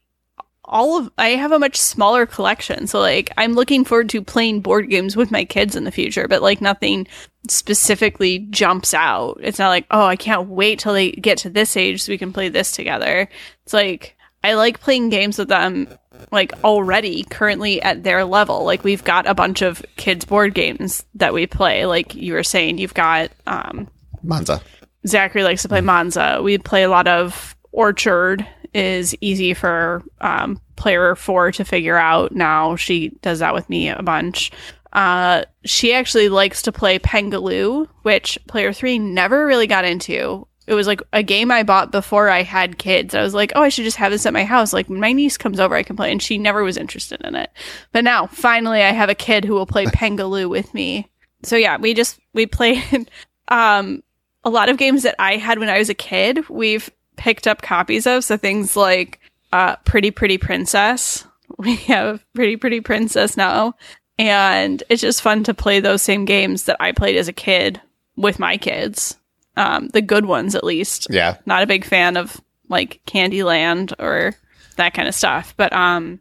all 0.64 1.00
of. 1.00 1.12
I 1.18 1.30
have 1.30 1.52
a 1.52 1.60
much 1.60 1.78
smaller 1.78 2.26
collection, 2.26 2.88
so 2.88 3.00
like, 3.00 3.32
I'm 3.38 3.54
looking 3.54 3.84
forward 3.84 4.10
to 4.10 4.22
playing 4.22 4.62
board 4.62 4.90
games 4.90 5.16
with 5.16 5.32
my 5.32 5.44
kids 5.44 5.76
in 5.76 5.84
the 5.84 5.92
future. 5.92 6.28
But 6.28 6.42
like, 6.42 6.62
nothing 6.62 7.08
specifically 7.48 8.40
jumps 8.52 8.94
out. 8.94 9.40
It's 9.42 9.60
not 9.60 9.70
like, 9.70 9.88
oh, 9.90 10.06
I 10.06 10.16
can't 10.16 10.50
wait 10.50 10.80
till 10.80 10.94
they 10.94 11.12
get 11.12 11.40
to 11.40 11.50
this 11.50 11.76
age 11.76 12.04
so 12.04 12.12
we 12.12 12.18
can 12.18 12.34
play 12.34 12.50
this 12.50 12.72
together. 12.72 13.28
It's 13.64 13.74
like 13.74 14.16
I 14.44 14.54
like 14.54 14.80
playing 14.80 15.10
games 15.10 15.38
with 15.38 15.50
them. 15.50 15.88
Like 16.32 16.54
already 16.64 17.24
currently 17.24 17.82
at 17.82 18.04
their 18.04 18.24
level. 18.24 18.64
Like 18.64 18.84
we've 18.84 19.04
got 19.04 19.28
a 19.28 19.34
bunch 19.34 19.62
of 19.62 19.84
kids 19.98 20.26
board 20.26 20.54
games 20.54 21.06
that 21.16 21.34
we 21.34 21.46
play. 21.46 21.86
Like 21.86 22.16
you 22.16 22.34
were 22.34 22.44
saying, 22.44 22.78
you've 22.78 22.94
got 22.94 23.32
um 23.48 23.90
monza 24.24 24.62
Zachary 25.08 25.44
likes 25.44 25.64
to 25.64 25.70
play 25.70 25.82
Monza. 25.82 26.42
We 26.44 26.58
play 26.58 26.84
a 26.84 26.90
lot 26.90 27.08
of 27.08 27.56
Orchard 27.72 28.46
is 28.74 29.16
easy 29.22 29.54
for 29.54 30.04
um, 30.22 30.62
player 30.76 31.16
four 31.16 31.52
to 31.54 31.66
figure 31.66 31.98
out. 31.98 32.32
Now 32.32 32.76
she 32.76 33.10
does 33.22 33.40
that 33.40 33.54
with 33.54 33.70
me 33.70 33.90
a 33.90 34.04
bunch. 34.04 34.52
Uh, 34.94 35.44
she 35.64 35.94
actually 35.94 36.30
likes 36.30 36.64
to 36.64 36.72
play 36.72 37.00
Pengoloo, 37.00 37.88
which 38.02 38.38
player 38.48 38.74
three 38.74 39.00
never 39.00 39.46
really 39.46 39.68
got 39.68 39.86
into. 39.86 40.48
It 40.72 40.76
was 40.76 40.88
like 40.88 41.02
a 41.12 41.22
game 41.22 41.52
I 41.52 41.64
bought 41.64 41.92
before 41.92 42.30
I 42.30 42.44
had 42.44 42.78
kids. 42.78 43.14
I 43.14 43.22
was 43.22 43.34
like, 43.34 43.52
oh, 43.56 43.62
I 43.62 43.68
should 43.68 43.84
just 43.84 43.98
have 43.98 44.14
this 44.14 44.26
at 44.26 44.32
my 44.32 44.46
house. 44.46 44.72
Like 44.72 44.88
when 44.88 45.02
my 45.02 45.12
niece 45.12 45.38
comes 45.38 45.60
over, 45.60 45.76
I 45.76 45.84
can 45.84 45.98
play. 45.98 46.10
And 46.10 46.22
she 46.22 46.38
never 46.38 46.64
was 46.64 46.78
interested 46.78 47.20
in 47.26 47.36
it. 47.36 47.52
But 47.92 48.06
now, 48.06 48.28
finally, 48.28 48.82
I 48.82 48.92
have 48.92 49.10
a 49.10 49.16
kid 49.16 49.44
who 49.44 49.54
will 49.54 49.66
play 49.66 49.86
Pengoloo 49.88 50.50
with 50.50 50.74
me. 50.74 51.12
So 51.44 51.58
yeah, 51.58 51.76
we 51.76 51.94
just 51.94 52.22
we 52.34 52.46
played 52.46 53.12
um 53.50 54.02
a 54.46 54.50
lot 54.50 54.70
of 54.70 54.78
games 54.78 55.04
that 55.04 55.16
I 55.20 55.36
had 55.36 55.60
when 55.60 55.70
I 55.70 55.78
was 55.78 55.90
a 55.90 55.94
kid, 55.94 56.48
we've 56.50 56.90
picked 57.18 57.48
up 57.48 57.62
copies 57.62 58.08
of. 58.08 58.24
So 58.24 58.38
things 58.38 58.78
like 58.78 59.20
uh, 59.52 59.76
Pretty 59.78 60.12
Pretty 60.12 60.38
Princess. 60.38 61.26
We 61.58 61.76
have 61.76 62.26
Pretty 62.34 62.56
Pretty 62.56 62.80
Princess 62.80 63.36
now. 63.36 63.76
And 64.18 64.82
it's 64.88 65.02
just 65.02 65.22
fun 65.22 65.44
to 65.44 65.54
play 65.54 65.82
those 65.82 66.02
same 66.02 66.24
games 66.24 66.64
that 66.64 66.78
I 66.80 66.94
played 66.94 67.18
as 67.18 67.28
a 67.28 67.34
kid 67.34 67.82
with 68.16 68.40
my 68.40 68.56
kids. 68.56 69.18
Um, 69.58 69.90
the 69.90 70.02
good 70.02 70.26
ones, 70.26 70.56
at 70.56 70.64
least. 70.64 71.08
yeah. 71.10 71.38
Not 71.46 71.64
a 71.64 71.68
big 71.68 71.84
fan 71.86 72.18
of 72.18 72.40
like 72.70 73.02
Candyland 73.06 73.94
or 74.00 74.34
that 74.78 74.94
kind 74.94 75.08
of 75.08 75.14
stuff. 75.16 75.54
But 75.58 75.74
um, 75.74 76.20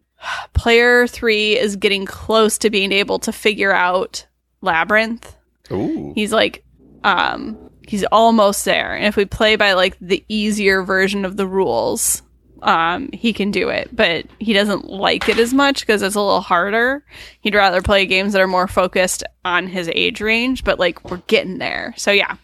player 0.52 1.06
three 1.06 1.58
is 1.58 1.76
getting 1.76 2.06
close 2.06 2.58
to 2.58 2.70
being 2.70 2.92
able 2.92 3.18
to 3.20 3.32
figure 3.32 3.72
out 3.72 4.26
Labyrinth. 4.60 5.36
Ooh. 5.72 6.12
he's 6.16 6.32
like 6.32 6.64
um 7.04 7.56
he's 7.86 8.04
almost 8.10 8.64
there. 8.64 8.94
And 8.94 9.06
if 9.06 9.14
we 9.16 9.24
play 9.24 9.54
by 9.56 9.74
like 9.74 9.96
the 10.00 10.24
easier 10.28 10.82
version 10.82 11.24
of 11.24 11.36
the 11.36 11.46
rules 11.46 12.22
um 12.62 13.08
he 13.12 13.32
can 13.32 13.50
do 13.52 13.68
it. 13.68 13.88
But 13.94 14.26
he 14.40 14.52
doesn't 14.52 14.86
like 14.86 15.28
it 15.28 15.38
as 15.38 15.54
much 15.54 15.80
because 15.80 16.02
it's 16.02 16.16
a 16.16 16.20
little 16.20 16.40
harder. 16.40 17.04
He'd 17.40 17.54
rather 17.54 17.80
play 17.82 18.04
games 18.04 18.32
that 18.32 18.42
are 18.42 18.48
more 18.48 18.66
focused 18.66 19.22
on 19.44 19.68
his 19.68 19.88
age 19.94 20.20
range 20.20 20.64
but 20.64 20.78
like 20.80 21.08
we're 21.08 21.22
getting 21.28 21.58
there. 21.58 21.94
So 21.96 22.10
yeah 22.10 22.36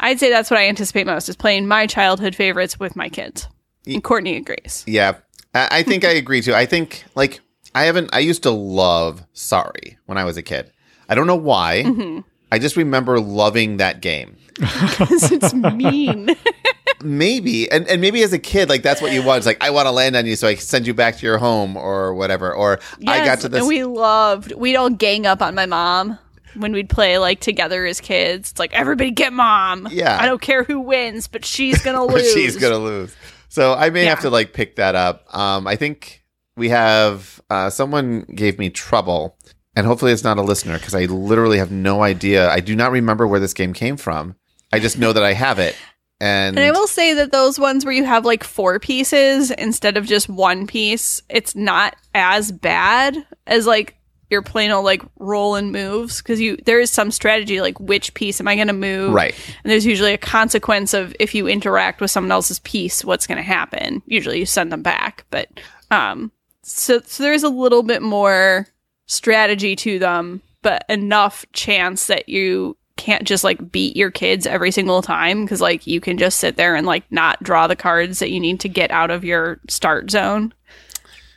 I'd 0.00 0.20
say 0.20 0.30
that's 0.30 0.50
what 0.50 0.58
I 0.58 0.68
anticipate 0.68 1.06
most 1.06 1.28
is 1.28 1.36
playing 1.36 1.66
my 1.66 1.86
childhood 1.86 2.34
favorites 2.34 2.78
with 2.78 2.96
my 2.96 3.08
kids. 3.08 3.48
And 3.86 4.02
Courtney 4.02 4.36
agrees. 4.36 4.84
Yeah, 4.86 5.16
I, 5.54 5.68
I 5.78 5.82
think 5.82 6.04
I 6.04 6.10
agree 6.10 6.42
too. 6.42 6.54
I 6.54 6.66
think 6.66 7.04
like 7.14 7.40
I 7.74 7.84
haven't. 7.84 8.10
I 8.12 8.20
used 8.20 8.42
to 8.42 8.50
love 8.50 9.24
Sorry 9.32 9.98
when 10.06 10.18
I 10.18 10.24
was 10.24 10.36
a 10.36 10.42
kid. 10.42 10.70
I 11.08 11.14
don't 11.14 11.26
know 11.26 11.36
why. 11.36 11.84
Mm-hmm. 11.86 12.20
I 12.50 12.58
just 12.58 12.76
remember 12.76 13.20
loving 13.20 13.78
that 13.78 14.00
game. 14.00 14.36
Because 14.58 15.30
it's 15.30 15.54
mean. 15.54 16.30
Maybe, 17.00 17.70
and, 17.70 17.86
and 17.86 18.00
maybe 18.00 18.24
as 18.24 18.32
a 18.32 18.40
kid, 18.40 18.68
like 18.68 18.82
that's 18.82 19.00
what 19.00 19.12
you 19.12 19.22
want. 19.22 19.38
It's 19.38 19.46
like 19.46 19.62
I 19.62 19.70
want 19.70 19.86
to 19.86 19.92
land 19.92 20.16
on 20.16 20.26
you, 20.26 20.34
so 20.34 20.48
I 20.48 20.54
can 20.54 20.62
send 20.62 20.84
you 20.84 20.94
back 20.94 21.16
to 21.18 21.24
your 21.24 21.38
home 21.38 21.76
or 21.76 22.12
whatever. 22.12 22.52
Or 22.52 22.80
I 23.06 23.24
got 23.24 23.38
to 23.40 23.48
this. 23.48 23.60
And 23.60 23.68
we 23.68 23.84
loved, 23.84 24.52
we'd 24.54 24.74
all 24.74 24.90
gang 24.90 25.24
up 25.24 25.40
on 25.40 25.54
my 25.54 25.66
mom 25.66 26.18
when 26.58 26.72
we'd 26.72 26.88
play 26.88 27.18
like 27.18 27.40
together 27.40 27.86
as 27.86 28.00
kids. 28.00 28.50
It's 28.50 28.58
like, 28.58 28.72
everybody 28.72 29.10
get 29.10 29.32
mom. 29.32 29.88
Yeah. 29.90 30.18
I 30.20 30.26
don't 30.26 30.40
care 30.40 30.64
who 30.64 30.80
wins, 30.80 31.28
but 31.28 31.44
she's 31.44 31.82
going 31.82 31.96
to 32.08 32.14
lose. 32.14 32.32
she's 32.32 32.56
gonna 32.56 32.78
lose. 32.78 33.14
So 33.48 33.74
I 33.74 33.90
may 33.90 34.04
have 34.04 34.20
to 34.20 34.30
like 34.30 34.52
pick 34.52 34.76
that 34.76 34.94
up. 34.94 35.24
Um, 35.34 35.66
I 35.66 35.76
think 35.76 36.24
we 36.56 36.68
have 36.68 37.40
uh, 37.48 37.70
someone 37.70 38.22
gave 38.34 38.58
me 38.58 38.68
trouble, 38.70 39.36
and 39.74 39.86
hopefully 39.86 40.12
it's 40.12 40.24
not 40.24 40.38
a 40.38 40.42
listener 40.42 40.76
because 40.78 40.94
I 40.94 41.06
literally 41.06 41.58
have 41.58 41.70
no 41.70 42.02
idea. 42.02 42.50
I 42.50 42.60
do 42.60 42.76
not 42.76 42.90
remember 42.92 43.26
where 43.26 43.40
this 43.40 43.54
game 43.54 43.72
came 43.72 43.96
from. 43.96 44.36
I 44.72 44.80
just 44.80 44.98
know 44.98 45.14
that 45.14 45.22
I 45.22 45.32
have 45.32 45.58
it, 45.58 45.76
and, 46.20 46.58
And 46.58 46.66
I 46.66 46.72
will 46.72 46.88
say 46.88 47.14
that 47.14 47.32
those 47.32 47.58
ones 47.58 47.84
where 47.84 47.94
you 47.94 48.04
have 48.04 48.24
like 48.24 48.44
four 48.44 48.78
pieces 48.80 49.50
instead 49.52 49.96
of 49.96 50.04
just 50.04 50.28
one 50.28 50.66
piece, 50.66 51.22
it's 51.30 51.54
not 51.54 51.96
as 52.14 52.52
bad 52.52 53.16
as 53.46 53.66
like 53.66 53.96
your 54.30 54.42
plain 54.42 54.70
old 54.70 54.84
like 54.84 55.02
roll 55.18 55.54
and 55.54 55.72
moves 55.72 56.18
because 56.18 56.40
you 56.40 56.56
there 56.66 56.80
is 56.80 56.90
some 56.90 57.10
strategy 57.10 57.60
like 57.60 57.78
which 57.80 58.12
piece 58.14 58.40
am 58.40 58.48
I 58.48 58.54
going 58.56 58.66
to 58.68 58.72
move 58.74 59.12
right. 59.14 59.34
and 59.64 59.70
there's 59.70 59.86
usually 59.86 60.12
a 60.12 60.18
consequence 60.18 60.92
of 60.94 61.14
if 61.18 61.34
you 61.34 61.46
interact 61.48 62.00
with 62.00 62.10
someone 62.10 62.32
else's 62.32 62.58
piece 62.60 63.04
what's 63.04 63.26
going 63.26 63.38
to 63.38 63.42
happen 63.42 64.02
usually 64.06 64.38
you 64.38 64.46
send 64.46 64.70
them 64.70 64.82
back 64.82 65.24
but 65.30 65.48
um 65.90 66.30
so 66.62 67.00
so 67.04 67.22
there's 67.22 67.42
a 67.42 67.48
little 67.48 67.82
bit 67.82 68.02
more 68.02 68.66
strategy 69.06 69.74
to 69.76 69.98
them 69.98 70.42
but 70.62 70.84
enough 70.88 71.46
chance 71.52 72.06
that 72.08 72.28
you 72.28 72.76
can't 72.96 73.24
just 73.28 73.44
like 73.44 73.70
beat 73.70 73.96
your 73.96 74.10
kids 74.10 74.44
every 74.44 74.72
single 74.72 75.00
time 75.02 75.44
because 75.44 75.60
like 75.60 75.86
you 75.86 76.00
can 76.00 76.18
just 76.18 76.40
sit 76.40 76.56
there 76.56 76.74
and 76.74 76.84
like 76.86 77.04
not 77.12 77.40
draw 77.42 77.66
the 77.66 77.76
cards 77.76 78.18
that 78.18 78.30
you 78.30 78.40
need 78.40 78.58
to 78.60 78.68
get 78.68 78.90
out 78.90 79.10
of 79.10 79.24
your 79.24 79.60
start 79.68 80.10
zone 80.10 80.52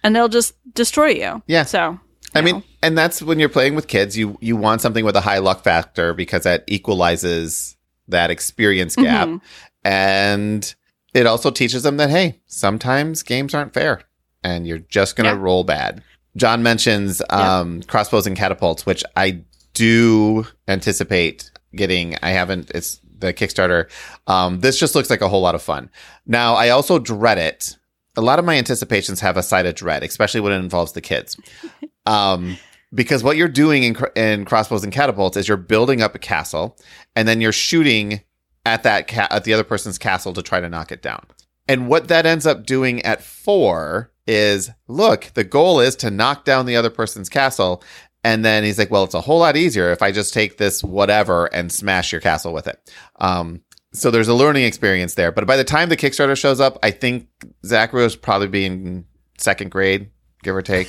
and 0.04 0.16
they'll 0.16 0.28
just 0.28 0.56
destroy 0.74 1.10
you 1.10 1.42
Yeah. 1.48 1.64
so 1.64 2.00
I 2.34 2.42
mean, 2.42 2.64
and 2.82 2.98
that's 2.98 3.22
when 3.22 3.40
you're 3.40 3.50
playing 3.50 3.76
with 3.76 3.88
kids. 3.88 4.18
You 4.18 4.38
you 4.42 4.56
want 4.56 4.82
something 4.82 5.04
with 5.06 5.16
a 5.16 5.22
high 5.22 5.40
luck 5.40 5.64
factor 5.64 6.14
because 6.14 6.44
that 6.44 6.64
equalizes 6.68 7.76
that 8.08 8.30
experience 8.32 8.96
gap, 8.96 9.28
Mhm. 9.28 9.42
and 9.84 10.76
it 11.14 11.26
also 11.26 11.52
teaches 11.52 11.84
them 11.84 11.98
that 11.98 12.10
hey, 12.10 12.40
sometimes 12.48 13.22
games 13.24 13.54
aren't 13.54 13.74
fair, 13.74 14.02
and 14.44 14.66
you're 14.68 14.80
just 14.80 15.16
gonna 15.16 15.30
Yeah. 15.36 15.40
roll 15.42 15.64
bad. 15.64 16.02
John 16.38 16.64
mentions 16.64 17.22
um, 17.30 17.82
crossbows 17.84 18.26
and 18.26 18.38
catapults, 18.38 18.86
which 18.86 19.04
I 19.18 19.42
do 19.74 20.46
anticipate 20.68 21.52
getting. 21.76 22.16
I 22.22 22.30
haven't. 22.32 22.72
It's 22.74 23.00
the 23.20 23.34
Kickstarter. 23.34 23.90
Um, 24.28 24.62
this 24.62 24.80
just 24.80 24.96
looks 24.96 25.10
like 25.10 25.22
a 25.22 25.28
whole 25.28 25.42
lot 25.42 25.56
of 25.56 25.62
fun. 25.62 25.90
Now, 26.26 26.56
I 26.56 26.70
also 26.70 26.98
dread 27.00 27.38
it. 27.38 27.78
A 28.18 28.22
lot 28.22 28.40
of 28.40 28.46
my 28.46 28.58
anticipations 28.58 29.20
have 29.20 29.38
a 29.38 29.44
side 29.44 29.66
of 29.66 29.76
dread, 29.76 30.04
especially 30.04 30.40
when 30.42 30.54
it 30.54 30.58
involves 30.60 30.94
the 30.94 31.02
kids. 31.02 31.38
Um, 32.06 32.58
because 32.94 33.24
what 33.24 33.38
you're 33.38 33.48
doing 33.48 33.84
in, 33.84 33.98
in 34.16 34.46
crossbows 34.46 34.84
and 34.84 34.92
catapults 34.92 35.38
is 35.38 35.48
you're 35.48 35.58
building 35.58 36.02
up 36.02 36.16
a 36.16 36.20
castle, 36.20 36.78
and 37.16 37.28
then 37.28 37.42
you're 37.42 37.52
shooting 37.52 38.22
at 38.66 38.84
that 38.84 39.08
ca- 39.08 39.28
at 39.32 39.44
the 39.44 39.54
other 39.54 39.64
person's 39.64 39.98
castle 39.98 40.34
to 40.34 40.42
try 40.42 40.60
to 40.60 40.70
knock 40.70 40.92
it 40.92 41.02
down. 41.02 41.26
And 41.68 41.88
what 41.88 42.10
that 42.10 42.26
ends 42.26 42.46
up 42.46 42.66
doing 42.66 43.02
at 43.04 43.24
four 43.24 44.12
is, 44.28 44.70
look, 44.88 45.32
the 45.36 45.44
goal 45.44 45.80
is 45.80 45.96
to 45.98 46.12
knock 46.12 46.46
down 46.46 46.66
the 46.66 46.76
other 46.76 46.90
person's 46.90 47.30
castle. 47.30 47.84
And 48.24 48.46
then 48.46 48.64
he's 48.64 48.78
like, 48.78 48.92
well, 48.92 49.04
it's 49.04 49.16
a 49.16 49.22
whole 49.22 49.40
lot 49.40 49.56
easier 49.56 49.92
if 49.92 50.02
I 50.02 50.12
just 50.12 50.34
take 50.34 50.58
this 50.58 50.84
whatever 50.84 51.46
and 51.48 51.72
smash 51.72 52.12
your 52.12 52.22
castle 52.22 52.54
with 52.54 52.68
it. 52.68 52.92
Um, 53.20 53.62
so 53.94 54.12
there's 54.12 54.28
a 54.28 54.34
learning 54.34 54.66
experience 54.66 55.16
there. 55.16 55.32
But 55.32 55.48
by 55.48 55.58
the 55.58 55.64
time 55.64 55.90
the 55.90 55.98
Kickstarter 55.98 56.38
shows 56.38 56.60
up, 56.60 56.78
I 56.84 56.92
think 56.92 57.28
Zachary 57.66 58.04
will 58.04 58.16
probably 58.22 58.48
be 58.48 58.66
in 58.66 59.06
second 59.38 59.72
grade, 59.72 60.12
give 60.44 60.56
or 60.56 60.62
take. 60.62 60.88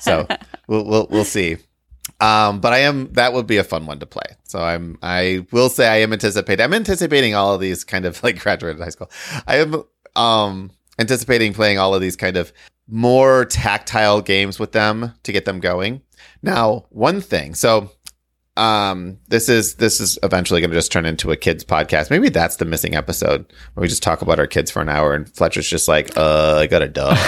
so 0.00 0.26
we'll, 0.66 0.84
we'll 0.84 1.06
we'll 1.10 1.24
see. 1.24 1.56
Um, 2.20 2.60
but 2.60 2.72
I 2.72 2.78
am 2.80 3.12
that 3.14 3.32
would 3.32 3.46
be 3.46 3.56
a 3.56 3.64
fun 3.64 3.86
one 3.86 3.98
to 4.00 4.06
play. 4.06 4.36
So 4.44 4.60
I'm 4.60 4.98
I 5.02 5.46
will 5.50 5.68
say 5.68 5.88
I 5.88 5.96
am 5.96 6.12
anticipating. 6.12 6.64
I'm 6.64 6.74
anticipating 6.74 7.34
all 7.34 7.54
of 7.54 7.60
these 7.60 7.84
kind 7.84 8.04
of 8.04 8.22
like 8.22 8.38
graduated 8.38 8.80
high 8.80 8.90
school. 8.90 9.10
I 9.46 9.56
am 9.58 9.82
um 10.16 10.70
anticipating 10.98 11.52
playing 11.52 11.78
all 11.78 11.94
of 11.94 12.00
these 12.00 12.16
kind 12.16 12.36
of 12.36 12.52
more 12.86 13.46
tactile 13.46 14.20
games 14.20 14.58
with 14.58 14.72
them 14.72 15.12
to 15.22 15.32
get 15.32 15.44
them 15.44 15.58
going. 15.58 16.02
Now, 16.42 16.86
one 16.90 17.20
thing. 17.20 17.54
So 17.54 17.90
um 18.56 19.18
this 19.28 19.48
is 19.48 19.74
this 19.76 20.00
is 20.00 20.16
eventually 20.22 20.60
going 20.60 20.70
to 20.70 20.76
just 20.76 20.92
turn 20.92 21.04
into 21.04 21.32
a 21.32 21.36
kids 21.36 21.64
podcast 21.64 22.08
maybe 22.08 22.28
that's 22.28 22.54
the 22.54 22.64
missing 22.64 22.94
episode 22.94 23.52
where 23.72 23.82
we 23.82 23.88
just 23.88 24.02
talk 24.02 24.22
about 24.22 24.38
our 24.38 24.46
kids 24.46 24.70
for 24.70 24.80
an 24.80 24.88
hour 24.88 25.12
and 25.12 25.28
fletcher's 25.34 25.68
just 25.68 25.88
like 25.88 26.16
uh 26.16 26.58
i 26.58 26.66
got 26.68 26.80
a 26.80 26.88
dog 26.88 27.18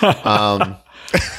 um 0.24 0.74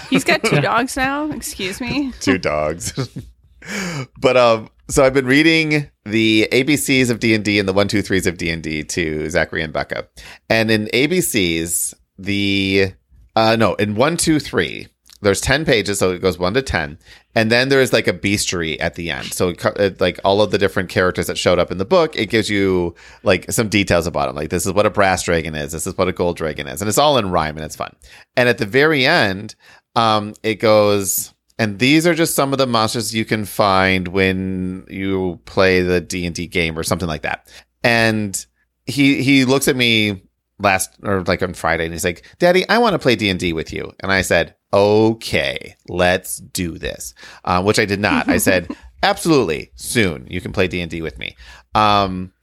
he's 0.09 0.23
got 0.23 0.43
two 0.43 0.61
dogs 0.61 0.95
now? 0.97 1.29
Excuse 1.31 1.79
me. 1.81 2.13
Two 2.19 2.37
dogs. 2.37 2.93
but 4.19 4.37
um, 4.37 4.69
so 4.89 5.03
I've 5.03 5.13
been 5.13 5.25
reading 5.25 5.89
the 6.05 6.47
ABCs 6.51 7.09
of 7.09 7.19
D 7.19 7.33
and 7.33 7.45
D 7.45 7.59
and 7.59 7.67
the 7.67 7.73
one, 7.73 7.87
two, 7.87 8.01
threes 8.01 8.27
of 8.27 8.37
D 8.37 8.49
and 8.49 8.61
D 8.61 8.83
to 8.83 9.29
Zachary 9.29 9.63
and 9.63 9.71
Becca, 9.71 10.07
and 10.49 10.69
in 10.69 10.87
ABCs, 10.87 11.93
the 12.17 12.93
uh, 13.35 13.55
no, 13.55 13.75
in 13.75 13.95
one, 13.95 14.17
two, 14.17 14.39
three, 14.39 14.87
there's 15.21 15.41
ten 15.41 15.65
pages, 15.65 15.99
so 15.99 16.11
it 16.11 16.21
goes 16.21 16.37
one 16.37 16.53
to 16.55 16.61
ten, 16.61 16.99
and 17.35 17.51
then 17.51 17.69
there 17.69 17.81
is 17.81 17.93
like 17.93 18.07
a 18.07 18.13
bestiary 18.13 18.77
at 18.79 18.95
the 18.95 19.09
end. 19.09 19.33
So 19.33 19.49
it, 19.49 20.01
like 20.01 20.19
all 20.23 20.41
of 20.41 20.51
the 20.51 20.57
different 20.57 20.89
characters 20.89 21.27
that 21.27 21.37
showed 21.37 21.59
up 21.59 21.71
in 21.71 21.77
the 21.77 21.85
book, 21.85 22.15
it 22.15 22.29
gives 22.29 22.49
you 22.49 22.95
like 23.23 23.51
some 23.51 23.69
details 23.69 24.07
about 24.07 24.27
them. 24.27 24.35
Like 24.35 24.49
this 24.49 24.65
is 24.65 24.73
what 24.73 24.85
a 24.85 24.89
brass 24.89 25.23
dragon 25.23 25.55
is, 25.55 25.71
this 25.71 25.87
is 25.87 25.97
what 25.97 26.07
a 26.07 26.13
gold 26.13 26.37
dragon 26.37 26.67
is, 26.67 26.81
and 26.81 26.89
it's 26.89 26.97
all 26.97 27.17
in 27.17 27.29
rhyme 27.29 27.57
and 27.57 27.65
it's 27.65 27.75
fun. 27.75 27.95
And 28.35 28.49
at 28.49 28.57
the 28.57 28.65
very 28.65 29.05
end, 29.05 29.55
um, 29.95 30.33
it 30.43 30.55
goes 30.55 31.33
and 31.61 31.77
these 31.77 32.07
are 32.07 32.15
just 32.15 32.33
some 32.33 32.53
of 32.53 32.57
the 32.57 32.65
monsters 32.65 33.13
you 33.13 33.23
can 33.23 33.45
find 33.45 34.07
when 34.07 34.85
you 34.89 35.39
play 35.45 35.81
the 35.81 36.01
d&d 36.01 36.47
game 36.47 36.77
or 36.77 36.83
something 36.83 37.07
like 37.07 37.21
that 37.21 37.47
and 37.83 38.45
he 38.85 39.21
he 39.21 39.45
looks 39.45 39.67
at 39.67 39.75
me 39.75 40.23
last 40.59 40.89
or 41.03 41.23
like 41.23 41.43
on 41.43 41.53
friday 41.53 41.85
and 41.85 41.93
he's 41.93 42.05
like 42.05 42.25
daddy 42.39 42.67
i 42.69 42.77
want 42.77 42.93
to 42.93 42.99
play 42.99 43.15
d&d 43.15 43.53
with 43.53 43.71
you 43.71 43.91
and 43.99 44.11
i 44.11 44.21
said 44.21 44.55
okay 44.73 45.75
let's 45.87 46.37
do 46.37 46.77
this. 46.77 47.13
Uh, 47.45 47.61
which 47.63 47.79
i 47.79 47.85
did 47.85 47.99
not. 47.99 48.29
I 48.29 48.37
said 48.37 48.75
absolutely 49.03 49.71
soon. 49.75 50.27
You 50.29 50.41
can 50.41 50.51
play 50.51 50.67
d&d 50.67 51.01
with 51.01 51.17
me. 51.17 51.35
Um, 51.75 52.33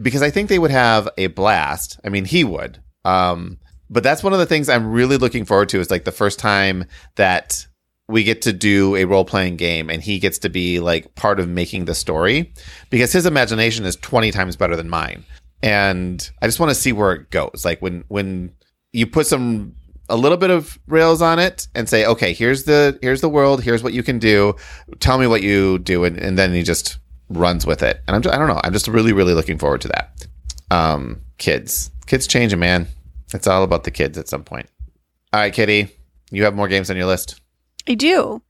because 0.00 0.22
i 0.22 0.30
think 0.30 0.48
they 0.48 0.58
would 0.58 0.70
have 0.70 1.08
a 1.18 1.28
blast. 1.28 2.00
I 2.04 2.08
mean 2.08 2.24
he 2.24 2.44
would. 2.44 2.82
Um, 3.04 3.58
but 3.90 4.02
that's 4.02 4.22
one 4.22 4.32
of 4.32 4.38
the 4.38 4.46
things 4.46 4.68
i'm 4.68 4.90
really 4.90 5.18
looking 5.18 5.44
forward 5.44 5.68
to 5.68 5.78
is 5.78 5.90
like 5.90 6.04
the 6.04 6.12
first 6.12 6.38
time 6.38 6.86
that 7.16 7.66
we 8.08 8.22
get 8.22 8.42
to 8.42 8.52
do 8.52 8.96
a 8.96 9.04
role 9.04 9.24
playing 9.24 9.56
game 9.56 9.88
and 9.88 10.02
he 10.02 10.18
gets 10.18 10.38
to 10.38 10.50
be 10.50 10.80
like 10.80 11.14
part 11.14 11.40
of 11.40 11.48
making 11.48 11.86
the 11.86 11.94
story. 11.94 12.52
Because 12.90 13.12
his 13.12 13.26
imagination 13.26 13.84
is 13.84 13.96
20 13.96 14.30
times 14.30 14.56
better 14.56 14.76
than 14.76 14.90
mine. 14.90 15.24
And 15.62 16.28
I 16.42 16.46
just 16.46 16.60
want 16.60 16.70
to 16.70 16.74
see 16.74 16.92
where 16.92 17.12
it 17.12 17.30
goes. 17.30 17.62
Like 17.64 17.80
when 17.80 18.04
when 18.08 18.52
you 18.92 19.06
put 19.06 19.26
some 19.26 19.74
a 20.08 20.16
little 20.16 20.38
bit 20.38 20.50
of 20.50 20.78
rails 20.86 21.22
on 21.22 21.38
it 21.38 21.68
and 21.74 21.88
say, 21.88 22.04
okay, 22.06 22.32
here's 22.32 22.64
the 22.64 22.98
here's 23.02 23.20
the 23.20 23.28
world, 23.28 23.62
here's 23.62 23.82
what 23.82 23.92
you 23.92 24.02
can 24.02 24.18
do. 24.18 24.54
Tell 25.00 25.18
me 25.18 25.26
what 25.26 25.42
you 25.42 25.78
do, 25.78 26.04
and, 26.04 26.18
and 26.18 26.38
then 26.38 26.52
he 26.52 26.62
just 26.62 26.98
runs 27.28 27.66
with 27.66 27.82
it. 27.82 28.02
And 28.06 28.14
I'm 28.14 28.22
just, 28.22 28.34
I 28.34 28.38
don't 28.38 28.48
know. 28.48 28.60
I'm 28.62 28.72
just 28.72 28.88
really 28.88 29.12
really 29.12 29.34
looking 29.34 29.58
forward 29.58 29.80
to 29.82 29.88
that. 29.88 30.26
Um, 30.70 31.20
kids, 31.38 31.90
kids 32.06 32.26
changing, 32.26 32.58
man. 32.58 32.86
It's 33.32 33.46
all 33.46 33.64
about 33.64 33.84
the 33.84 33.90
kids 33.90 34.18
at 34.18 34.28
some 34.28 34.44
point. 34.44 34.68
All 35.32 35.40
right, 35.40 35.52
Kitty, 35.52 35.88
you 36.30 36.44
have 36.44 36.54
more 36.54 36.68
games 36.68 36.90
on 36.90 36.96
your 36.96 37.06
list. 37.06 37.40
I 37.88 37.94
do. 37.94 38.42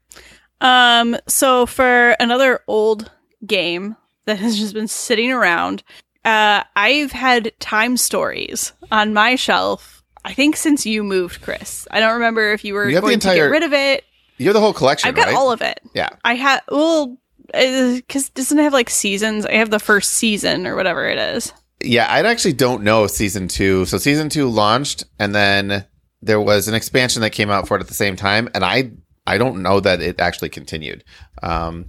Um, 0.60 1.16
so 1.26 1.66
for 1.66 2.10
another 2.20 2.60
old 2.66 3.10
game 3.46 3.96
that 4.26 4.38
has 4.38 4.58
just 4.58 4.74
been 4.74 4.88
sitting 4.88 5.32
around, 5.32 5.82
uh, 6.24 6.62
I've 6.76 7.12
had 7.12 7.52
time 7.60 7.96
stories 7.96 8.72
on 8.90 9.12
my 9.12 9.36
shelf. 9.36 10.03
I 10.24 10.32
think 10.32 10.56
since 10.56 10.86
you 10.86 11.04
moved, 11.04 11.42
Chris. 11.42 11.86
I 11.90 12.00
don't 12.00 12.14
remember 12.14 12.52
if 12.52 12.64
you 12.64 12.74
were 12.74 12.88
You 12.88 13.00
going 13.00 13.20
to 13.20 13.34
get 13.34 13.42
rid 13.42 13.62
of 13.62 13.72
it. 13.72 14.04
You 14.38 14.46
have 14.46 14.54
the 14.54 14.60
whole 14.60 14.72
collection, 14.72 15.08
I've 15.08 15.14
got 15.14 15.26
right? 15.26 15.36
all 15.36 15.52
of 15.52 15.60
it. 15.62 15.80
yeah. 15.94 16.08
I 16.24 16.34
have. 16.34 16.62
well, 16.70 17.18
because 17.52 18.30
doesn't 18.30 18.58
it 18.58 18.62
have 18.62 18.72
like 18.72 18.90
seasons? 18.90 19.46
I 19.46 19.52
have 19.54 19.70
the 19.70 19.78
first 19.78 20.12
season 20.12 20.66
or 20.66 20.74
whatever 20.76 21.06
it 21.06 21.18
is. 21.18 21.52
Yeah, 21.82 22.06
I 22.08 22.20
actually 22.22 22.54
don't 22.54 22.82
know 22.82 23.06
season 23.06 23.46
two. 23.48 23.84
So 23.84 23.98
season 23.98 24.28
two 24.30 24.48
launched, 24.48 25.04
and 25.18 25.34
then 25.34 25.84
there 26.22 26.40
was 26.40 26.66
an 26.68 26.74
expansion 26.74 27.20
that 27.22 27.30
came 27.30 27.50
out 27.50 27.68
for 27.68 27.76
it 27.76 27.80
at 27.80 27.88
the 27.88 27.94
same 27.94 28.16
time, 28.16 28.48
and 28.54 28.64
I 28.64 28.90
I 29.26 29.38
don't 29.38 29.62
know 29.62 29.78
that 29.80 30.00
it 30.00 30.18
actually 30.20 30.48
continued. 30.48 31.04
Um, 31.42 31.86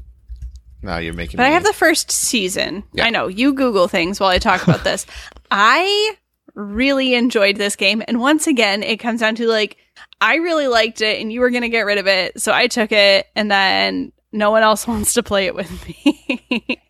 Now 0.83 0.97
you're 0.97 1.13
making 1.13 1.37
But 1.37 1.43
me 1.43 1.49
I 1.49 1.53
have 1.53 1.63
the 1.63 1.73
first 1.73 2.11
season. 2.11 2.83
Yeah. 2.93 3.05
I 3.05 3.09
know 3.09 3.27
you 3.27 3.53
Google 3.53 3.87
things 3.87 4.19
while 4.19 4.29
I 4.29 4.37
talk 4.37 4.61
about 4.63 4.83
this. 4.83 5.05
I 5.51 6.15
really 6.55 7.13
enjoyed 7.13 7.57
this 7.57 7.75
game, 7.75 8.03
and 8.07 8.19
once 8.19 8.47
again, 8.47 8.83
it 8.83 8.97
comes 8.97 9.19
down 9.19 9.35
to 9.35 9.47
like 9.47 9.77
I 10.19 10.35
really 10.35 10.67
liked 10.67 11.01
it, 11.01 11.21
and 11.21 11.31
you 11.31 11.41
were 11.41 11.49
gonna 11.49 11.69
get 11.69 11.81
rid 11.81 11.97
of 11.97 12.07
it, 12.07 12.41
so 12.41 12.51
I 12.51 12.67
took 12.67 12.91
it, 12.91 13.27
and 13.35 13.51
then 13.51 14.11
no 14.31 14.51
one 14.51 14.63
else 14.63 14.87
wants 14.87 15.13
to 15.13 15.23
play 15.23 15.45
it 15.45 15.55
with 15.55 15.87
me. 15.87 16.81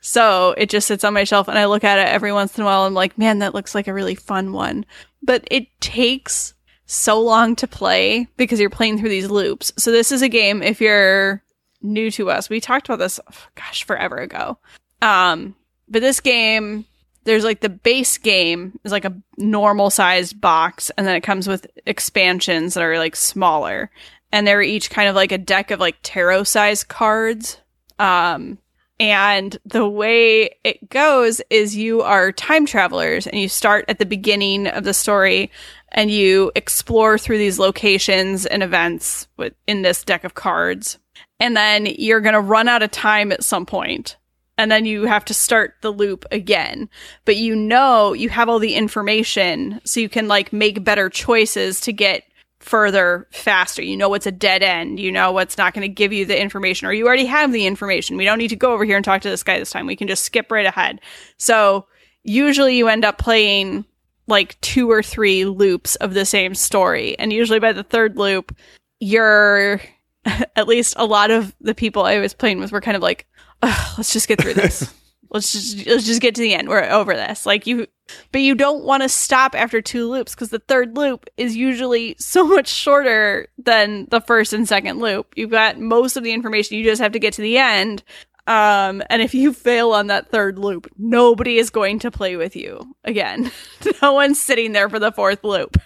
so 0.00 0.54
it 0.58 0.68
just 0.68 0.86
sits 0.88 1.04
on 1.04 1.14
my 1.14 1.24
shelf, 1.24 1.48
and 1.48 1.58
I 1.58 1.66
look 1.66 1.84
at 1.84 1.98
it 1.98 2.08
every 2.08 2.32
once 2.32 2.56
in 2.58 2.62
a 2.62 2.66
while. 2.66 2.82
I'm 2.82 2.94
like, 2.94 3.16
man, 3.16 3.38
that 3.38 3.54
looks 3.54 3.74
like 3.74 3.88
a 3.88 3.94
really 3.94 4.14
fun 4.14 4.52
one, 4.52 4.84
but 5.22 5.46
it 5.50 5.68
takes 5.80 6.54
so 6.86 7.20
long 7.20 7.56
to 7.56 7.66
play 7.66 8.28
because 8.36 8.60
you're 8.60 8.70
playing 8.70 8.98
through 8.98 9.08
these 9.08 9.30
loops. 9.30 9.72
So 9.78 9.90
this 9.90 10.12
is 10.12 10.22
a 10.22 10.28
game 10.28 10.62
if 10.62 10.80
you're 10.80 11.42
new 11.82 12.10
to 12.12 12.30
us. 12.30 12.48
We 12.48 12.60
talked 12.60 12.88
about 12.88 12.98
this 12.98 13.20
gosh 13.54 13.84
forever 13.84 14.16
ago. 14.16 14.58
Um 15.02 15.54
but 15.88 16.02
this 16.02 16.20
game 16.20 16.86
there's 17.24 17.44
like 17.44 17.60
the 17.60 17.68
base 17.68 18.18
game 18.18 18.78
is 18.84 18.92
like 18.92 19.04
a 19.04 19.16
normal 19.36 19.90
sized 19.90 20.40
box 20.40 20.90
and 20.96 21.06
then 21.06 21.16
it 21.16 21.22
comes 21.22 21.48
with 21.48 21.66
expansions 21.86 22.74
that 22.74 22.82
are 22.82 22.98
like 22.98 23.16
smaller 23.16 23.90
and 24.32 24.46
they're 24.46 24.62
each 24.62 24.90
kind 24.90 25.08
of 25.08 25.14
like 25.14 25.32
a 25.32 25.38
deck 25.38 25.70
of 25.70 25.80
like 25.80 25.96
tarot 26.02 26.44
sized 26.44 26.88
cards. 26.88 27.60
Um 27.98 28.58
and 29.00 29.58
the 29.64 29.88
way 29.88 30.56
it 30.62 30.88
goes 30.88 31.40
is 31.50 31.76
you 31.76 32.02
are 32.02 32.30
time 32.30 32.64
travelers 32.64 33.26
and 33.26 33.40
you 33.40 33.48
start 33.48 33.84
at 33.88 33.98
the 33.98 34.06
beginning 34.06 34.68
of 34.68 34.84
the 34.84 34.94
story 34.94 35.50
and 35.88 36.10
you 36.10 36.52
explore 36.54 37.18
through 37.18 37.38
these 37.38 37.58
locations 37.58 38.46
and 38.46 38.62
events 38.62 39.26
with, 39.36 39.52
in 39.66 39.82
this 39.82 40.04
deck 40.04 40.22
of 40.22 40.34
cards. 40.34 40.98
And 41.40 41.56
then 41.56 41.86
you're 41.86 42.20
going 42.20 42.34
to 42.34 42.40
run 42.40 42.68
out 42.68 42.82
of 42.82 42.92
time 42.92 43.32
at 43.32 43.42
some 43.42 43.66
point. 43.66 44.16
And 44.56 44.70
then 44.70 44.84
you 44.84 45.06
have 45.06 45.24
to 45.26 45.34
start 45.34 45.74
the 45.80 45.90
loop 45.90 46.24
again. 46.30 46.88
But 47.24 47.36
you 47.36 47.56
know, 47.56 48.12
you 48.12 48.28
have 48.28 48.48
all 48.48 48.58
the 48.58 48.74
information 48.74 49.80
so 49.84 50.00
you 50.00 50.08
can 50.08 50.28
like 50.28 50.52
make 50.52 50.84
better 50.84 51.08
choices 51.08 51.80
to 51.82 51.92
get 51.92 52.24
further 52.60 53.28
faster. 53.30 53.82
You 53.82 53.96
know 53.96 54.08
what's 54.08 54.26
a 54.26 54.32
dead 54.32 54.62
end. 54.62 54.98
You 54.98 55.12
know 55.12 55.32
what's 55.32 55.58
not 55.58 55.74
going 55.74 55.82
to 55.82 55.88
give 55.88 56.12
you 56.12 56.24
the 56.24 56.40
information, 56.40 56.86
or 56.88 56.92
you 56.92 57.06
already 57.06 57.26
have 57.26 57.52
the 57.52 57.66
information. 57.66 58.16
We 58.16 58.24
don't 58.24 58.38
need 58.38 58.48
to 58.48 58.56
go 58.56 58.72
over 58.72 58.84
here 58.84 58.96
and 58.96 59.04
talk 59.04 59.20
to 59.22 59.30
this 59.30 59.42
guy 59.42 59.58
this 59.58 59.70
time. 59.70 59.86
We 59.86 59.96
can 59.96 60.08
just 60.08 60.24
skip 60.24 60.50
right 60.50 60.64
ahead. 60.64 61.00
So 61.36 61.86
usually 62.22 62.76
you 62.76 62.88
end 62.88 63.04
up 63.04 63.18
playing 63.18 63.84
like 64.26 64.58
two 64.62 64.90
or 64.90 65.02
three 65.02 65.44
loops 65.44 65.96
of 65.96 66.14
the 66.14 66.24
same 66.24 66.54
story. 66.54 67.18
And 67.18 67.32
usually 67.32 67.58
by 67.58 67.72
the 67.72 67.82
third 67.82 68.16
loop, 68.16 68.56
you're 68.98 69.80
at 70.24 70.66
least 70.66 70.94
a 70.96 71.04
lot 71.04 71.30
of 71.30 71.54
the 71.60 71.74
people 71.74 72.04
I 72.04 72.18
was 72.18 72.32
playing 72.32 72.60
with 72.60 72.72
were 72.72 72.80
kind 72.80 72.96
of 72.96 73.02
like, 73.02 73.26
"Ugh, 73.64 73.94
let's 73.98 74.12
just 74.12 74.28
get 74.28 74.40
through 74.40 74.54
this. 74.54 74.92
let's 75.30 75.52
just 75.52 75.86
let's 75.86 76.06
just 76.06 76.20
get 76.20 76.34
to 76.36 76.40
the 76.42 76.54
end. 76.54 76.68
We're 76.68 76.84
over 76.84 77.14
this. 77.14 77.44
Like 77.46 77.66
you 77.66 77.86
but 78.32 78.40
you 78.40 78.54
don't 78.54 78.84
want 78.84 79.02
to 79.02 79.08
stop 79.08 79.54
after 79.54 79.80
two 79.80 80.08
loops 80.10 80.34
because 80.34 80.50
the 80.50 80.58
third 80.58 80.96
loop 80.96 81.28
is 81.36 81.56
usually 81.56 82.16
so 82.18 82.46
much 82.46 82.68
shorter 82.68 83.48
than 83.58 84.06
the 84.10 84.20
first 84.20 84.52
and 84.52 84.68
second 84.68 85.00
loop. 85.00 85.32
You've 85.36 85.50
got 85.50 85.78
most 85.78 86.16
of 86.16 86.24
the 86.24 86.32
information. 86.32 86.76
You 86.76 86.84
just 86.84 87.02
have 87.02 87.12
to 87.12 87.18
get 87.18 87.34
to 87.34 87.42
the 87.42 87.58
end. 87.58 88.02
Um, 88.46 89.02
and 89.08 89.22
if 89.22 89.32
you 89.32 89.54
fail 89.54 89.92
on 89.92 90.08
that 90.08 90.30
third 90.30 90.58
loop, 90.58 90.92
nobody 90.98 91.56
is 91.56 91.70
going 91.70 91.98
to 92.00 92.10
play 92.10 92.36
with 92.36 92.54
you 92.54 92.94
again. 93.02 93.50
no 94.02 94.12
one's 94.12 94.38
sitting 94.38 94.72
there 94.72 94.90
for 94.90 94.98
the 94.98 95.12
fourth 95.12 95.42
loop. 95.42 95.78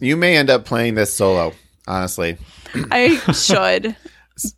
You 0.00 0.16
may 0.16 0.36
end 0.36 0.50
up 0.50 0.64
playing 0.64 0.96
this 0.96 1.14
solo, 1.14 1.52
honestly. 1.86 2.38
I 2.90 3.18
should, 3.32 3.94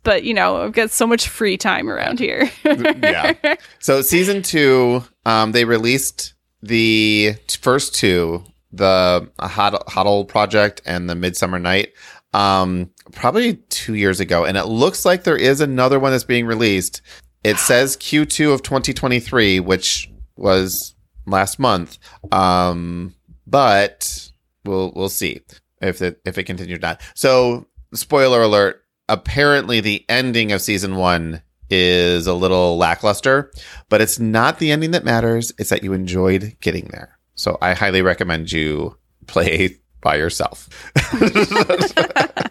but 0.03 0.23
you 0.23 0.33
know, 0.33 0.63
I've 0.63 0.73
got 0.73 0.91
so 0.91 1.07
much 1.07 1.27
free 1.27 1.57
time 1.57 1.89
around 1.89 2.19
here. 2.19 2.49
yeah. 2.63 3.55
So 3.79 4.01
season 4.01 4.41
two, 4.41 5.03
um, 5.25 5.51
they 5.51 5.65
released 5.65 6.33
the 6.61 7.35
first 7.61 7.95
two, 7.95 8.43
the 8.71 9.29
Hadal 9.39 10.27
Project 10.27 10.81
and 10.85 11.09
the 11.09 11.15
Midsummer 11.15 11.59
Night, 11.59 11.93
um, 12.33 12.89
probably 13.11 13.55
two 13.69 13.95
years 13.95 14.19
ago, 14.19 14.45
and 14.45 14.57
it 14.57 14.65
looks 14.65 15.05
like 15.05 15.23
there 15.23 15.37
is 15.37 15.61
another 15.61 15.99
one 15.99 16.11
that's 16.11 16.23
being 16.23 16.45
released. 16.45 17.01
It 17.43 17.57
says 17.57 17.95
Q2 17.97 18.53
of 18.53 18.63
2023, 18.63 19.59
which 19.59 20.11
was 20.35 20.95
last 21.27 21.59
month. 21.59 21.97
Um, 22.31 23.13
but 23.47 24.29
we'll 24.65 24.91
we'll 24.95 25.09
see 25.09 25.41
if 25.81 26.01
it 26.01 26.19
if 26.25 26.37
it 26.37 26.43
continued 26.43 26.81
not. 26.81 27.01
So, 27.13 27.67
spoiler 27.93 28.41
alert: 28.41 28.83
apparently, 29.09 29.79
the 29.79 30.05
ending 30.09 30.51
of 30.51 30.61
season 30.61 30.95
one 30.95 31.41
is 31.69 32.27
a 32.27 32.33
little 32.33 32.77
lackluster, 32.77 33.51
but 33.89 34.01
it's 34.01 34.19
not 34.19 34.59
the 34.59 34.71
ending 34.71 34.91
that 34.91 35.03
matters. 35.03 35.51
It's 35.57 35.69
that 35.71 35.83
you 35.83 35.93
enjoyed 35.93 36.55
getting 36.61 36.85
there. 36.91 37.17
So, 37.35 37.57
I 37.61 37.73
highly 37.73 38.01
recommend 38.01 38.51
you 38.51 38.97
play 39.27 39.77
by 40.01 40.15
yourself. 40.15 40.69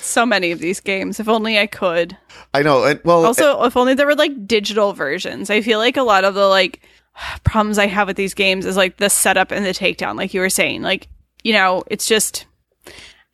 so 0.00 0.24
many 0.24 0.52
of 0.52 0.58
these 0.60 0.80
games. 0.80 1.20
If 1.20 1.28
only 1.28 1.58
I 1.58 1.66
could. 1.66 2.16
I 2.54 2.62
know. 2.62 2.84
and- 2.84 3.00
Well, 3.04 3.24
Also, 3.26 3.62
if 3.64 3.76
only 3.76 3.94
there 3.94 4.06
were 4.06 4.14
like 4.14 4.46
digital 4.46 4.92
versions. 4.92 5.50
I 5.50 5.60
feel 5.60 5.78
like 5.78 5.96
a 5.96 6.02
lot 6.02 6.24
of 6.24 6.34
the 6.34 6.46
like 6.46 6.82
problems 7.44 7.78
I 7.78 7.86
have 7.86 8.06
with 8.08 8.16
these 8.16 8.34
games 8.34 8.64
is 8.66 8.76
like 8.76 8.96
the 8.98 9.10
setup 9.10 9.50
and 9.50 9.64
the 9.66 9.70
takedown, 9.70 10.16
like 10.16 10.32
you 10.32 10.40
were 10.40 10.50
saying. 10.50 10.82
Like, 10.82 11.08
you 11.42 11.52
know, 11.52 11.82
it's 11.88 12.06
just 12.06 12.46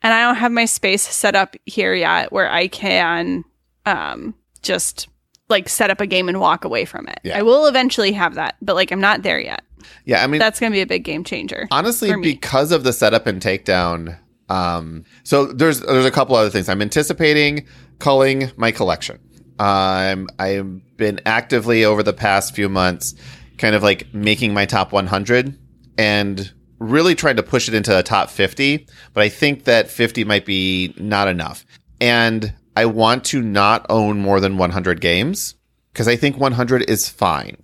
and 0.03 0.13
I 0.13 0.21
don't 0.21 0.35
have 0.35 0.51
my 0.51 0.65
space 0.65 1.01
set 1.01 1.35
up 1.35 1.55
here 1.65 1.93
yet 1.93 2.31
where 2.31 2.51
I 2.51 2.67
can 2.67 3.43
um 3.85 4.33
just 4.61 5.07
like 5.49 5.67
set 5.69 5.89
up 5.89 5.99
a 6.01 6.07
game 6.07 6.29
and 6.29 6.39
walk 6.39 6.63
away 6.65 6.85
from 6.85 7.07
it. 7.07 7.19
Yeah. 7.23 7.37
I 7.37 7.41
will 7.41 7.65
eventually 7.67 8.11
have 8.13 8.35
that, 8.35 8.55
but 8.61 8.75
like 8.75 8.91
I'm 8.91 9.01
not 9.01 9.23
there 9.23 9.39
yet. 9.39 9.61
yeah. 10.05 10.23
I 10.23 10.27
mean, 10.27 10.39
That's 10.39 10.59
going 10.59 10.71
to 10.71 10.75
be 10.75 10.81
a 10.81 10.87
big 10.87 11.03
game 11.03 11.23
changer. 11.23 11.67
honestly 11.71 12.13
because 12.21 12.71
of 12.71 12.83
the 12.83 12.93
setup 12.93 13.27
and 13.27 13.41
takedown 13.41 14.17
um 14.49 15.03
so 15.23 15.45
there's 15.45 15.79
there's 15.81 16.05
a 16.05 16.11
couple 16.11 16.35
other 16.35 16.49
things 16.49 16.67
i'm 16.67 16.81
anticipating 16.81 17.65
culling 17.99 18.51
my 18.57 18.71
collection 18.71 19.17
um 19.57 20.27
i've 20.37 20.97
been 20.97 21.19
actively 21.25 21.85
over 21.85 22.03
the 22.03 22.11
past 22.11 22.53
few 22.53 22.67
months 22.67 23.15
kind 23.57 23.73
of 23.73 23.81
like 23.83 24.13
making 24.13 24.53
my 24.53 24.65
top 24.65 24.91
100 24.91 25.57
and 25.97 26.51
really 26.83 27.15
trying 27.15 27.35
to 27.35 27.43
push 27.43 27.67
it 27.67 27.73
into 27.73 27.91
the 27.91 28.03
top 28.03 28.29
50 28.29 28.87
but 29.13 29.23
i 29.23 29.29
think 29.29 29.63
that 29.65 29.89
50 29.89 30.23
might 30.23 30.45
be 30.45 30.93
not 30.97 31.27
enough 31.27 31.65
and 32.01 32.53
i 32.75 32.85
want 32.85 33.23
to 33.25 33.41
not 33.41 33.85
own 33.89 34.19
more 34.19 34.39
than 34.39 34.57
100 34.57 35.01
games 35.01 35.55
because 35.91 36.07
i 36.07 36.15
think 36.15 36.37
100 36.37 36.89
is 36.89 37.09
fine 37.09 37.57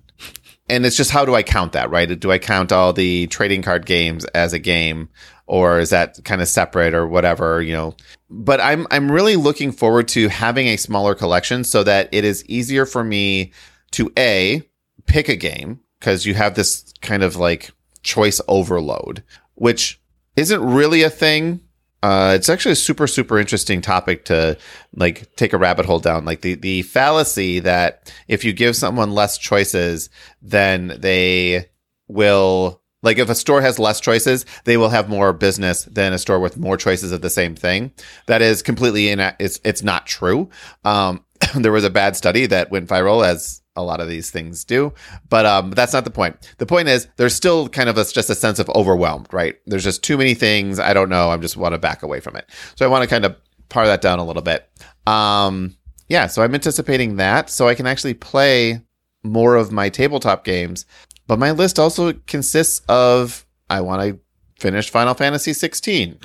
and 0.70 0.86
it's 0.86 0.96
just 0.96 1.12
how 1.12 1.26
do 1.26 1.36
I 1.36 1.44
count 1.44 1.74
that, 1.74 1.90
right? 1.90 2.20
Do 2.20 2.32
I 2.32 2.38
count 2.38 2.72
all 2.72 2.94
the 2.94 3.28
trading 3.28 3.62
card 3.62 3.86
games 3.86 4.24
as 4.36 4.54
a 4.54 4.60
game 4.60 5.10
or 5.48 5.80
is 5.80 5.90
that 5.90 6.24
kind 6.24 6.42
of 6.42 6.48
separate 6.48 6.94
or 6.94 7.08
whatever, 7.08 7.62
you 7.62 7.74
know? 7.74 7.96
But 8.30 8.62
I'm 8.62 8.86
I'm 8.92 9.12
really 9.12 9.36
looking 9.36 9.72
forward 9.72 10.08
to 10.10 10.28
having 10.30 10.68
a 10.68 10.78
smaller 10.78 11.16
collection 11.16 11.64
so 11.64 11.84
that 11.84 12.08
it 12.12 12.24
is 12.24 12.46
easier 12.46 12.86
for 12.86 13.04
me 13.04 13.52
to 13.92 14.12
a 14.18 14.62
pick 15.08 15.28
a 15.28 15.36
game 15.36 15.80
because 16.00 16.26
you 16.26 16.36
have 16.36 16.54
this 16.54 16.94
kind 17.02 17.24
of 17.24 17.36
like 17.36 17.72
choice 18.10 18.42
overload, 18.48 19.24
which 19.54 20.02
isn't 20.36 20.66
really 20.66 21.04
a 21.04 21.10
thing. 21.10 21.62
Uh, 22.02 22.34
it's 22.36 22.50
actually 22.50 22.72
a 22.72 22.78
super, 22.78 23.06
super 23.06 23.38
interesting 23.38 23.82
topic 23.82 24.26
to 24.26 24.58
like 24.96 25.36
take 25.36 25.54
a 25.54 25.58
rabbit 25.58 25.86
hole 25.86 26.00
down. 26.00 26.26
Like 26.26 26.42
the, 26.42 26.56
the 26.56 26.82
fallacy 26.84 27.60
that 27.60 28.12
if 28.28 28.44
you 28.44 28.52
give 28.52 28.76
someone 28.76 29.12
less 29.12 29.38
choices, 29.38 30.10
then 30.42 30.98
they 30.98 31.70
will, 32.08 32.82
like 33.04 33.20
if 33.20 33.30
a 33.30 33.36
store 33.36 33.62
has 33.62 33.78
less 33.78 34.00
choices, 34.00 34.44
they 34.64 34.76
will 34.76 34.90
have 34.90 35.08
more 35.08 35.34
business 35.34 35.84
than 35.84 36.14
a 36.14 36.18
store 36.18 36.40
with 36.40 36.58
more 36.58 36.78
choices 36.78 37.12
of 37.12 37.22
the 37.22 37.30
same 37.30 37.56
thing. 37.56 37.92
That 38.26 38.42
is 38.42 38.64
completely, 38.64 39.10
in, 39.10 39.20
it's, 39.40 39.60
it's 39.64 39.84
not 39.84 40.08
true. 40.08 40.50
Um, 40.84 41.24
there 41.56 41.72
was 41.72 41.84
a 41.84 41.92
bad 41.92 42.16
study 42.16 42.48
that 42.48 42.72
went 42.72 42.90
viral 42.90 43.24
as 43.24 43.62
a 43.76 43.84
lot 43.84 44.00
of 44.02 44.08
these 44.10 44.30
things 44.32 44.64
do. 44.64 44.94
But 45.30 45.46
um, 45.46 45.72
that's 45.72 45.94
not 45.94 46.04
the 46.04 46.12
point. 46.12 46.54
The 46.58 46.66
point 46.66 46.88
is 46.88 47.08
there's 47.18 47.36
still 47.36 47.70
kind 47.70 47.90
of 47.90 47.98
a, 47.98 48.06
just 48.06 48.30
a 48.30 48.36
sense 48.36 48.60
of 48.60 48.70
overwhelmed, 48.70 49.28
right? 49.32 49.56
There's 49.66 49.84
just 49.84 50.04
too 50.04 50.18
many 50.18 50.34
things. 50.34 50.80
I 50.80 50.94
don't 50.94 51.10
know. 51.10 51.30
I 51.30 51.38
just 51.38 51.58
want 51.58 51.74
to 51.74 51.80
back 51.80 52.04
away 52.04 52.20
from 52.20 52.36
it. 52.36 52.50
So 52.76 52.86
I 52.86 52.90
want 52.90 53.04
to 53.04 53.10
kind 53.10 53.26
of 53.26 53.36
par 53.70 53.86
that 53.86 54.02
down 54.02 54.20
a 54.20 54.26
little 54.26 54.42
bit. 54.42 54.70
Um, 55.08 55.76
yeah, 56.08 56.28
so 56.28 56.42
I'm 56.42 56.56
anticipating 56.56 57.18
that 57.18 57.50
so 57.50 57.68
I 57.68 57.76
can 57.76 57.88
actually 57.88 58.16
play 58.16 58.82
more 59.24 59.56
of 59.56 59.72
my 59.72 59.90
tabletop 59.90 60.44
games. 60.44 60.86
But 61.28 61.40
my 61.40 61.52
list 61.52 61.78
also 61.78 62.14
consists 62.26 62.82
of 62.90 63.46
I 63.70 63.82
want 63.82 64.02
to 64.02 64.20
finish 64.60 64.90
Final 64.90 65.14
Fantasy 65.14 65.54
16. 65.54 66.20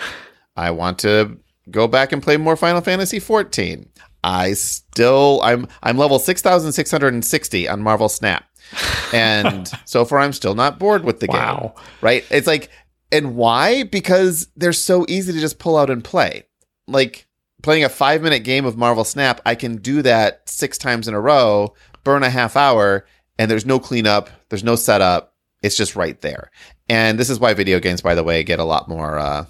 I 0.57 0.71
want 0.71 0.99
to 1.01 1.39
go 1.71 1.87
back 1.87 2.13
and 2.13 2.23
play 2.23 2.37
more 2.37 2.57
Final 2.57 2.81
Fantasy 2.81 3.21
14. 3.21 3.89
I 4.25 4.55
still 4.55 5.41
I'm 5.45 5.69
I'm 5.83 5.99
level 5.99 6.19
6660 6.19 7.69
on 7.69 7.83
Marvel 7.83 8.09
Snap. 8.09 8.45
And 9.13 9.71
so 9.85 10.05
far 10.05 10.19
I'm 10.19 10.33
still 10.33 10.55
not 10.55 10.79
bored 10.79 11.05
with 11.05 11.21
the 11.21 11.29
game. 11.29 11.37
Right? 12.01 12.25
It's 12.31 12.47
like 12.47 12.71
and 13.13 13.37
why? 13.37 13.85
Because 13.85 14.49
they're 14.57 14.73
so 14.73 15.05
easy 15.09 15.33
to 15.33 15.41
just 15.41 15.59
pull 15.61 15.77
out 15.77 15.91
and 15.91 16.03
play. 16.03 16.45
Like 16.89 17.27
playing 17.63 17.85
a 17.85 17.89
five 17.89 18.23
minute 18.23 18.41
game 18.41 18.65
of 18.65 18.79
Marvel 18.79 19.05
Snap, 19.05 19.41
I 19.45 19.55
can 19.55 19.77
do 19.77 20.03
that 20.03 20.49
six 20.49 20.79
times 20.79 21.07
in 21.07 21.15
a 21.15 21.21
row, 21.21 21.75
burn 22.03 22.23
a 22.23 22.31
half 22.31 22.57
hour, 22.57 23.07
and 23.39 23.51
there's 23.51 23.67
no 23.67 23.79
cleanup, 23.79 24.31
there's 24.49 24.65
no 24.65 24.75
setup. 24.75 25.35
It's 25.63 25.77
just 25.77 25.97
right 25.97 26.21
there. 26.23 26.51
And 26.89 27.19
this 27.19 27.31
is 27.31 27.39
why 27.39 27.55
video 27.55 27.79
games, 27.79 28.03
by 28.03 28.15
the 28.15 28.25
way, 28.25 28.43
get 28.43 28.59
a 28.59 28.65
lot 28.65 28.89
more, 28.89 29.19
uh, 29.19 29.47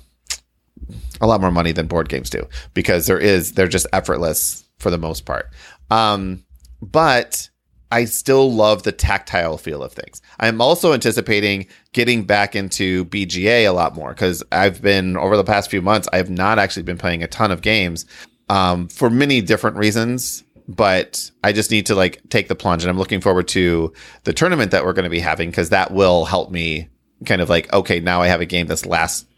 a 1.20 1.26
lot 1.26 1.41
more 1.41 1.51
money 1.51 1.72
than 1.72 1.87
board 1.87 2.09
games 2.09 2.30
do 2.30 2.47
because 2.74 3.07
there 3.07 3.18
is, 3.18 3.53
they're 3.53 3.68
just 3.68 3.87
effortless 3.93 4.64
for 4.78 4.91
the 4.91 4.99
most 4.99 5.24
part. 5.24 5.51
Um, 5.91 6.45
but 6.80 7.49
I 7.91 8.07
still 8.07 8.53
love 8.53 8.82
the 8.82 8.93
tactile 8.93 9.57
feel 9.57 9.82
of 9.82 9.93
things. 9.93 10.20
I'm 10.41 10.61
also 10.61 10.93
anticipating 10.93 11.66
getting 11.93 12.24
back 12.24 12.57
into 12.57 13.05
BGA 13.05 13.68
a 13.68 13.72
lot 13.72 13.95
more 13.95 14.11
because 14.11 14.43
I've 14.51 14.82
been 14.82 15.16
over 15.16 15.37
the 15.37 15.45
past 15.45 15.70
few 15.70 15.80
months. 15.80 16.09
I 16.12 16.16
have 16.16 16.30
not 16.30 16.59
actually 16.59 16.82
been 16.82 16.99
playing 16.99 17.22
a 17.22 17.28
ton 17.28 17.53
of 17.53 17.62
games 17.62 18.05
um, 18.49 18.89
for 18.89 19.11
many 19.11 19.41
different 19.41 19.76
reasons, 19.76 20.43
but 20.66 21.30
I 21.45 21.53
just 21.53 21.70
need 21.70 21.87
to 21.87 21.95
like 21.95 22.20
take 22.30 22.49
the 22.49 22.57
plunge. 22.57 22.82
And 22.82 22.91
I'm 22.91 22.99
looking 22.99 23.20
forward 23.20 23.47
to 23.49 23.93
the 24.24 24.32
tournament 24.32 24.72
that 24.72 24.85
we're 24.85 24.93
going 24.93 25.05
to 25.05 25.11
be 25.11 25.20
having 25.20 25.51
because 25.51 25.70
that 25.70 25.93
will 25.93 26.24
help 26.24 26.51
me 26.51 26.89
kind 27.26 27.41
of 27.41 27.49
like, 27.49 27.72
okay, 27.72 28.01
now 28.01 28.20
I 28.22 28.26
have 28.26 28.41
a 28.41 28.47
game 28.47 28.66
that's 28.66 28.87
lasting 28.87 29.28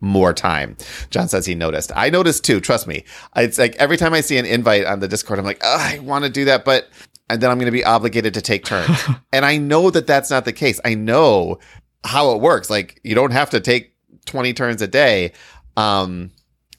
more 0.00 0.32
time. 0.32 0.76
John 1.10 1.28
says 1.28 1.46
he 1.46 1.54
noticed. 1.54 1.92
I 1.94 2.10
noticed 2.10 2.44
too. 2.44 2.60
Trust 2.60 2.86
me. 2.86 3.04
It's 3.36 3.58
like 3.58 3.76
every 3.76 3.96
time 3.96 4.14
I 4.14 4.20
see 4.20 4.38
an 4.38 4.46
invite 4.46 4.84
on 4.86 5.00
the 5.00 5.08
Discord, 5.08 5.38
I'm 5.38 5.44
like, 5.44 5.60
oh, 5.62 5.78
I 5.78 5.98
want 6.00 6.24
to 6.24 6.30
do 6.30 6.44
that, 6.46 6.64
but 6.64 6.88
and 7.28 7.40
then 7.40 7.50
I'm 7.50 7.58
going 7.58 7.66
to 7.66 7.72
be 7.72 7.84
obligated 7.84 8.34
to 8.34 8.40
take 8.40 8.64
turns. 8.64 8.98
and 9.32 9.44
I 9.44 9.56
know 9.56 9.90
that 9.90 10.06
that's 10.06 10.30
not 10.30 10.44
the 10.44 10.52
case. 10.52 10.80
I 10.84 10.94
know 10.94 11.58
how 12.04 12.32
it 12.32 12.40
works. 12.40 12.70
Like 12.70 13.00
you 13.04 13.14
don't 13.14 13.32
have 13.32 13.50
to 13.50 13.60
take 13.60 13.94
20 14.26 14.52
turns 14.52 14.82
a 14.82 14.88
day. 14.88 15.32
Um, 15.76 16.30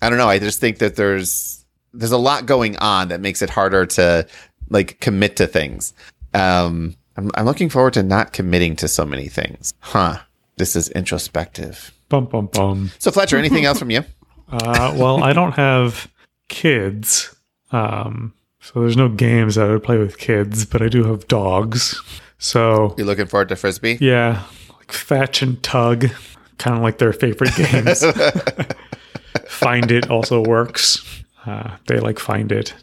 I 0.02 0.10
don't 0.10 0.18
know. 0.18 0.28
I 0.28 0.40
just 0.40 0.60
think 0.60 0.80
that 0.80 0.96
there's 0.96 1.66
there's 1.94 2.12
a 2.12 2.18
lot 2.18 2.46
going 2.46 2.78
on 2.78 3.10
that 3.10 3.20
makes 3.20 3.42
it 3.42 3.50
harder 3.50 3.86
to 3.86 4.26
like 4.70 5.00
commit 5.00 5.36
to 5.38 5.48
things. 5.48 5.94
Um, 6.34 6.96
I'm, 7.18 7.30
I'm 7.36 7.46
looking 7.46 7.70
forward 7.70 7.94
to 7.94 8.04
not 8.04 8.34
committing 8.34 8.76
to 8.78 8.88
so 8.88 9.06
many 9.06 9.28
things. 9.28 9.74
Huh. 9.80 10.20
This 10.58 10.76
is 10.76 10.90
introspective. 10.90 11.92
Bum 12.12 12.26
bum 12.26 12.48
bum. 12.52 12.92
So 13.00 13.10
Fletcher, 13.10 13.38
anything 13.38 13.66
else 13.66 13.80
from 13.80 13.90
you? 13.90 14.04
Uh, 14.54 14.94
well, 14.98 15.24
I 15.24 15.32
don't 15.32 15.54
have 15.54 16.12
kids, 16.50 17.34
um, 17.72 18.34
so 18.60 18.82
there's 18.82 18.98
no 18.98 19.08
games 19.08 19.56
that 19.56 19.66
I 19.66 19.72
would 19.72 19.82
play 19.84 19.98
with 19.98 20.18
kids, 20.18 20.66
but 20.66 20.82
I 20.82 20.90
do 20.90 21.06
have 21.06 21.26
dogs. 21.30 22.02
So 22.38 22.94
You 22.98 23.06
looking 23.06 23.28
forward 23.28 23.48
to 23.48 23.56
frisbee? 23.56 23.98
yeah, 24.02 24.44
like 24.78 24.92
fetch 24.92 25.42
and 25.42 25.64
tug, 25.64 26.10
kind 26.58 26.76
of 26.76 26.84
like 26.84 26.98
their 26.98 27.14
favorite 27.14 27.56
games. 27.56 28.04
Find 29.48 29.90
it 29.90 30.10
also 30.12 30.44
works. 30.44 31.24
Uh, 31.46 31.78
they 31.88 32.02
like 32.02 32.20
Find 32.20 32.52
It. 32.52 32.74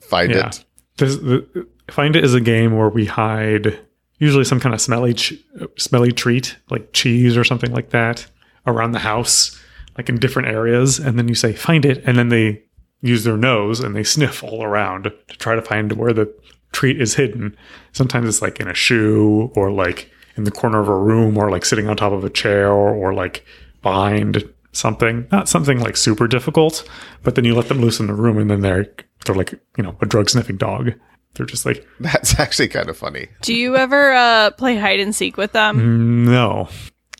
Find 0.00 0.30
Yeah. 0.30 0.46
it. 0.46 0.64
This, 0.98 1.16
the, 1.16 1.66
Find 1.88 2.14
It 2.14 2.22
is 2.24 2.34
a 2.34 2.40
game 2.40 2.76
where 2.76 2.88
we 2.88 3.06
hide 3.06 3.80
usually 4.20 4.44
some 4.44 4.60
kind 4.60 4.74
of 4.74 4.80
smelly, 4.80 5.16
smelly 5.76 6.12
treat, 6.12 6.56
like 6.70 6.92
cheese 6.92 7.36
or 7.36 7.42
something 7.42 7.72
like 7.72 7.90
that, 7.90 8.26
around 8.66 8.92
the 8.92 9.00
house, 9.00 9.60
like 9.96 10.08
in 10.08 10.18
different 10.18 10.48
areas. 10.48 11.00
And 11.00 11.18
then 11.18 11.26
you 11.26 11.34
say, 11.34 11.52
find 11.52 11.84
it. 11.84 12.04
And 12.04 12.16
then 12.16 12.28
they 12.28 12.62
use 13.00 13.24
their 13.24 13.38
nose 13.38 13.80
and 13.80 13.96
they 13.96 14.04
sniff 14.04 14.44
all 14.44 14.62
around 14.62 15.04
to 15.04 15.10
try 15.38 15.56
to 15.56 15.62
find 15.62 15.92
where 15.92 16.12
the 16.12 16.32
treat 16.70 17.00
is 17.00 17.14
hidden. 17.14 17.56
Sometimes 17.92 18.28
it's 18.28 18.42
like 18.42 18.60
in 18.60 18.68
a 18.68 18.74
shoe 18.74 19.50
or 19.56 19.72
like 19.72 20.10
in 20.36 20.44
the 20.44 20.50
corner 20.50 20.80
of 20.80 20.88
a 20.88 20.96
room 20.96 21.36
or 21.36 21.50
like 21.50 21.64
sitting 21.64 21.88
on 21.88 21.96
top 21.96 22.12
of 22.12 22.22
a 22.22 22.30
chair 22.30 22.70
or 22.70 23.12
like 23.14 23.44
behind 23.82 24.44
something. 24.72 25.26
Not 25.32 25.48
something 25.48 25.80
like 25.80 25.96
super 25.96 26.28
difficult, 26.28 26.88
but 27.22 27.34
then 27.34 27.44
you 27.44 27.54
let 27.54 27.68
them 27.68 27.80
loose 27.80 27.98
in 27.98 28.06
the 28.06 28.14
room 28.14 28.38
and 28.38 28.50
then 28.50 28.60
they're 28.60 28.86
they're 29.26 29.34
like, 29.34 29.52
you 29.76 29.82
know, 29.82 29.96
a 30.00 30.06
drug 30.06 30.30
sniffing 30.30 30.56
dog. 30.56 30.92
They're 31.34 31.46
just 31.46 31.66
like, 31.66 31.86
That's 32.00 32.38
actually 32.38 32.68
kind 32.68 32.88
of 32.88 32.96
funny. 32.96 33.28
Do 33.42 33.54
you 33.54 33.76
ever 33.76 34.12
uh, 34.12 34.50
play 34.52 34.76
hide 34.76 35.00
and 35.00 35.14
seek 35.14 35.36
with 35.36 35.52
them? 35.52 36.24
no. 36.24 36.68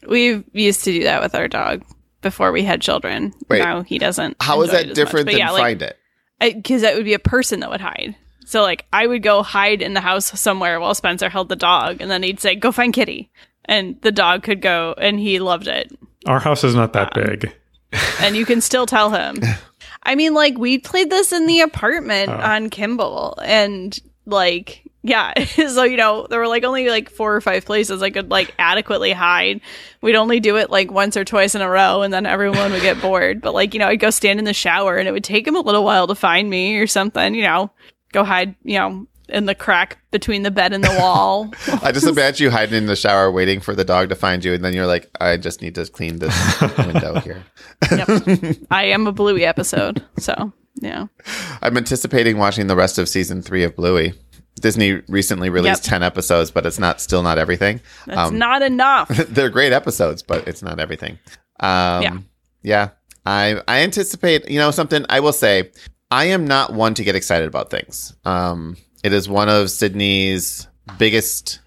We 0.09 0.43
used 0.53 0.85
to 0.85 0.93
do 0.93 1.05
that 1.05 1.21
with 1.23 1.35
our 1.35 1.47
dog 1.47 1.85
before 2.23 2.53
we 2.53 2.65
had 2.65 2.81
children. 2.81 3.35
Wait. 3.49 3.59
now 3.59 3.83
he 3.83 3.99
doesn't. 3.99 4.37
How 4.41 4.63
is 4.63 4.71
that 4.71 4.95
different 4.95 5.27
much. 5.27 5.35
Than 5.35 5.39
yeah, 5.39 5.51
like, 5.51 5.63
find 5.63 5.83
it? 5.83 5.97
because 6.41 6.81
that 6.83 6.95
would 6.95 7.05
be 7.05 7.13
a 7.13 7.19
person 7.19 7.61
that 7.61 7.71
would 7.71 7.83
hide. 7.83 8.17
So 8.47 8.63
like 8.63 8.87
I 8.93 9.07
would 9.07 9.23
go 9.23 9.43
hide 9.43 9.83
in 9.83 9.95
the 9.95 10.01
house 10.01 10.39
somewhere 10.41 10.81
while 10.81 10.95
Spencer 10.95 11.29
held 11.29 11.49
the 11.49 11.57
dog, 11.57 12.01
and 12.01 12.11
then 12.11 12.23
he'd 12.23 12.41
say, 12.41 12.57
"Go 12.57 12.73
find 12.73 12.93
Kitty," 12.93 13.31
and 13.67 14.01
the 14.03 14.11
dog 14.11 14.43
could 14.43 14.61
go, 14.61 14.95
and 14.99 15.21
he 15.21 15.39
loved 15.39 15.69
it. 15.69 15.93
Our 16.27 16.41
house 16.41 16.65
is 16.65 16.75
not 16.75 16.93
that 16.95 17.15
big. 17.15 17.55
And 18.21 18.37
you 18.37 18.47
can 18.47 18.61
still 18.61 18.87
tell 18.87 19.11
him. 19.11 19.41
I 20.03 20.15
mean, 20.15 20.35
like 20.35 20.57
we 20.59 20.79
played 20.79 21.11
this 21.11 21.33
in 21.33 21.47
the 21.47 21.61
uh-huh. 21.61 21.71
apartment 21.73 22.31
Oh. 22.31 22.35
on 22.35 22.71
Kimball, 22.71 23.39
and 23.43 23.99
like 24.27 24.83
yeah, 25.03 25.45
so 25.45 25.85
you 25.85 25.97
know 25.97 26.27
there 26.29 26.39
were 26.39 26.49
like 26.49 26.65
only 26.65 26.89
like 26.89 27.11
four 27.11 27.35
or 27.35 27.41
five 27.41 27.65
places 27.65 28.03
I 28.03 28.11
could 28.11 28.31
like 28.31 28.55
adequately 28.59 29.13
hide. 29.13 29.61
We'd 30.03 30.17
only 30.17 30.41
do 30.41 30.57
it 30.57 30.71
like 30.71 30.91
once 30.91 31.17
or 31.17 31.25
twice 31.25 31.55
in 31.55 31.63
a 31.63 31.69
row, 31.69 32.03
and 32.03 32.13
then 32.13 32.27
everyone 32.27 32.73
would 32.73 32.83
get 32.83 33.01
bored. 33.03 33.41
But 33.41 33.55
like 33.55 33.75
you 33.75 33.81
know, 33.81 33.89
I'd 33.89 34.01
go 34.01 34.11
stand 34.11 34.39
in 34.39 34.45
the 34.45 34.55
shower, 34.55 34.97
and 34.97 35.09
it 35.09 35.13
would 35.13 35.25
take 35.25 35.47
him 35.47 35.57
a 35.57 35.61
little 35.61 35.85
while 35.85 36.07
to 36.07 36.15
find 36.15 36.49
me 36.51 36.77
or 36.77 36.87
something. 36.87 37.35
You 37.35 37.43
know, 37.45 37.71
go 38.13 38.25
hide. 38.25 38.55
You 38.63 38.79
know. 38.79 39.07
In 39.31 39.47
the 39.47 39.55
crack 39.55 39.99
between 40.11 40.43
the 40.43 40.51
bed 40.51 40.73
and 40.73 40.83
the 40.83 40.95
wall. 40.99 41.51
I 41.83 41.93
just 41.93 42.07
imagine 42.07 42.45
you 42.45 42.51
hiding 42.51 42.75
in 42.75 42.87
the 42.87 42.97
shower 42.97 43.31
waiting 43.31 43.61
for 43.61 43.75
the 43.75 43.85
dog 43.85 44.09
to 44.11 44.15
find 44.17 44.45
you, 44.45 44.53
and 44.55 44.65
then 44.65 44.73
you're 44.75 44.87
like, 44.87 45.09
I 45.21 45.37
just 45.37 45.63
need 45.63 45.75
to 45.77 45.87
clean 45.87 46.19
this 46.19 46.61
window 46.79 47.21
here. 47.21 47.45
yep. 47.91 48.09
I 48.71 48.85
am 48.85 49.07
a 49.07 49.13
Bluey 49.13 49.45
episode. 49.45 50.05
So, 50.19 50.53
yeah. 50.81 51.07
I'm 51.63 51.77
anticipating 51.77 52.39
watching 52.39 52.67
the 52.67 52.77
rest 52.77 52.99
of 52.99 53.09
season 53.09 53.43
three 53.43 53.65
of 53.65 53.77
Bluey. 53.77 54.15
Disney 54.61 55.01
recently 55.09 55.49
released 55.49 55.85
Yep. 55.85 55.91
10 55.91 56.03
episodes, 56.03 56.51
but 56.51 56.67
it's 56.67 56.79
not 56.79 57.01
still 57.01 57.23
not 57.23 57.39
everything. 57.39 57.81
That's 58.07 58.31
not 58.31 58.63
enough. 58.63 59.09
They're 59.29 59.49
great 59.49 59.73
episodes, 59.73 60.23
but 60.23 60.47
it's 60.47 60.63
not 60.63 60.79
everything. 60.81 61.19
Um, 61.61 62.03
Yeah. 62.03 62.19
yeah. 62.63 62.89
I 63.25 63.61
I 63.69 63.81
anticipate, 63.83 64.51
you 64.51 64.59
know, 64.59 64.71
something 64.71 65.05
I 65.09 65.21
will 65.21 65.33
say, 65.33 65.71
I 66.11 66.27
am 66.27 66.47
not 66.47 66.73
one 66.75 66.95
to 66.95 67.05
get 67.05 67.15
excited 67.15 67.47
about 67.49 67.71
things. 67.71 68.15
Um, 68.25 68.77
it 69.03 69.13
is 69.13 69.29
one 69.29 69.49
of 69.49 69.71
Sydney's 69.71 70.67
biggest 70.99 71.61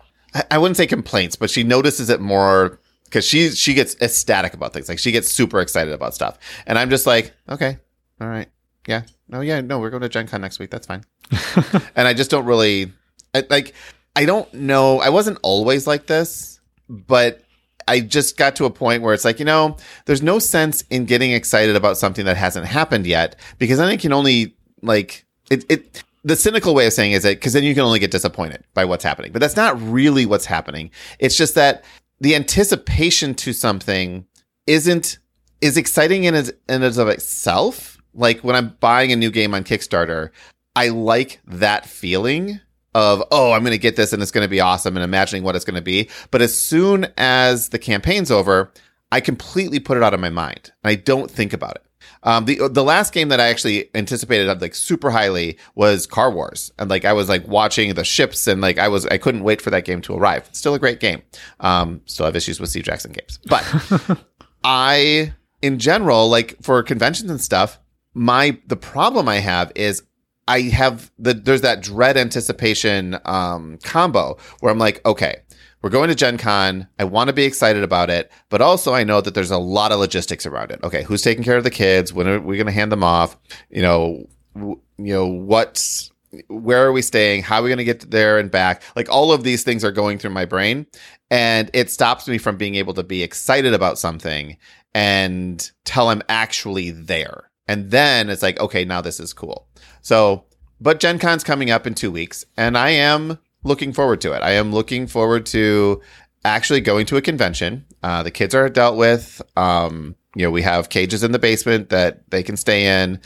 I, 0.49 0.57
wouldn't 0.57 0.77
say 0.77 0.87
complaints, 0.87 1.35
but 1.35 1.49
she 1.49 1.63
notices 1.63 2.09
it 2.09 2.19
more 2.19 2.79
because 3.05 3.25
she 3.25 3.51
she 3.51 3.73
gets 3.73 3.95
ecstatic 4.01 4.53
about 4.53 4.73
things. 4.73 4.89
Like 4.89 4.99
she 4.99 5.11
gets 5.11 5.31
super 5.31 5.61
excited 5.61 5.93
about 5.93 6.15
stuff. 6.15 6.39
And 6.65 6.79
I'm 6.79 6.89
just 6.89 7.05
like, 7.05 7.33
okay, 7.49 7.77
all 8.19 8.27
right. 8.27 8.49
Yeah. 8.87 9.03
No, 9.29 9.41
yeah, 9.41 9.61
no, 9.61 9.79
we're 9.79 9.89
going 9.89 10.01
to 10.01 10.09
Gen 10.09 10.27
Con 10.27 10.41
next 10.41 10.59
week. 10.59 10.69
That's 10.69 10.87
fine. 10.87 11.03
and 11.95 12.07
I 12.07 12.13
just 12.13 12.29
don't 12.31 12.45
really 12.45 12.91
I, 13.33 13.43
like 13.49 13.73
I 14.15 14.25
don't 14.25 14.51
know. 14.53 14.99
I 14.99 15.09
wasn't 15.09 15.39
always 15.43 15.87
like 15.87 16.07
this, 16.07 16.59
but 16.89 17.43
I 17.87 17.99
just 17.99 18.37
got 18.37 18.55
to 18.57 18.65
a 18.65 18.69
point 18.69 19.03
where 19.03 19.13
it's 19.13 19.25
like, 19.25 19.39
you 19.39 19.45
know, 19.45 19.77
there's 20.05 20.21
no 20.21 20.39
sense 20.39 20.83
in 20.89 21.05
getting 21.05 21.31
excited 21.31 21.75
about 21.75 21.97
something 21.97 22.25
that 22.25 22.37
hasn't 22.37 22.65
happened 22.65 23.05
yet 23.05 23.35
because 23.59 23.77
then 23.77 23.89
it 23.89 23.99
can 23.99 24.13
only 24.13 24.55
like 24.81 25.25
it 25.51 25.65
it 25.69 26.03
the 26.23 26.35
cynical 26.35 26.73
way 26.73 26.87
of 26.87 26.93
saying 26.93 27.11
is 27.11 27.23
that 27.23 27.37
because 27.37 27.53
then 27.53 27.63
you 27.63 27.73
can 27.73 27.83
only 27.83 27.99
get 27.99 28.11
disappointed 28.11 28.63
by 28.73 28.85
what's 28.85 29.03
happening. 29.03 29.31
But 29.31 29.39
that's 29.39 29.55
not 29.55 29.79
really 29.81 30.25
what's 30.25 30.45
happening. 30.45 30.91
It's 31.19 31.35
just 31.35 31.55
that 31.55 31.83
the 32.19 32.35
anticipation 32.35 33.35
to 33.35 33.53
something 33.53 34.25
isn't 34.67 35.19
is 35.61 35.77
exciting 35.77 36.23
in 36.25 36.35
as 36.35 36.49
in 36.69 36.83
and 36.83 36.97
of 36.97 37.07
itself. 37.07 37.97
Like 38.13 38.41
when 38.41 38.55
I'm 38.55 38.77
buying 38.79 39.11
a 39.11 39.15
new 39.15 39.31
game 39.31 39.53
on 39.53 39.63
Kickstarter, 39.63 40.29
I 40.75 40.89
like 40.89 41.41
that 41.45 41.85
feeling 41.85 42.59
of 42.95 43.23
oh 43.31 43.51
i'm 43.51 43.61
going 43.61 43.71
to 43.71 43.77
get 43.77 43.95
this 43.95 44.13
and 44.13 44.21
it's 44.21 44.31
going 44.31 44.43
to 44.45 44.49
be 44.49 44.59
awesome 44.59 44.95
and 44.95 45.03
imagining 45.03 45.43
what 45.43 45.55
it's 45.55 45.65
going 45.65 45.75
to 45.75 45.81
be 45.81 46.07
but 46.31 46.41
as 46.41 46.55
soon 46.55 47.07
as 47.17 47.69
the 47.69 47.79
campaign's 47.79 48.29
over 48.29 48.71
i 49.11 49.19
completely 49.19 49.79
put 49.79 49.97
it 49.97 50.03
out 50.03 50.13
of 50.13 50.19
my 50.19 50.29
mind 50.29 50.71
and 50.83 50.91
i 50.91 50.95
don't 50.95 51.31
think 51.31 51.53
about 51.53 51.75
it 51.75 51.83
um, 52.23 52.45
the 52.45 52.67
the 52.69 52.83
last 52.83 53.13
game 53.13 53.29
that 53.29 53.39
I 53.39 53.47
actually 53.47 53.89
anticipated 53.95 54.61
like 54.61 54.75
super 54.75 55.11
highly 55.11 55.57
was 55.75 56.07
Car 56.07 56.31
Wars, 56.31 56.71
and 56.79 56.89
like 56.89 57.05
I 57.05 57.13
was 57.13 57.29
like 57.29 57.47
watching 57.47 57.93
the 57.93 58.03
ships, 58.03 58.47
and 58.47 58.61
like 58.61 58.77
I 58.77 58.87
was 58.87 59.05
I 59.07 59.17
couldn't 59.17 59.43
wait 59.43 59.61
for 59.61 59.69
that 59.69 59.85
game 59.85 60.01
to 60.01 60.15
arrive. 60.15 60.49
Still 60.53 60.73
a 60.73 60.79
great 60.79 60.99
game. 60.99 61.21
Um, 61.59 62.01
still 62.05 62.25
have 62.25 62.35
issues 62.35 62.59
with 62.59 62.69
Steve 62.69 62.83
Jackson 62.83 63.11
games, 63.11 63.39
but 63.47 64.19
I, 64.63 65.33
in 65.61 65.79
general, 65.79 66.29
like 66.29 66.55
for 66.61 66.81
conventions 66.81 67.29
and 67.29 67.41
stuff, 67.41 67.79
my 68.13 68.57
the 68.67 68.77
problem 68.77 69.27
I 69.27 69.37
have 69.37 69.71
is 69.75 70.03
I 70.47 70.61
have 70.61 71.11
the 71.19 71.33
there's 71.33 71.61
that 71.61 71.81
dread 71.81 72.17
anticipation 72.17 73.17
um, 73.25 73.79
combo 73.83 74.37
where 74.59 74.71
I'm 74.71 74.79
like, 74.79 75.05
okay, 75.05 75.41
we're 75.83 75.89
going 75.89 76.07
to 76.07 76.15
Gen 76.15 76.37
Con. 76.37 76.87
I 76.97 77.03
want 77.03 77.27
to 77.27 77.33
be 77.33 77.43
excited 77.43 77.83
about 77.83 78.09
it, 78.09 78.31
but 78.49 78.61
also 78.61 78.93
I 78.93 79.03
know 79.03 79.19
that 79.19 79.35
there's 79.35 79.51
a 79.51 79.57
lot 79.57 79.91
of 79.91 79.99
logistics 79.99 80.45
around 80.45 80.71
it. 80.71 80.79
Okay, 80.81 81.03
who's 81.03 81.21
taking 81.21 81.43
care 81.43 81.57
of 81.57 81.65
the 81.65 81.69
kids? 81.69 82.13
When 82.13 82.25
are 82.27 82.39
we 82.39 82.55
going 82.55 82.67
to 82.67 82.71
hand 82.71 82.91
them 82.91 83.03
off? 83.03 83.37
You 83.69 83.81
know, 83.81 84.29
w- 84.55 84.79
you 84.97 85.13
know 85.13 85.27
what's 85.27 86.09
where 86.47 86.87
are 86.87 86.93
we 86.93 87.01
staying? 87.01 87.43
How 87.43 87.59
are 87.59 87.63
we 87.63 87.69
going 87.69 87.77
to 87.77 87.83
get 87.83 88.09
there 88.09 88.39
and 88.39 88.49
back? 88.49 88.81
Like 88.95 89.09
all 89.09 89.31
of 89.33 89.43
these 89.43 89.63
things 89.63 89.83
are 89.83 89.91
going 89.91 90.17
through 90.17 90.31
my 90.31 90.45
brain, 90.45 90.87
and 91.29 91.69
it 91.73 91.91
stops 91.91 92.29
me 92.29 92.37
from 92.37 92.55
being 92.55 92.75
able 92.75 92.93
to 92.93 93.03
be 93.03 93.21
excited 93.21 93.73
about 93.73 93.99
something 93.99 94.57
and 94.95 95.69
tell 95.83 96.09
I'm 96.09 96.23
actually 96.29 96.91
there. 96.91 97.51
And 97.67 97.91
then 97.91 98.29
it's 98.29 98.41
like, 98.41 98.59
okay, 98.59 98.85
now 98.85 99.01
this 99.01 99.19
is 99.19 99.33
cool. 99.33 99.67
So, 100.01 100.45
but 100.79 100.99
Gen 100.99 101.19
Con's 101.19 101.43
coming 101.43 101.71
up 101.71 101.85
in 101.85 101.93
two 101.93 102.11
weeks, 102.11 102.45
and 102.57 102.77
I 102.77 102.89
am 102.91 103.37
looking 103.63 103.93
forward 103.93 104.21
to 104.21 104.33
it. 104.33 104.41
I 104.41 104.51
am 104.51 104.71
looking 104.73 105.07
forward 105.07 105.45
to 105.47 106.01
actually 106.45 106.81
going 106.81 107.05
to 107.07 107.17
a 107.17 107.21
convention. 107.21 107.85
Uh, 108.01 108.23
the 108.23 108.31
kids 108.31 108.53
are 108.55 108.67
dealt 108.69 108.97
with. 108.97 109.41
Um, 109.55 110.15
you 110.35 110.43
know, 110.43 110.51
we 110.51 110.61
have 110.63 110.89
cages 110.89 111.23
in 111.23 111.31
the 111.31 111.39
basement 111.39 111.89
that 111.89 112.29
they 112.31 112.41
can 112.43 112.57
stay 112.57 113.03
in. 113.03 113.19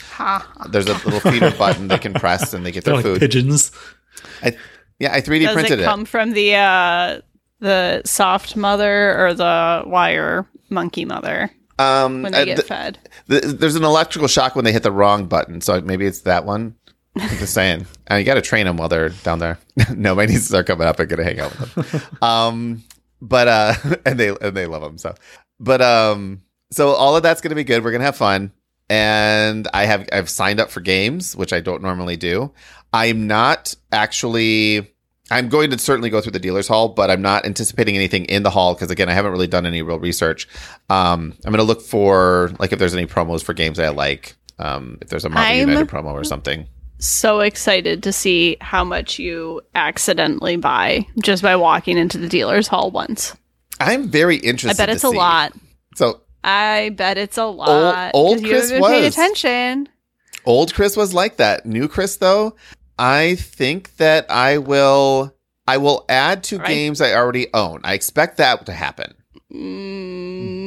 There's 0.70 0.88
a 0.88 0.94
little 1.10 1.20
feeder 1.32 1.52
button 1.52 1.88
they 1.88 1.98
can 1.98 2.14
press 2.14 2.54
and 2.54 2.66
they 2.66 2.72
get 2.72 2.84
They're 2.84 2.96
their 3.02 3.04
like 3.04 3.06
food. 3.06 3.20
pigeons. 3.22 3.72
I, 4.44 4.56
yeah, 5.00 5.14
I 5.14 5.22
3D 5.22 5.44
Does 5.46 5.54
printed 5.54 5.80
it 5.80 5.84
it. 5.84 5.86
come 5.86 6.06
from 6.06 6.32
the 6.34 6.56
uh, 6.56 7.22
the 7.60 8.02
soft 8.06 8.56
mother 8.56 9.18
or 9.26 9.34
the 9.34 9.84
wire 9.86 10.46
monkey 10.70 11.06
mother 11.06 11.50
Um, 11.80 12.24
when 12.24 12.34
uh, 12.36 12.40
they 12.40 12.46
get 12.46 12.56
th- 12.58 12.68
fed? 12.68 13.00
th- 13.30 13.44
there's 13.44 13.76
an 13.76 13.84
electrical 13.84 14.28
shock 14.28 14.56
when 14.56 14.66
they 14.66 14.74
hit 14.74 14.84
the 14.84 14.92
wrong 14.92 15.28
button, 15.28 15.62
so 15.62 15.80
maybe 15.82 16.06
it's 16.06 16.22
that 16.22 16.46
one. 16.46 16.76
I'm 17.20 17.38
just 17.38 17.54
saying. 17.54 17.86
Uh, 18.10 18.16
you 18.16 18.24
got 18.26 18.36
to 18.36 18.42
train 18.42 18.66
them 18.66 18.78
while 18.78 18.90
they're 18.90 19.10
down 19.10 19.40
there. 19.40 19.58
no, 19.96 20.16
my 20.16 20.26
nieces 20.26 20.54
are 20.54 20.64
coming 20.64 20.88
up 20.88 21.00
and 21.00 21.10
gonna 21.10 21.24
hang 21.24 21.40
out 21.40 21.58
with 21.60 21.74
them. 21.92 22.02
um, 22.22 22.84
but 23.22 23.48
uh, 23.48 23.74
and 24.06 24.20
they 24.20 24.30
and 24.30 24.56
they 24.56 24.66
love 24.66 24.82
them 24.82 24.98
so. 24.98 25.16
But 25.60 25.82
um, 25.82 26.42
so 26.72 26.90
all 26.90 27.16
of 27.16 27.24
that's 27.24 27.42
gonna 27.42 27.56
be 27.56 27.64
good. 27.64 27.84
We're 27.84 27.92
gonna 27.92 28.04
have 28.04 28.16
fun, 28.16 28.52
and 28.90 29.68
I 29.74 29.86
have 29.86 30.08
I've 30.12 30.30
signed 30.30 30.60
up 30.60 30.70
for 30.72 30.80
games, 30.82 31.36
which 31.36 31.54
I 31.54 31.60
don't 31.60 31.82
normally 31.82 32.18
do. 32.18 32.52
I'm 32.94 33.28
not 33.28 33.74
actually. 33.92 34.94
I'm 35.30 35.50
going 35.50 35.72
to 35.72 35.78
certainly 35.78 36.10
go 36.10 36.22
through 36.22 36.32
the 36.32 36.40
dealer's 36.40 36.70
hall, 36.70 36.88
but 36.88 37.12
I'm 37.12 37.22
not 37.22 37.46
anticipating 37.46 37.96
anything 37.98 38.24
in 38.26 38.44
the 38.44 38.50
hall 38.50 38.74
because 38.74 38.90
again, 38.92 39.10
I 39.10 39.14
haven't 39.14 39.34
really 39.34 39.46
done 39.48 39.66
any 39.66 39.82
real 39.82 40.00
research. 40.00 40.48
Um, 40.90 41.34
I'm 41.44 41.52
going 41.52 41.58
to 41.58 41.64
look 41.64 41.82
for 41.82 42.52
like 42.60 42.72
if 42.72 42.80
there's 42.80 42.94
any 42.94 43.06
promos 43.08 43.44
for 43.44 43.52
games 43.54 43.78
I 43.78 43.90
like. 43.90 44.38
Um, 44.58 44.98
if 45.02 45.10
there's 45.10 45.26
a 45.26 45.30
Marvel 45.30 45.52
I'm- 45.52 45.68
United 45.68 45.90
promo 45.90 46.14
or 46.14 46.24
something. 46.24 46.66
So 47.00 47.42
excited 47.42 48.04
to 48.04 48.12
see 48.14 48.58
how 48.60 48.84
much 48.84 49.20
you 49.20 49.62
accidentally 49.76 50.56
buy 50.58 51.06
just 51.22 51.44
by 51.44 51.56
walking 51.56 51.98
into 51.98 52.18
the 52.18 52.28
dealer's 52.28 52.68
hall 52.68 52.90
once. 52.92 53.36
I'm 53.80 54.08
very 54.10 54.38
interested. 54.38 54.82
I 54.82 54.86
bet 54.88 54.96
it's 54.96 55.04
a 55.04 55.10
see. 55.12 55.18
lot. 55.18 55.54
So 55.96 56.22
I 56.44 56.90
bet 56.96 57.18
it's 57.18 57.38
a 57.38 57.46
lot. 57.46 58.12
old 58.16 58.42
you 58.42 58.50
Chris 58.50 58.72
haven't 58.72 58.88
paying 58.90 59.06
attention. 59.06 59.90
old 60.46 60.74
Chris 60.74 60.98
was 60.98 61.14
like 61.14 61.38
that. 61.38 61.66
New 61.66 61.88
Chris 61.88 62.18
though, 62.18 62.56
I 62.98 63.36
think 63.36 63.96
that 63.98 64.26
I 64.32 64.58
will. 64.58 65.34
I 65.70 65.78
will 65.78 66.06
add 66.08 66.44
to 66.46 66.58
Right. 66.60 66.68
games 66.68 67.02
I 67.02 67.14
already 67.14 67.48
own. 67.54 67.82
I 67.84 67.94
expect 67.94 68.38
that 68.38 68.66
to 68.68 68.72
happen. 68.72 69.14
Mm, 69.54 70.67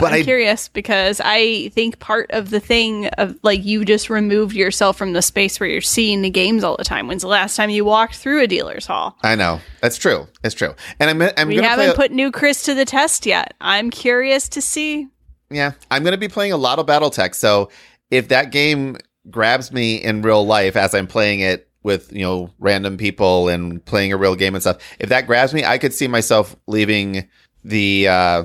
But 0.00 0.12
I'm 0.12 0.20
I- 0.20 0.22
curious 0.22 0.68
because 0.68 1.20
I 1.24 1.68
think 1.70 1.98
part 1.98 2.30
of 2.30 2.50
the 2.50 2.60
thing 2.60 3.06
of 3.18 3.38
like 3.42 3.64
you 3.64 3.84
just 3.84 4.10
removed 4.10 4.54
yourself 4.54 4.96
from 4.96 5.12
the 5.12 5.22
space 5.22 5.58
where 5.60 5.68
you're 5.68 5.80
seeing 5.80 6.22
the 6.22 6.30
games 6.30 6.64
all 6.64 6.76
the 6.76 6.84
time. 6.84 7.06
When's 7.08 7.22
the 7.22 7.28
last 7.28 7.56
time 7.56 7.70
you 7.70 7.84
walked 7.84 8.16
through 8.16 8.42
a 8.42 8.46
dealer's 8.46 8.86
hall? 8.86 9.16
I 9.22 9.34
know 9.34 9.60
that's 9.80 9.96
true. 9.98 10.26
It's 10.44 10.54
true. 10.54 10.74
And 11.00 11.10
I'm. 11.10 11.30
I'm 11.36 11.48
We 11.48 11.56
haven't 11.56 11.90
a- 11.90 11.94
put 11.94 12.10
new 12.12 12.30
Chris 12.30 12.62
to 12.64 12.74
the 12.74 12.84
test 12.84 13.26
yet. 13.26 13.54
I'm 13.60 13.90
curious 13.90 14.48
to 14.50 14.60
see. 14.60 15.08
Yeah, 15.50 15.72
I'm 15.90 16.02
going 16.02 16.12
to 16.12 16.18
be 16.18 16.28
playing 16.28 16.52
a 16.52 16.56
lot 16.58 16.78
of 16.78 16.86
BattleTech. 16.86 17.34
So 17.34 17.70
if 18.10 18.28
that 18.28 18.52
game 18.52 18.96
grabs 19.30 19.72
me 19.72 19.96
in 19.96 20.22
real 20.22 20.44
life 20.46 20.76
as 20.76 20.94
I'm 20.94 21.06
playing 21.06 21.40
it 21.40 21.68
with 21.82 22.12
you 22.12 22.22
know 22.22 22.50
random 22.58 22.96
people 22.98 23.48
and 23.48 23.82
playing 23.84 24.12
a 24.12 24.16
real 24.18 24.34
game 24.34 24.54
and 24.54 24.62
stuff, 24.62 24.78
if 24.98 25.08
that 25.08 25.26
grabs 25.26 25.54
me, 25.54 25.64
I 25.64 25.78
could 25.78 25.94
see 25.94 26.06
myself 26.08 26.54
leaving 26.66 27.26
the 27.64 28.08
uh, 28.08 28.44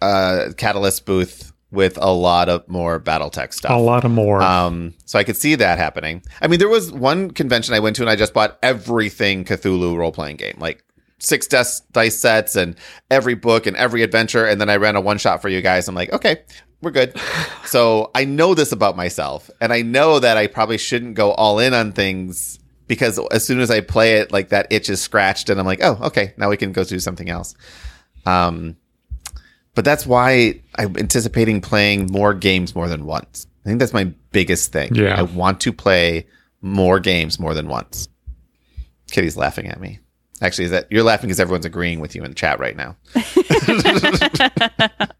uh, 0.00 0.48
Catalyst 0.56 1.06
booth 1.06 1.52
with 1.70 1.96
a 2.00 2.10
lot 2.10 2.48
of 2.48 2.68
more 2.68 2.98
BattleTech 2.98 3.54
stuff. 3.54 3.70
A 3.70 3.74
lot 3.74 4.04
of 4.04 4.10
more. 4.10 4.42
Um, 4.42 4.94
so 5.04 5.18
I 5.18 5.24
could 5.24 5.36
see 5.36 5.54
that 5.54 5.78
happening. 5.78 6.22
I 6.40 6.48
mean, 6.48 6.58
there 6.58 6.68
was 6.68 6.92
one 6.92 7.30
convention 7.30 7.74
I 7.74 7.78
went 7.78 7.96
to 7.96 8.02
and 8.02 8.10
I 8.10 8.16
just 8.16 8.34
bought 8.34 8.58
everything 8.62 9.44
Cthulhu 9.44 9.96
role 9.96 10.10
playing 10.10 10.36
game, 10.36 10.56
like 10.58 10.84
six 11.18 11.46
dice, 11.46 11.80
dice 11.92 12.18
sets 12.18 12.56
and 12.56 12.76
every 13.10 13.34
book 13.34 13.66
and 13.66 13.76
every 13.76 14.02
adventure. 14.02 14.44
And 14.44 14.60
then 14.60 14.68
I 14.68 14.76
ran 14.76 14.96
a 14.96 15.00
one 15.00 15.18
shot 15.18 15.40
for 15.40 15.48
you 15.48 15.62
guys. 15.62 15.86
I'm 15.86 15.94
like, 15.94 16.12
okay, 16.12 16.42
we're 16.82 16.90
good. 16.90 17.16
so 17.66 18.10
I 18.14 18.24
know 18.24 18.54
this 18.54 18.72
about 18.72 18.96
myself, 18.96 19.50
and 19.60 19.72
I 19.72 19.82
know 19.82 20.18
that 20.18 20.36
I 20.36 20.46
probably 20.46 20.78
shouldn't 20.78 21.14
go 21.14 21.32
all 21.32 21.58
in 21.58 21.74
on 21.74 21.92
things 21.92 22.58
because 22.88 23.20
as 23.30 23.44
soon 23.44 23.60
as 23.60 23.70
I 23.70 23.80
play 23.80 24.14
it, 24.14 24.32
like 24.32 24.48
that 24.48 24.66
itch 24.70 24.88
is 24.88 25.00
scratched, 25.00 25.50
and 25.50 25.60
I'm 25.60 25.66
like, 25.66 25.82
oh, 25.82 25.98
okay, 26.02 26.32
now 26.36 26.48
we 26.50 26.56
can 26.56 26.72
go 26.72 26.84
do 26.84 26.98
something 26.98 27.28
else. 27.28 27.54
Um, 28.26 28.76
but 29.74 29.84
that's 29.84 30.06
why 30.06 30.60
I'm 30.76 30.96
anticipating 30.96 31.60
playing 31.60 32.06
more 32.10 32.34
games 32.34 32.74
more 32.74 32.88
than 32.88 33.04
once. 33.04 33.46
I 33.64 33.68
think 33.68 33.78
that's 33.78 33.92
my 33.92 34.04
biggest 34.32 34.72
thing. 34.72 34.94
Yeah. 34.94 35.18
I 35.18 35.22
want 35.22 35.60
to 35.62 35.72
play 35.72 36.26
more 36.62 36.98
games 37.00 37.38
more 37.38 37.54
than 37.54 37.68
once. 37.68 38.08
Kitty's 39.10 39.36
laughing 39.36 39.66
at 39.68 39.80
me. 39.80 39.98
Actually, 40.42 40.64
is 40.66 40.70
that 40.70 40.86
you're 40.90 41.02
laughing 41.02 41.28
because 41.28 41.40
everyone's 41.40 41.66
agreeing 41.66 42.00
with 42.00 42.14
you 42.14 42.22
in 42.24 42.30
the 42.30 42.34
chat 42.34 42.58
right 42.58 42.76
now. 42.76 42.96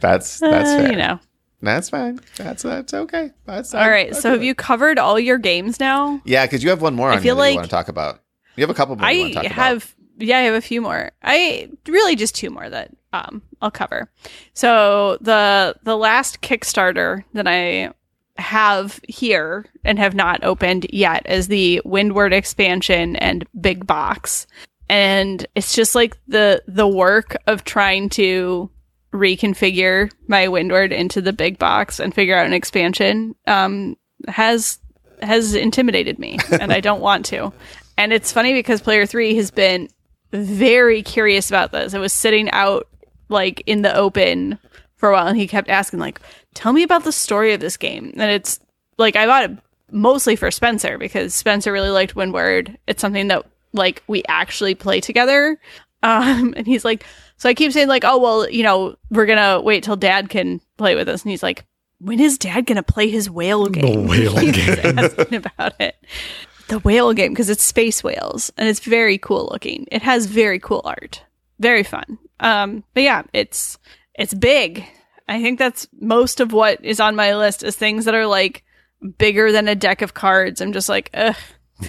that's 0.00 0.38
that's 0.38 0.70
Uh, 0.70 0.88
you 0.90 0.96
know. 0.96 1.18
That's 1.60 1.90
fine. 1.90 2.20
That's 2.36 2.62
that's 2.62 2.94
okay. 2.94 3.32
That's 3.44 3.74
All 3.74 3.90
right. 3.90 4.14
So 4.14 4.30
have 4.30 4.44
you 4.44 4.54
covered 4.54 4.98
all 4.98 5.18
your 5.18 5.38
games 5.38 5.80
now? 5.80 6.20
Yeah, 6.24 6.46
because 6.46 6.62
you 6.62 6.70
have 6.70 6.80
one 6.80 6.94
more 6.94 7.10
I 7.10 7.18
feel 7.18 7.34
that 7.36 7.42
you 7.42 7.48
like- 7.50 7.56
want 7.56 7.64
to 7.64 7.70
talk 7.70 7.88
about. 7.88 8.20
You 8.56 8.62
have 8.62 8.70
a 8.70 8.74
couple 8.74 8.94
more 8.96 9.08
you 9.10 9.20
want 9.20 9.36
I 9.38 9.42
to 9.42 9.48
talk 9.48 9.52
have 9.56 9.94
yeah, 10.18 10.38
I 10.38 10.42
have 10.42 10.54
a 10.54 10.60
few 10.60 10.80
more. 10.80 11.12
I 11.22 11.70
really 11.86 12.16
just 12.16 12.34
two 12.34 12.50
more 12.50 12.68
that 12.68 12.90
um 13.12 13.42
I'll 13.60 13.70
cover. 13.70 14.10
So 14.54 15.18
the 15.20 15.76
the 15.82 15.96
last 15.96 16.40
Kickstarter 16.40 17.24
that 17.32 17.46
I 17.46 17.92
have 18.38 19.00
here 19.08 19.66
and 19.84 19.98
have 19.98 20.14
not 20.14 20.42
opened 20.44 20.86
yet 20.90 21.28
is 21.28 21.48
the 21.48 21.82
Windward 21.84 22.32
expansion 22.32 23.16
and 23.16 23.44
big 23.60 23.86
box. 23.86 24.46
And 24.88 25.46
it's 25.54 25.74
just 25.74 25.94
like 25.94 26.16
the 26.28 26.62
the 26.66 26.88
work 26.88 27.36
of 27.46 27.64
trying 27.64 28.08
to 28.10 28.70
reconfigure 29.12 30.10
my 30.28 30.48
Windward 30.48 30.92
into 30.92 31.20
the 31.20 31.32
big 31.32 31.58
box 31.58 31.98
and 31.98 32.14
figure 32.14 32.36
out 32.36 32.46
an 32.46 32.52
expansion 32.52 33.34
um 33.46 33.96
has 34.28 34.78
has 35.22 35.54
intimidated 35.54 36.18
me 36.18 36.38
and 36.60 36.72
I 36.72 36.80
don't 36.80 37.00
want 37.00 37.24
to. 37.26 37.52
And 37.96 38.12
it's 38.12 38.30
funny 38.30 38.52
because 38.52 38.80
player 38.80 39.06
3 39.06 39.34
has 39.34 39.50
been 39.50 39.88
very 40.30 41.02
curious 41.02 41.50
about 41.50 41.72
this. 41.72 41.94
I 41.94 41.98
was 41.98 42.12
sitting 42.12 42.50
out 42.50 42.86
like 43.28 43.62
in 43.66 43.82
the 43.82 43.94
open 43.94 44.58
for 44.96 45.10
a 45.10 45.12
while 45.12 45.26
and 45.26 45.36
he 45.38 45.46
kept 45.46 45.68
asking 45.68 46.00
like 46.00 46.20
tell 46.54 46.72
me 46.72 46.82
about 46.82 47.04
the 47.04 47.12
story 47.12 47.52
of 47.52 47.60
this 47.60 47.76
game. 47.76 48.12
And 48.16 48.30
it's 48.30 48.60
like 48.96 49.16
I 49.16 49.26
bought 49.26 49.50
it 49.50 49.58
mostly 49.90 50.36
for 50.36 50.50
Spencer 50.50 50.98
because 50.98 51.34
Spencer 51.34 51.72
really 51.72 51.90
liked 51.90 52.16
Windward. 52.16 52.76
It's 52.86 53.00
something 53.00 53.28
that 53.28 53.46
like 53.72 54.02
we 54.06 54.22
actually 54.28 54.74
play 54.74 55.00
together. 55.00 55.58
Um 56.04 56.54
and 56.56 56.64
he's 56.64 56.84
like 56.84 57.04
so 57.38 57.48
I 57.48 57.54
keep 57.54 57.72
saying 57.72 57.88
like 57.88 58.04
oh 58.04 58.18
well, 58.18 58.48
you 58.48 58.62
know, 58.62 58.94
we're 59.10 59.26
going 59.26 59.38
to 59.38 59.60
wait 59.60 59.82
till 59.82 59.96
dad 59.96 60.28
can 60.28 60.60
play 60.76 60.94
with 60.94 61.08
us 61.08 61.24
and 61.24 61.32
he's 61.32 61.42
like 61.42 61.64
when 62.00 62.20
is 62.20 62.38
dad 62.38 62.66
going 62.66 62.76
to 62.76 62.84
play 62.84 63.10
his 63.10 63.28
whale 63.28 63.66
game? 63.66 64.06
The 64.06 64.08
whale 64.08 64.52
game. 64.52 64.98
asking 65.00 65.34
about 65.34 65.80
it 65.80 65.96
the 66.68 66.78
whale 66.78 67.12
game 67.12 67.32
because 67.32 67.50
it's 67.50 67.64
space 67.64 68.04
whales 68.04 68.52
and 68.56 68.68
it's 68.68 68.80
very 68.80 69.18
cool 69.18 69.48
looking. 69.50 69.86
It 69.90 70.02
has 70.02 70.26
very 70.26 70.58
cool 70.60 70.82
art. 70.84 71.24
Very 71.58 71.82
fun. 71.82 72.18
Um 72.40 72.84
but 72.94 73.02
yeah, 73.02 73.22
it's 73.32 73.78
it's 74.14 74.34
big. 74.34 74.84
I 75.28 75.42
think 75.42 75.58
that's 75.58 75.86
most 76.00 76.40
of 76.40 76.52
what 76.52 76.82
is 76.84 77.00
on 77.00 77.14
my 77.14 77.36
list 77.36 77.62
is 77.62 77.76
things 77.76 78.04
that 78.06 78.14
are 78.14 78.26
like 78.26 78.64
bigger 79.18 79.52
than 79.52 79.68
a 79.68 79.74
deck 79.74 80.02
of 80.02 80.14
cards. 80.14 80.60
I'm 80.60 80.72
just 80.72 80.88
like, 80.88 81.10
ugh. 81.14 81.36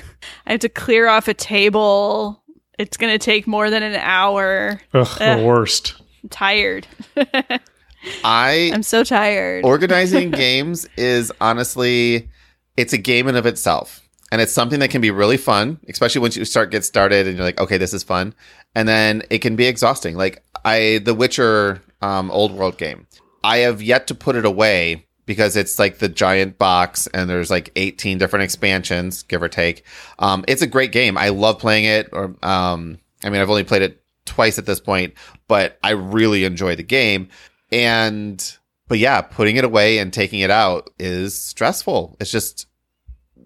I 0.45 0.51
have 0.51 0.59
to 0.61 0.69
clear 0.69 1.07
off 1.07 1.27
a 1.27 1.33
table. 1.33 2.43
It's 2.77 2.97
going 2.97 3.11
to 3.11 3.17
take 3.23 3.47
more 3.47 3.69
than 3.69 3.81
an 3.83 3.95
hour. 3.95 4.79
Ugh, 4.93 5.07
Ugh. 5.19 5.39
the 5.39 5.43
worst. 5.45 5.95
I'm 6.23 6.29
tired. 6.29 6.87
I 8.23 8.71
I'm 8.73 8.83
so 8.83 9.03
tired. 9.03 9.65
organizing 9.65 10.31
games 10.45 10.87
is 10.97 11.31
honestly 11.41 12.29
it's 12.77 12.93
a 12.93 12.97
game 12.97 13.27
in 13.27 13.35
of 13.35 13.45
itself 13.45 13.98
and 14.31 14.41
it's 14.41 14.51
something 14.51 14.79
that 14.79 14.89
can 14.89 15.01
be 15.01 15.11
really 15.11 15.37
fun 15.37 15.79
especially 15.87 16.21
once 16.21 16.35
you 16.35 16.45
start 16.45 16.71
get 16.71 16.85
started 16.85 17.27
and 17.27 17.37
you're 17.37 17.45
like 17.45 17.59
okay 17.59 17.77
this 17.77 17.93
is 17.93 18.03
fun. 18.03 18.33
And 18.75 18.87
then 18.87 19.23
it 19.31 19.39
can 19.39 19.55
be 19.55 19.65
exhausting. 19.65 20.15
Like 20.15 20.43
i 20.65 21.01
the 21.03 21.13
witcher 21.13 21.81
um, 22.01 22.31
old 22.31 22.51
world 22.53 22.77
game 22.77 23.07
i 23.43 23.57
have 23.57 23.81
yet 23.81 24.07
to 24.07 24.15
put 24.15 24.35
it 24.35 24.45
away 24.45 25.05
because 25.25 25.55
it's 25.55 25.77
like 25.77 25.99
the 25.99 26.09
giant 26.09 26.57
box 26.57 27.07
and 27.07 27.29
there's 27.29 27.51
like 27.51 27.71
18 27.75 28.17
different 28.17 28.43
expansions 28.43 29.21
give 29.23 29.43
or 29.43 29.47
take. 29.47 29.85
Um, 30.17 30.43
it's 30.47 30.63
a 30.63 30.67
great 30.67 30.91
game. 30.91 31.19
I 31.19 31.29
love 31.29 31.59
playing 31.59 31.85
it 31.85 32.09
or 32.11 32.35
um, 32.43 32.99
i 33.23 33.29
mean 33.29 33.41
i've 33.41 33.49
only 33.49 33.63
played 33.63 33.81
it 33.81 34.01
twice 34.25 34.57
at 34.57 34.65
this 34.65 34.79
point 34.79 35.13
but 35.47 35.77
i 35.83 35.91
really 35.91 36.45
enjoy 36.45 36.75
the 36.75 36.83
game. 36.83 37.29
And 37.71 38.57
but 38.89 38.97
yeah, 38.97 39.21
putting 39.21 39.55
it 39.55 39.63
away 39.63 39.99
and 39.99 40.11
taking 40.11 40.41
it 40.41 40.49
out 40.49 40.89
is 40.99 41.39
stressful. 41.39 42.17
It's 42.19 42.31
just, 42.31 42.65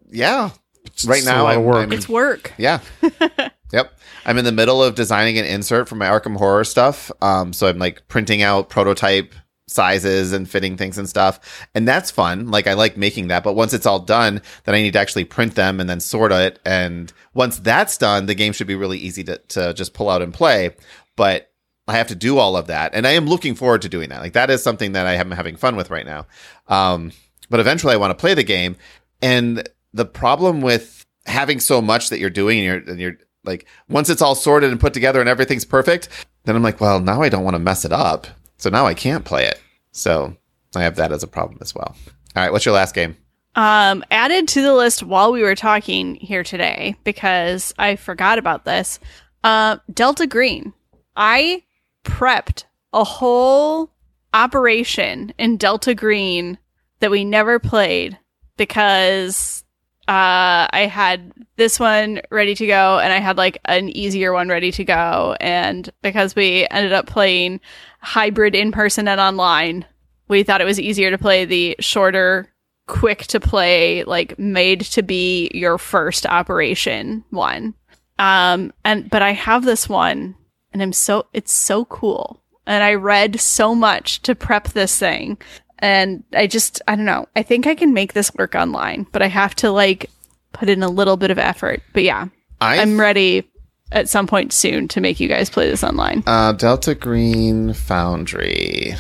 yeah. 0.10 0.52
Right 1.06 1.18
It's 1.20 1.26
now, 1.26 1.48
I'm, 1.48 1.64
work. 1.64 1.76
I'm- 1.78 1.92
it's 1.94 2.10
work. 2.10 2.54
yeah, 2.58 2.80
yep. 3.72 3.98
I'm 4.26 4.38
in 4.38 4.46
the 4.46 4.52
middle 4.52 4.82
of 4.84 4.96
designing 4.96 5.38
an 5.38 5.46
insert 5.46 5.90
for 5.90 5.96
my 5.96 6.06
Arkham 6.08 6.38
Horror 6.38 6.64
stuff. 6.64 7.12
Um, 7.22 7.52
so 7.54 7.68
I'm 7.68 7.78
like 7.80 8.08
printing 8.08 8.42
out 8.42 8.70
prototype 8.70 9.34
sizes 9.68 10.32
and 10.34 10.48
fitting 10.50 10.78
things 10.78 10.98
and 10.98 11.10
stuff. 11.10 11.68
And 11.74 11.88
that's 11.88 12.12
fun. 12.12 12.50
Like 12.52 12.68
I 12.68 12.74
like 12.74 12.96
making 12.96 13.28
that. 13.30 13.44
But 13.44 13.54
once 13.54 13.74
it's 13.74 13.86
all 13.86 14.00
done, 14.00 14.42
then 14.64 14.76
I 14.76 14.82
need 14.82 14.94
to 14.94 15.00
actually 15.00 15.26
print 15.26 15.56
them 15.56 15.80
and 15.80 15.90
then 15.90 16.00
sort 16.00 16.32
it. 16.32 16.60
And 16.66 17.12
once 17.34 17.58
that's 17.60 17.98
done, 17.98 18.26
the 18.28 18.36
game 18.36 18.54
should 18.54 18.68
be 18.68 18.76
really 18.76 18.98
easy 18.98 19.24
to, 19.26 19.38
to 19.50 19.74
just 19.74 19.94
pull 19.94 20.10
out 20.10 20.22
and 20.22 20.34
play. 20.34 20.76
But 21.16 21.52
I 21.88 21.98
have 21.98 22.08
to 22.10 22.16
do 22.16 22.38
all 22.38 22.56
of 22.56 22.68
that. 22.68 22.94
And 22.94 23.06
I 23.08 23.12
am 23.12 23.26
looking 23.26 23.56
forward 23.56 23.82
to 23.82 23.90
doing 23.90 24.10
that. 24.10 24.22
Like 24.22 24.34
that 24.34 24.50
is 24.50 24.64
something 24.64 24.92
that 24.94 25.08
I 25.08 25.16
am 25.16 25.32
having 25.32 25.56
fun 25.58 25.76
with 25.76 25.90
right 25.90 26.06
now. 26.06 26.28
Um, 26.68 27.12
but 27.50 27.60
eventually 27.60 27.94
I 27.94 27.98
want 27.98 28.12
to 28.12 28.22
play 28.22 28.34
the 28.36 28.44
game. 28.44 28.76
And 29.22 29.68
the 29.94 30.06
problem 30.06 30.62
with 30.62 31.06
having 31.26 31.60
so 31.60 31.82
much 31.82 32.10
that 32.10 32.20
you're 32.20 32.30
doing 32.30 32.60
and 32.60 32.66
you're, 32.66 32.92
and 32.92 33.00
you're 33.00 33.18
like, 33.44 33.68
once 33.90 34.10
it's 34.10 34.22
all 34.22 34.36
sorted 34.36 34.72
and 34.72 34.80
put 34.80 34.94
together 34.94 35.20
and 35.20 35.30
everything's 35.30 35.66
perfect, 35.66 36.10
then 36.46 36.56
I'm 36.56 36.64
like, 36.64 36.82
well, 36.82 37.00
now 37.00 37.22
I 37.22 37.30
don't 37.30 37.44
want 37.44 37.56
to 37.56 37.60
mess 37.60 37.86
it 37.86 37.94
up. 37.94 38.28
So 38.58 38.70
now 38.70 38.86
I 38.86 38.94
can't 38.94 39.26
play 39.26 39.46
it. 39.46 39.62
So 39.92 40.36
I 40.76 40.84
have 40.84 40.96
that 40.96 41.12
as 41.12 41.24
a 41.24 41.28
problem 41.28 41.60
as 41.62 41.76
well. 41.76 41.96
All 42.36 42.44
right. 42.44 42.52
What's 42.52 42.66
your 42.66 42.76
last 42.76 42.96
game? 42.96 43.18
Um, 43.56 44.04
added 44.10 44.48
to 44.50 44.62
the 44.62 44.74
list 44.74 45.04
while 45.04 45.32
we 45.32 45.44
were 45.44 45.56
talking 45.56 46.16
here 46.16 46.44
today 46.44 46.96
because 47.04 47.74
I 47.78 47.96
forgot 47.96 48.40
about 48.40 48.66
this. 48.66 49.00
Uh, 49.44 49.78
Delta 49.94 50.26
Green. 50.26 50.74
I 51.16 51.64
prepped 52.04 52.64
a 52.92 53.04
whole 53.04 53.92
operation 54.34 55.34
in 55.38 55.58
Delta 55.58 55.94
Green 55.94 56.58
that 57.00 57.12
we 57.12 57.24
never 57.24 57.60
played 57.60 58.18
because 58.58 59.63
uh, 60.08 60.68
I 60.70 60.90
had 60.92 61.32
this 61.56 61.80
one 61.80 62.22
ready 62.30 62.56
to 62.56 62.68
go 62.68 63.00
and 63.00 63.14
I 63.14 63.20
had 63.20 63.38
like 63.38 63.60
an 63.66 63.88
easier 63.90 64.34
one 64.34 64.50
ready 64.50 64.70
to 64.74 64.84
go. 64.84 65.38
And 65.40 65.90
because 66.02 66.36
we 66.36 66.68
ended 66.70 66.92
up 66.92 67.08
playing 67.08 67.62
hybrid 68.02 68.54
in 68.54 68.74
person 68.74 69.08
and 69.08 69.22
online, 69.22 69.86
we 70.28 70.44
thought 70.44 70.60
it 70.60 70.66
was 70.66 70.80
easier 70.80 71.10
to 71.10 71.18
play 71.18 71.46
the 71.46 71.78
shorter, 71.80 72.52
quick 72.88 73.20
to 73.28 73.40
play, 73.40 74.04
like 74.04 74.38
made 74.38 74.82
to 74.82 75.04
be 75.04 75.50
your 75.54 75.78
first 75.78 76.26
operation 76.26 77.24
one. 77.30 77.74
Um, 78.20 78.74
and 78.84 79.10
but 79.10 79.22
I 79.22 79.32
have 79.32 79.64
this 79.64 79.88
one 79.88 80.36
and 80.74 80.82
I'm 80.82 80.94
so 80.94 81.28
it's 81.32 81.54
so 81.54 81.86
cool. 81.86 82.42
And 82.66 82.84
I 82.84 82.96
read 82.96 83.40
so 83.40 83.74
much 83.74 84.22
to 84.24 84.36
prep 84.36 84.70
this 84.70 84.98
thing. 84.98 85.38
And 85.84 86.24
I 86.34 86.48
just 86.48 86.82
I 86.88 86.96
don't 86.96 87.04
know. 87.06 87.28
I 87.36 87.44
think 87.44 87.68
I 87.68 87.76
can 87.76 87.94
make 87.94 88.14
this 88.14 88.34
work 88.36 88.56
online, 88.56 89.06
but 89.12 89.22
I 89.22 89.28
have 89.28 89.54
to 89.56 89.70
like 89.70 90.10
put 90.54 90.70
in 90.70 90.82
a 90.82 90.88
little 90.88 91.18
bit 91.18 91.30
of 91.30 91.38
effort. 91.38 91.84
But 91.92 92.04
yeah, 92.04 92.28
I 92.62 92.80
I'm 92.80 92.98
ready 93.00 93.50
at 93.92 94.08
some 94.08 94.26
point 94.26 94.54
soon 94.54 94.88
to 94.88 95.02
make 95.02 95.20
you 95.20 95.28
guys 95.28 95.50
play 95.50 95.70
this 95.70 95.84
online. 95.84 96.24
uh, 96.26 96.54
Delta 96.54 96.96
Green 96.96 97.74
Foundry. 97.74 98.94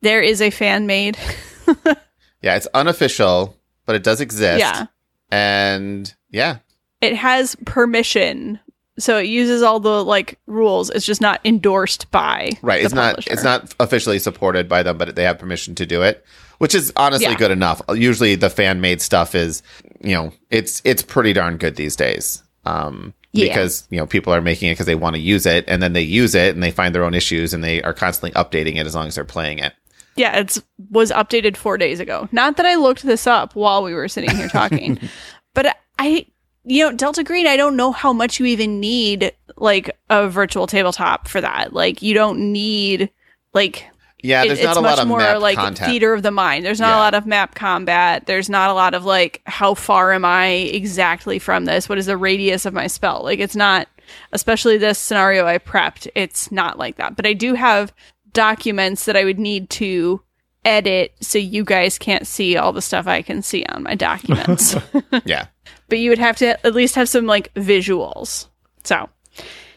There 0.00 0.22
is 0.22 0.40
a 0.40 0.50
fan 0.50 0.86
made. 0.86 1.18
Yeah, 2.40 2.54
it's 2.54 2.68
unofficial, 2.72 3.56
but 3.84 3.96
it 3.96 4.04
does 4.04 4.20
exist. 4.20 4.60
yeah. 4.60 4.86
And 5.32 6.14
yeah, 6.30 6.58
It 7.00 7.16
has 7.16 7.56
permission. 7.66 8.60
So 8.98 9.18
it 9.18 9.26
uses 9.26 9.62
all 9.62 9.80
the 9.80 10.04
like 10.04 10.38
rules. 10.46 10.90
It's 10.90 11.06
just 11.06 11.20
not 11.20 11.40
endorsed 11.44 12.10
by 12.10 12.50
right. 12.62 12.78
the 12.80 12.84
It's 12.86 12.94
not 12.94 13.26
it's 13.26 13.44
not 13.44 13.74
officially 13.80 14.18
supported 14.18 14.68
by 14.68 14.82
them, 14.82 14.98
but 14.98 15.14
they 15.14 15.24
have 15.24 15.38
permission 15.38 15.74
to 15.76 15.86
do 15.86 16.02
it, 16.02 16.24
which 16.58 16.74
is 16.74 16.92
honestly 16.96 17.26
Yeah. 17.26 17.36
good 17.36 17.50
enough. 17.50 17.80
Usually 17.94 18.34
the 18.34 18.50
fan 18.50 18.80
made 18.80 19.00
stuff 19.00 19.34
is, 19.34 19.62
you 20.02 20.14
know, 20.14 20.32
it's 20.50 20.82
it's 20.84 21.02
pretty 21.02 21.32
darn 21.32 21.56
good 21.58 21.76
these 21.76 21.96
days. 21.96 22.42
Um 22.64 23.14
Yeah. 23.32 23.48
because, 23.48 23.86
you 23.90 23.98
know, 23.98 24.06
people 24.06 24.32
are 24.32 24.40
making 24.40 24.68
it 24.70 24.72
because 24.72 24.86
they 24.86 24.94
want 24.94 25.14
to 25.14 25.20
use 25.20 25.46
it 25.46 25.64
and 25.68 25.82
then 25.82 25.92
they 25.92 26.02
use 26.02 26.34
it 26.34 26.54
and 26.54 26.62
they 26.62 26.70
find 26.70 26.94
their 26.94 27.04
own 27.04 27.14
issues 27.14 27.54
and 27.54 27.62
they 27.62 27.82
are 27.82 27.94
constantly 27.94 28.32
updating 28.32 28.76
it 28.76 28.86
as 28.86 28.94
long 28.94 29.06
as 29.06 29.14
they're 29.14 29.24
playing 29.24 29.58
it. 29.60 29.72
Yeah, 30.16 30.38
it's 30.38 30.60
was 30.90 31.12
updated 31.12 31.56
four 31.56 31.78
days 31.78 32.00
ago. 32.00 32.28
Not 32.32 32.56
that 32.56 32.66
I 32.66 32.74
looked 32.74 33.04
this 33.04 33.28
up 33.28 33.54
while 33.54 33.84
we 33.84 33.94
were 33.94 34.08
sitting 34.08 34.34
here 34.34 34.48
talking, 34.48 34.98
but 35.54 35.76
I, 36.00 36.26
you 36.68 36.84
know, 36.84 36.96
Delta 36.96 37.24
Green. 37.24 37.46
I 37.46 37.56
don't 37.56 37.76
know 37.76 37.92
how 37.92 38.12
much 38.12 38.38
you 38.38 38.46
even 38.46 38.78
need 38.80 39.32
like 39.56 39.90
a 40.10 40.28
virtual 40.28 40.66
tabletop 40.66 41.26
for 41.28 41.40
that. 41.40 41.72
Like, 41.72 42.02
you 42.02 42.14
don't 42.14 42.52
need 42.52 43.10
like 43.54 43.86
Yeah, 44.22 44.42
it- 44.44 44.48
there's 44.48 44.58
it's 44.60 44.66
not 44.66 44.76
a 44.76 44.80
much 44.82 44.90
lot 44.96 44.98
of 45.02 45.08
more 45.08 45.18
map 45.18 45.40
like 45.40 45.56
content. 45.56 45.90
theater 45.90 46.12
of 46.12 46.22
the 46.22 46.30
mind. 46.30 46.64
There's 46.64 46.80
not 46.80 46.88
Yeah. 46.90 46.96
a 46.98 47.00
lot 47.00 47.14
of 47.14 47.26
map 47.26 47.54
combat. 47.54 48.26
There's 48.26 48.48
not 48.50 48.70
a 48.70 48.74
lot 48.74 48.94
of 48.94 49.04
like 49.04 49.40
how 49.46 49.74
far 49.74 50.12
am 50.12 50.24
I 50.24 50.46
exactly 50.48 51.38
from 51.38 51.64
this? 51.64 51.88
What 51.88 51.98
is 51.98 52.06
the 52.06 52.16
radius 52.16 52.66
of 52.66 52.74
my 52.74 52.86
spell? 52.86 53.22
Like 53.24 53.38
it's 53.40 53.56
not 53.56 53.88
especially 54.32 54.76
this 54.78 54.98
scenario 54.98 55.46
I 55.46 55.58
prepped, 55.58 56.08
it's 56.14 56.50
not 56.52 56.78
like 56.78 56.96
that. 56.96 57.14
But 57.16 57.26
I 57.26 57.32
do 57.34 57.54
have 57.54 57.92
documents 58.32 59.04
that 59.06 59.16
I 59.16 59.24
would 59.24 59.38
need 59.38 59.68
to 59.70 60.20
edit 60.64 61.12
so 61.20 61.38
you 61.38 61.64
guys 61.64 61.98
can't 61.98 62.26
see 62.26 62.56
all 62.56 62.72
the 62.72 62.82
stuff 62.82 63.06
I 63.06 63.22
can 63.22 63.42
see 63.42 63.64
on 63.66 63.82
my 63.84 63.94
documents. 63.94 64.74
yeah. 65.24 65.46
But 65.88 65.98
you 65.98 66.10
would 66.10 66.18
have 66.18 66.36
to 66.36 66.66
at 66.66 66.74
least 66.74 66.94
have 66.94 67.08
some 67.08 67.26
like 67.26 67.52
visuals. 67.54 68.46
So, 68.84 69.08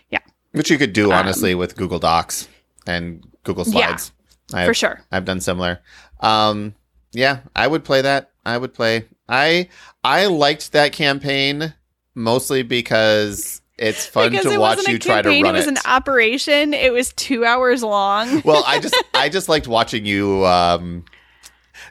yeah. 0.09 0.20
Which 0.51 0.70
you 0.70 0.78
could 0.78 0.93
do 0.93 1.12
honestly 1.12 1.55
with 1.55 1.76
Google 1.76 1.99
Docs 1.99 2.47
and 2.88 3.26
Google 3.43 3.66
Um, 3.68 3.74
Yeah, 3.74 3.88
Slides. 3.88 4.12
I've, 4.53 4.68
for 4.68 4.74
sure. 4.74 5.01
I've 5.12 5.26
done 5.26 5.39
similar. 5.41 5.80
Um, 6.20 6.76
yeah, 7.14 7.39
I 7.55 7.68
would 7.68 7.84
play 7.84 8.01
that. 8.01 8.32
I 8.45 8.57
would 8.57 8.74
play. 8.74 9.05
I 9.30 9.70
I 10.03 10.26
liked 10.28 10.72
that 10.74 10.91
campaign 10.93 11.74
mostly 12.16 12.64
because 12.64 13.62
it's 13.78 14.05
fun 14.05 14.32
because 14.32 14.45
to 14.45 14.53
it 14.53 14.59
watch 14.59 14.88
you 14.88 14.99
try 14.99 15.22
to 15.22 15.30
run 15.30 15.38
it 15.45 15.51
was 15.53 15.68
it. 15.68 15.70
an 15.70 15.78
operation. 15.86 16.74
It 16.74 16.91
was 16.93 17.14
2 17.14 17.45
hours 17.45 17.82
long. 17.84 18.41
well, 18.45 18.64
I 18.68 18.80
just 18.80 18.95
I 19.14 19.30
just 19.30 19.47
liked 19.49 19.68
watching 19.68 20.05
you 20.05 20.45
um 20.45 21.05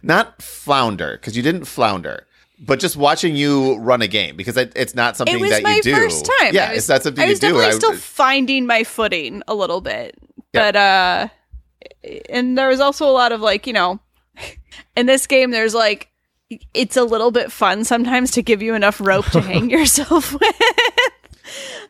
not 0.02 0.40
flounder 0.42 1.12
because 1.12 1.36
you 1.36 1.42
didn't 1.42 1.64
flounder. 1.64 2.26
But 2.62 2.78
just 2.78 2.94
watching 2.96 3.36
you 3.36 3.76
run 3.78 4.02
a 4.02 4.06
game 4.06 4.36
because 4.36 4.56
it, 4.58 4.72
it's 4.76 4.94
not 4.94 5.16
something 5.16 5.34
it 5.34 5.40
was 5.40 5.50
that 5.50 5.62
my 5.62 5.76
you 5.76 5.82
do. 5.82 5.94
first 5.94 6.26
time. 6.40 6.54
Yeah, 6.54 6.68
was, 6.70 6.78
it's 6.78 6.88
not 6.90 7.02
something 7.02 7.24
I 7.24 7.28
was 7.28 7.42
you 7.42 7.48
do. 7.48 7.54
definitely 7.54 7.74
I- 7.74 7.78
still 7.78 7.96
finding 7.96 8.66
my 8.66 8.84
footing 8.84 9.42
a 9.48 9.54
little 9.54 9.80
bit, 9.80 10.14
Yeah. 10.52 10.70
but 10.72 10.76
uh, 10.76 11.28
and 12.28 12.58
there 12.58 12.68
was 12.68 12.80
also 12.80 13.08
a 13.08 13.12
lot 13.12 13.32
of 13.32 13.40
like 13.40 13.66
you 13.66 13.72
know, 13.72 13.98
in 14.96 15.06
this 15.06 15.26
game 15.26 15.50
there's 15.52 15.74
like 15.74 16.08
it's 16.74 16.96
a 16.96 17.04
little 17.04 17.30
bit 17.30 17.50
fun 17.52 17.84
sometimes 17.84 18.32
to 18.32 18.42
give 18.42 18.60
you 18.60 18.74
enough 18.74 19.00
rope 19.00 19.26
to 19.26 19.40
hang 19.40 19.70
yourself 19.70 20.32
with. 20.40 20.52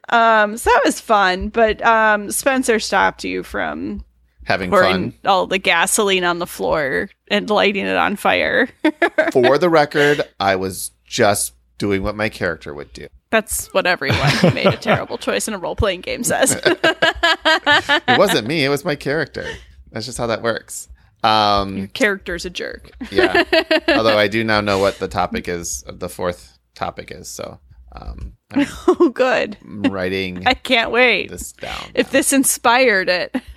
Um, 0.09 0.57
so 0.57 0.71
that 0.71 0.83
was 0.85 1.01
fun, 1.01 1.49
but 1.49 1.85
um, 1.85 2.31
Spencer 2.31 2.79
stopped 2.81 3.25
you 3.25 3.43
from 3.43 4.05
having 4.51 4.71
fun. 4.71 5.15
all 5.25 5.47
the 5.47 5.59
gasoline 5.59 6.25
on 6.25 6.39
the 6.41 6.47
floor 6.47 7.09
and 7.29 7.49
lighting 7.49 7.87
it 7.87 7.97
on 7.97 8.17
fire. 8.17 8.69
For 9.33 9.59
the 9.59 9.69
record, 9.71 10.23
I 10.39 10.57
was 10.57 10.91
just 11.05 11.55
doing 11.79 12.03
what 12.03 12.17
my 12.17 12.29
character 12.29 12.75
would 12.75 12.93
do. 12.93 13.07
That's 13.31 13.73
what 13.73 13.87
everyone 13.87 14.29
who 14.41 14.51
made 14.51 14.67
a 14.67 14.77
terrible 14.77 15.17
choice 15.17 15.47
in 15.47 15.55
a 15.55 15.59
role 15.59 15.77
playing 15.77 16.01
game 16.03 16.25
says. 16.25 16.61
It 18.09 18.19
wasn't 18.19 18.47
me, 18.47 18.65
it 18.65 18.69
was 18.69 18.85
my 18.85 18.97
character. 18.97 19.47
That's 19.93 20.07
just 20.07 20.19
how 20.19 20.27
that 20.27 20.43
works. 20.43 20.89
Um, 21.23 21.89
Character's 21.89 22.45
a 22.45 22.51
jerk. 22.51 22.91
yeah. 23.11 23.45
Although 23.89 24.19
I 24.19 24.27
do 24.29 24.43
now 24.43 24.61
know 24.61 24.79
what 24.79 24.99
the 24.99 25.09
topic 25.09 25.49
is, 25.49 25.85
the 25.87 26.09
fourth 26.09 26.59
topic 26.75 27.11
is. 27.11 27.29
So 27.29 27.61
um, 27.93 28.35
I'm 28.53 28.67
Oh, 28.89 29.11
good. 29.11 29.57
writing 29.65 30.43
I 30.47 30.55
can't 30.55 30.91
wait. 30.91 31.31
this 31.31 31.53
down. 31.53 31.91
If 31.95 32.11
this 32.11 32.33
inspired 32.33 33.09
it. 33.09 33.35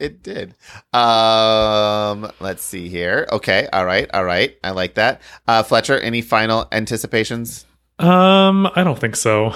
it 0.00 0.22
did. 0.22 0.54
Um, 0.92 2.30
let's 2.40 2.62
see 2.62 2.88
here. 2.88 3.26
Okay. 3.32 3.68
All 3.72 3.84
right. 3.86 4.08
All 4.12 4.24
right. 4.24 4.56
I 4.64 4.70
like 4.70 4.94
that. 4.94 5.20
Uh, 5.46 5.62
Fletcher, 5.62 5.98
any 5.98 6.22
final 6.22 6.66
anticipations? 6.72 7.64
Um, 7.98 8.66
I 8.74 8.84
don't 8.84 8.98
think 8.98 9.16
so. 9.16 9.52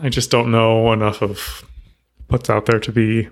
I 0.00 0.08
just 0.08 0.30
don't 0.30 0.50
know 0.50 0.92
enough 0.92 1.22
of 1.22 1.64
what's 2.28 2.48
out 2.50 2.66
there 2.66 2.80
to 2.80 2.92
be. 2.92 3.28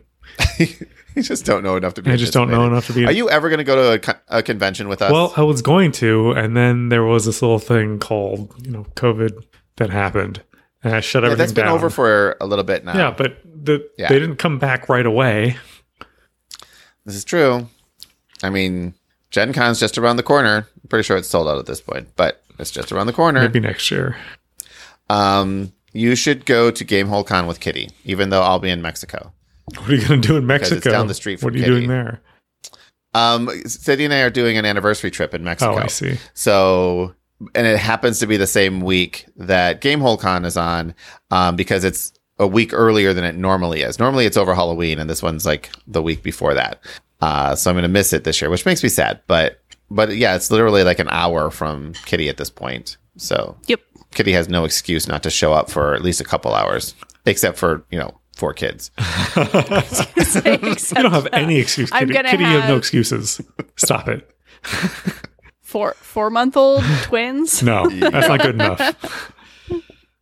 you 0.59 1.22
just 1.22 1.45
don't 1.47 1.62
know 1.62 1.76
enough 1.76 1.95
to 1.95 2.03
be. 2.03 2.11
I 2.11 2.16
just 2.16 2.32
don't 2.32 2.51
know 2.51 2.66
enough 2.66 2.87
to 2.89 2.93
be. 2.93 3.07
Are 3.07 3.12
you 3.12 3.30
ever 3.30 3.49
going 3.49 3.59
to 3.59 3.64
go 3.64 3.76
to 3.76 3.93
a, 3.93 3.99
co- 3.99 4.20
a 4.28 4.43
convention 4.43 4.89
with 4.89 5.01
us? 5.03 5.12
well, 5.12 5.32
I 5.37 5.43
was 5.43 5.62
going 5.62 5.93
to, 5.93 6.32
and 6.32 6.57
then 6.57 6.89
there 6.89 7.05
was 7.05 7.24
this 7.26 7.41
little 7.43 7.59
thing 7.59 7.99
called 7.99 8.55
you 8.64 8.70
know 8.72 8.85
COVID 8.97 9.45
that 9.77 9.91
happened, 9.91 10.43
and 10.83 10.95
I 10.95 11.01
shut 11.01 11.22
yeah, 11.22 11.27
everything 11.29 11.39
that's 11.39 11.53
been 11.53 11.64
down. 11.66 11.75
over 11.75 11.91
for 11.91 12.37
a 12.41 12.47
little 12.47 12.64
bit 12.64 12.85
now. 12.85 12.97
yeah, 12.97 13.11
but 13.16 13.39
the 13.45 13.89
Yeah. 13.99 14.09
they 14.09 14.18
didn't 14.18 14.37
come 14.37 14.59
back 14.59 14.89
right 14.89 15.07
away. 15.07 15.57
This 17.05 17.14
is 17.16 17.25
true. 17.25 17.68
I 18.43 18.51
mean, 18.51 18.95
Gen 19.31 19.53
Con's 19.53 19.81
just 19.81 19.99
around 19.99 20.16
the 20.16 20.22
corner. 20.22 20.66
I'm 20.83 20.89
pretty 20.89 21.03
sure 21.03 21.16
it's 21.16 21.29
sold 21.29 21.49
out 21.49 21.59
at 21.59 21.66
this 21.66 21.81
point, 21.81 22.09
but 22.16 22.43
it's 22.59 22.70
just 22.70 22.93
around 22.93 23.07
the 23.07 23.12
corner. 23.12 23.41
Maybe 23.41 23.61
next 23.61 23.91
year. 23.91 24.16
Um, 25.11 25.72
you 25.93 26.14
should 26.16 26.47
go 26.47 26.70
to 26.70 26.85
Gamehole 26.85 27.27
Con 27.27 27.47
with 27.47 27.61
Kitty, 27.61 27.91
even 28.05 28.31
though 28.31 28.43
I'll 28.43 28.59
be 28.59 28.70
in 28.70 28.81
Mexico. 28.83 29.33
What 29.77 29.89
are 29.89 29.95
you 29.95 30.07
going 30.09 30.20
to 30.22 30.29
do 30.29 30.37
in 30.37 30.43
it's 30.45 30.49
Mexico? 30.70 30.91
down 30.91 31.07
the 31.09 31.14
street 31.14 31.41
from 31.41 31.47
What 31.49 31.55
are 31.55 31.59
you 31.59 31.64
Kitty. 31.64 31.77
doing 31.77 31.89
there? 31.89 32.20
Um, 33.14 33.49
Sadie 33.66 34.05
and 34.05 34.12
I 34.14 34.20
are 34.22 34.31
doing 34.31 34.57
an 34.59 34.64
anniversary 34.64 35.11
trip 35.11 35.35
in 35.35 35.45
Mexico. 35.45 35.75
Oh, 35.75 35.79
I 35.79 35.87
see. 35.87 36.18
So, 36.35 37.14
and 37.55 37.66
it 37.66 37.78
happens 37.78 38.18
to 38.20 38.26
be 38.26 38.36
the 38.36 38.47
same 38.47 38.80
week 38.80 39.26
that 39.36 39.80
Gamehole 39.80 40.18
Con 40.20 40.45
is 40.45 40.57
on, 40.57 40.95
um, 41.30 41.57
because 41.57 41.84
it's 41.84 42.12
a 42.38 42.47
week 42.47 42.72
earlier 42.72 43.12
than 43.12 43.24
it 43.24 43.36
normally 43.36 43.82
is. 43.82 43.99
Normally 43.99 44.26
it's 44.26 44.36
over 44.36 44.55
Halloween, 44.55 44.99
and 44.99 45.09
this 45.09 45.22
one's 45.22 45.47
like 45.47 45.70
the 45.86 46.03
week 46.03 46.22
before 46.22 46.55
that. 46.55 46.80
Uh, 47.20 47.55
so 47.55 47.70
I'm 47.70 47.74
going 47.74 47.82
to 47.84 47.88
miss 47.88 48.12
it 48.12 48.24
this 48.24 48.40
year, 48.40 48.51
which 48.51 48.66
makes 48.66 48.82
me 48.82 48.88
sad. 48.88 49.20
But 49.26 49.61
but 49.90 50.16
yeah, 50.16 50.34
it's 50.34 50.51
literally 50.51 50.82
like 50.82 50.99
an 50.99 51.09
hour 51.11 51.51
from 51.51 51.92
Kitty 52.07 52.28
at 52.28 52.36
this 52.36 52.51
point. 52.51 52.97
So 53.16 53.57
Yep. 53.66 53.80
Kitty 54.12 54.32
has 54.32 54.49
no 54.49 54.64
excuse 54.64 55.07
not 55.09 55.22
to 55.22 55.30
show 55.30 55.53
up 55.53 55.70
for 55.70 55.95
at 55.95 56.03
least 56.03 56.20
a 56.20 56.24
couple 56.24 56.55
hours, 56.55 56.95
except 57.26 57.57
for 57.59 57.84
you 57.90 57.99
know 57.99 58.18
four 58.36 58.53
kids. 58.53 58.90
You 59.36 61.03
don't 61.03 61.12
have 61.12 61.28
any 61.32 61.59
excuse. 61.59 61.90
I'm 61.92 62.09
Kitty, 62.09 62.14
gonna 62.14 62.38
you 62.38 62.61
have 62.61 62.68
no 62.68 62.76
excuses. 62.76 63.40
Stop 63.76 64.09
it. 64.09 64.28
Four 65.75 65.95
four 65.95 66.31
month 66.31 66.57
old 66.57 66.85
twins. 67.03 67.61
No, 67.61 67.89
that's 67.89 68.29
not 68.29 68.41
good 68.41 68.55
enough. 68.55 69.33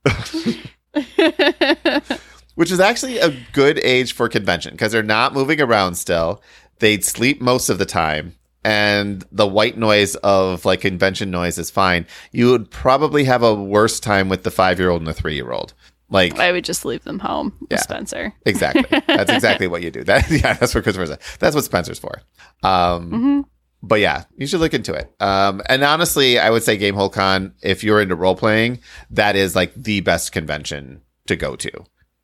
which 2.55 2.71
is 2.71 2.81
actually 2.81 3.19
a 3.19 3.37
good 3.53 3.79
age 3.81 4.15
for 4.15 4.31
convention 4.31 4.73
because 4.73 4.93
they're 4.93 5.03
not 5.03 5.35
moving 5.35 5.61
around 5.61 5.97
still. 5.97 6.41
They'd 6.79 7.05
sleep 7.05 7.43
most 7.43 7.69
of 7.69 7.79
the 7.79 7.85
time. 7.85 8.35
And 8.65 9.23
the 9.31 9.47
white 9.47 9.77
noise 9.77 10.15
of 10.17 10.65
like 10.65 10.81
convention 10.81 11.31
noise 11.31 11.59
is 11.59 11.71
fine. 11.71 12.07
You 12.31 12.51
would 12.53 12.71
probably 12.71 13.25
have 13.25 13.43
a 13.43 13.55
worse 13.55 14.01
time 14.01 14.31
with 14.31 14.45
the 14.45 14.51
five 14.51 14.79
year 14.79 14.89
old 14.89 15.03
and 15.03 15.07
the 15.07 15.13
three 15.13 15.35
year 15.35 15.53
old. 15.53 15.75
Like, 16.09 16.39
I 16.39 16.53
would 16.53 16.65
just 16.65 16.87
leave 16.87 17.05
them 17.05 17.19
home 17.19 17.53
with 17.61 17.73
Yeah. 17.73 17.81
Spencer. 17.81 18.33
exactly. 18.47 19.03
That's 19.07 19.31
exactly 19.33 19.67
what 19.67 19.83
you 19.83 19.91
do. 19.91 20.03
That, 20.05 20.31
yeah, 20.31 20.55
that's 20.55 20.75
what 20.75 20.83
Christopher's. 20.83 21.11
That's 21.41 21.55
what 21.55 21.65
Spencer's 21.65 21.99
for. 21.99 22.23
Um, 22.63 23.45
But 23.83 24.01
yeah, 24.01 24.25
you 24.37 24.47
should 24.47 24.61
look 24.61 24.75
into 24.75 24.95
it. 24.95 25.13
Um, 25.21 25.61
and 25.69 25.83
honestly, 25.83 26.39
I 26.39 26.51
would 26.51 26.63
say 26.63 26.79
Gamehole 26.79 27.13
Con, 27.13 27.55
if 27.63 27.83
you're 27.83 28.01
into 28.01 28.15
role 28.15 28.37
playing, 28.37 28.79
that 29.11 29.35
is 29.35 29.57
like 29.57 29.75
the 29.75 30.01
best 30.01 30.31
convention 30.31 31.03
to 31.27 31.37
go 31.37 31.57
to. 31.57 31.71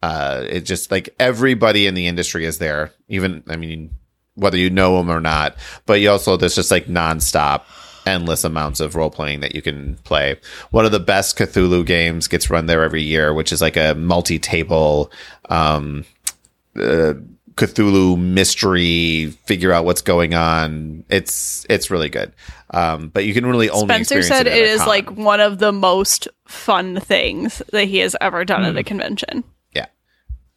Uh, 0.00 0.44
it 0.48 0.60
just 0.60 0.92
like 0.92 1.08
everybody 1.18 1.86
in 1.86 1.94
the 1.94 2.06
industry 2.06 2.44
is 2.44 2.58
there. 2.58 2.92
Even, 3.08 3.42
I 3.48 3.56
mean, 3.56 3.90
whether 4.34 4.56
you 4.56 4.70
know 4.70 4.96
them 4.96 5.10
or 5.10 5.20
not, 5.20 5.56
but 5.84 6.00
you 6.00 6.10
also, 6.10 6.36
there's 6.36 6.54
just 6.54 6.70
like 6.70 6.86
nonstop, 6.86 7.62
endless 8.06 8.44
amounts 8.44 8.78
of 8.78 8.94
role 8.94 9.10
playing 9.10 9.40
that 9.40 9.56
you 9.56 9.60
can 9.60 9.96
play. 10.04 10.38
One 10.70 10.84
of 10.84 10.92
the 10.92 11.00
best 11.00 11.36
Cthulhu 11.36 11.84
games 11.84 12.28
gets 12.28 12.50
run 12.50 12.66
there 12.66 12.84
every 12.84 13.02
year, 13.02 13.34
which 13.34 13.52
is 13.52 13.60
like 13.60 13.76
a 13.76 13.94
multi 13.94 14.38
table, 14.38 15.10
um, 15.48 16.04
uh, 16.80 17.14
Cthulhu 17.58 18.16
mystery, 18.18 19.30
figure 19.44 19.72
out 19.72 19.84
what's 19.84 20.00
going 20.00 20.32
on. 20.34 21.04
It's 21.10 21.66
it's 21.68 21.90
really 21.90 22.08
good. 22.08 22.32
Um, 22.70 23.08
but 23.08 23.24
you 23.24 23.34
can 23.34 23.44
really 23.44 23.68
only 23.68 23.86
Spencer 23.86 24.22
said 24.22 24.46
it, 24.46 24.52
at 24.52 24.58
it 24.58 24.62
a 24.62 24.68
is 24.70 24.78
con. 24.78 24.88
like 24.88 25.10
one 25.10 25.40
of 25.40 25.58
the 25.58 25.72
most 25.72 26.28
fun 26.46 27.00
things 27.00 27.60
that 27.72 27.86
he 27.86 27.98
has 27.98 28.14
ever 28.20 28.44
done 28.44 28.64
at 28.64 28.76
a 28.76 28.84
convention. 28.84 29.42
yeah. 29.74 29.86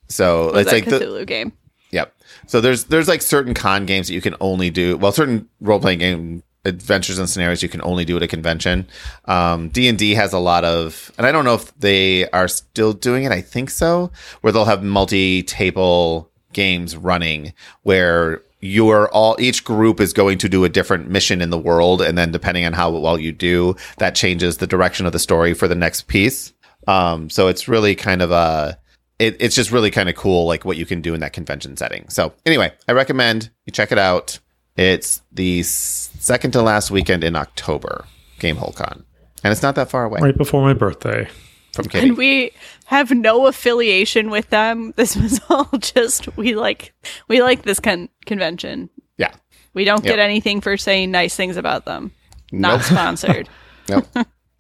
So 0.08 0.52
Was 0.54 0.62
it's 0.62 0.72
that 0.72 0.76
like 0.76 0.86
the, 0.86 1.06
Cthulhu 1.06 1.26
game. 1.26 1.54
Yep. 1.92 2.14
So 2.48 2.62
there's 2.62 2.86
there's 2.86 3.08
like 3.08 3.22
certain 3.22 3.54
con 3.54 3.86
games 3.86 4.08
that 4.08 4.14
you 4.14 4.22
can 4.22 4.36
only 4.40 4.70
do. 4.70 4.98
Well, 4.98 5.12
certain 5.12 5.50
role 5.60 5.80
playing 5.80 6.00
game 6.00 6.44
adventures 6.64 7.18
and 7.18 7.28
scenarios 7.28 7.64
you 7.64 7.70
can 7.70 7.82
only 7.84 8.06
do 8.06 8.16
at 8.16 8.22
a 8.24 8.28
convention. 8.28 8.88
Um, 9.26 9.70
D 9.70 9.88
and 9.88 9.98
D 9.98 10.14
has 10.14 10.32
a 10.32 10.40
lot 10.40 10.64
of, 10.64 11.12
and 11.18 11.26
I 11.26 11.32
don't 11.32 11.44
know 11.46 11.56
if 11.56 11.76
they 11.80 12.30
are 12.30 12.48
still 12.48 12.94
doing 12.94 13.24
it. 13.24 13.32
I 13.32 13.42
think 13.42 13.70
so, 13.72 14.12
where 14.42 14.54
they'll 14.54 14.66
have 14.66 14.84
multi 14.84 15.44
table 15.44 16.31
games 16.54 16.96
running 16.96 17.54
where 17.84 18.42
you're 18.62 19.10
all 19.10 19.36
each 19.40 19.64
group 19.64 20.00
is 20.00 20.14
going 20.14 20.38
to 20.38 20.48
do 20.48 20.64
a 20.64 20.70
different 20.70 21.10
mission 21.10 21.42
in 21.42 21.50
the 21.50 21.58
world. 21.58 22.02
And 22.02 22.18
then 22.18 22.32
depending 22.32 22.66
on 22.66 22.74
how 22.74 22.92
well 22.92 23.20
you 23.20 23.32
do 23.32 23.76
that 23.98 24.16
changes 24.16 24.58
the 24.58 24.68
direction 24.68 25.06
of 25.06 25.12
the 25.12 25.20
story 25.20 25.54
for 25.54 25.68
the 25.68 25.76
next 25.76 26.08
piece. 26.08 26.54
Um 26.88 27.30
so 27.30 27.48
it's 27.48 27.68
really 27.68 27.96
kind 27.96 28.22
of 28.22 28.32
a 28.32 28.78
it, 29.20 29.38
it's 29.40 29.56
just 29.56 29.72
really 29.72 29.92
kind 29.92 30.10
of 30.10 30.16
cool 30.16 30.46
like 30.46 30.66
what 30.66 30.78
you 30.78 30.86
can 30.86 31.02
do 31.02 31.14
in 31.14 31.20
that 31.22 31.34
convention 31.34 31.76
setting. 31.78 32.08
So 32.10 32.34
anyway 32.46 32.72
i 32.88 32.92
recommend 32.92 33.50
you 33.66 33.72
check 33.72 33.92
it 33.92 33.98
out. 33.98 34.40
It's 34.78 35.22
the 35.32 35.64
second 35.64 36.52
to 36.52 36.62
last 36.62 36.92
weekend 36.92 37.24
in 37.24 37.36
october 37.36 38.06
gamehole 38.40 38.76
con. 38.76 39.06
And 39.44 39.52
it's 39.52 39.64
not 39.64 39.76
that 39.76 39.90
far 39.90 40.06
away. 40.06 40.20
Right 40.22 40.38
before 40.38 40.62
my 40.62 40.74
birthday. 40.74 41.28
From 41.74 41.86
Kitty. 41.86 42.10
And 42.10 42.18
we 42.18 42.52
have 42.86 43.12
no 43.12 43.48
affiliation 43.48 44.30
with 44.30 44.50
them. 44.50 44.94
This 44.98 45.16
was 45.16 45.40
all 45.50 45.70
just 45.80 46.36
we 46.38 46.56
like 46.56 46.94
we 47.28 47.42
like 47.42 47.64
this 47.64 47.80
con- 47.80 48.10
convention. 48.26 48.90
yeah 49.18 49.32
We 49.74 49.86
don't 49.86 50.04
Yep. 50.04 50.12
get 50.16 50.20
anything 50.20 50.62
for 50.62 50.78
saying 50.78 51.12
nice 51.12 51.36
things 51.36 51.58
about 51.58 51.86
them. 51.86 52.12
Not 52.52 52.78
Nope. 52.80 52.82
sponsored. 52.92 53.50
Nope. 53.90 54.06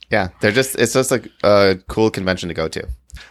yeah, 0.09 0.30
they're 0.39 0.51
just 0.51 0.76
it's 0.80 0.93
just 0.93 1.12
like 1.12 1.28
a 1.43 1.78
cool 1.88 2.09
convention 2.09 2.47
to 2.49 2.55
go 2.55 2.68
to. 2.70 2.88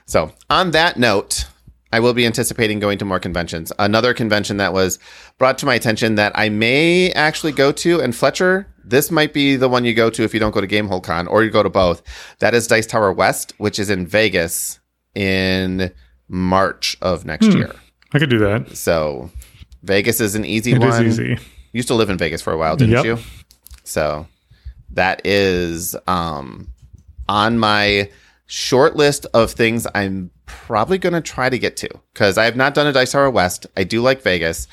So, 0.07 0.33
on 0.51 0.73
that 0.73 0.99
note, 0.99 1.47
I 1.93 2.01
will 2.01 2.13
be 2.15 2.27
anticipating 2.27 2.79
going 2.81 2.99
to 2.99 3.05
more 3.05 3.19
conventions. 3.19 3.73
Another 3.79 4.13
convention 4.15 4.59
that 4.59 4.73
was 4.73 4.99
brought 5.39 5.57
to 5.59 5.67
my 5.67 5.75
attention 5.75 6.15
that 6.17 6.33
I 6.37 6.49
may 6.51 7.11
actually 7.13 7.53
go 7.53 7.73
to, 7.73 8.01
and 8.01 8.15
Fletcher, 8.15 8.67
this 8.91 9.11
might 9.11 9.33
be 9.33 9.57
the 9.57 9.69
one 9.69 9.85
you 9.85 9.95
go 9.95 10.11
to 10.11 10.23
if 10.23 10.35
you 10.35 10.41
don't 10.41 10.53
go 10.53 10.61
to 10.61 10.67
Gamehole 10.67 11.03
Con, 11.03 11.27
or 11.27 11.43
you 11.45 11.51
go 11.51 11.63
to 11.63 11.71
both. 11.71 12.03
That 12.41 12.55
is 12.55 12.67
Dice 12.67 12.87
Tower 12.87 13.13
West, 13.13 13.55
which 13.59 13.79
is 13.79 13.89
in 13.91 14.07
Vegas 14.07 14.81
in 15.15 15.91
March 16.29 16.97
of 17.01 17.25
next 17.25 17.49
year. 17.53 17.75
I 18.13 18.19
could 18.19 18.31
do 18.31 18.39
that. 18.39 18.77
So, 18.77 19.31
Vegas 19.83 20.21
is 20.21 20.35
an 20.35 20.45
easy 20.45 20.73
It 20.73 20.83
is 20.83 20.95
one. 20.95 21.07
easy. 21.07 21.29
You 21.29 21.39
used 21.73 21.89
to 21.89 21.95
live 21.95 22.11
in 22.11 22.19
Vegas 22.19 22.43
for 22.43 22.53
a 22.53 22.59
while, 22.59 22.77
didn't 22.77 22.95
Yep. 22.95 23.05
you? 23.05 23.19
So 23.85 24.27
that 24.93 25.25
is 25.25 25.97
um, 26.07 26.69
on 27.29 27.59
my 27.59 28.11
short 28.47 28.97
list 28.97 29.27
of 29.35 29.53
things 29.53 29.87
I'm 29.95 30.31
probably 30.47 30.99
going 30.99 31.13
to 31.13 31.21
try 31.21 31.49
to 31.49 31.59
get 31.59 31.77
to 31.79 31.89
because 32.13 32.37
I 32.37 32.45
have 32.45 32.57
not 32.57 32.75
done 32.75 32.87
a 32.89 32.93
Dice 32.93 33.13
Tower 33.13 33.31
West. 33.31 33.67
I 33.77 33.85
do 33.85 34.03
like 34.03 34.23
Vegas, 34.23 34.67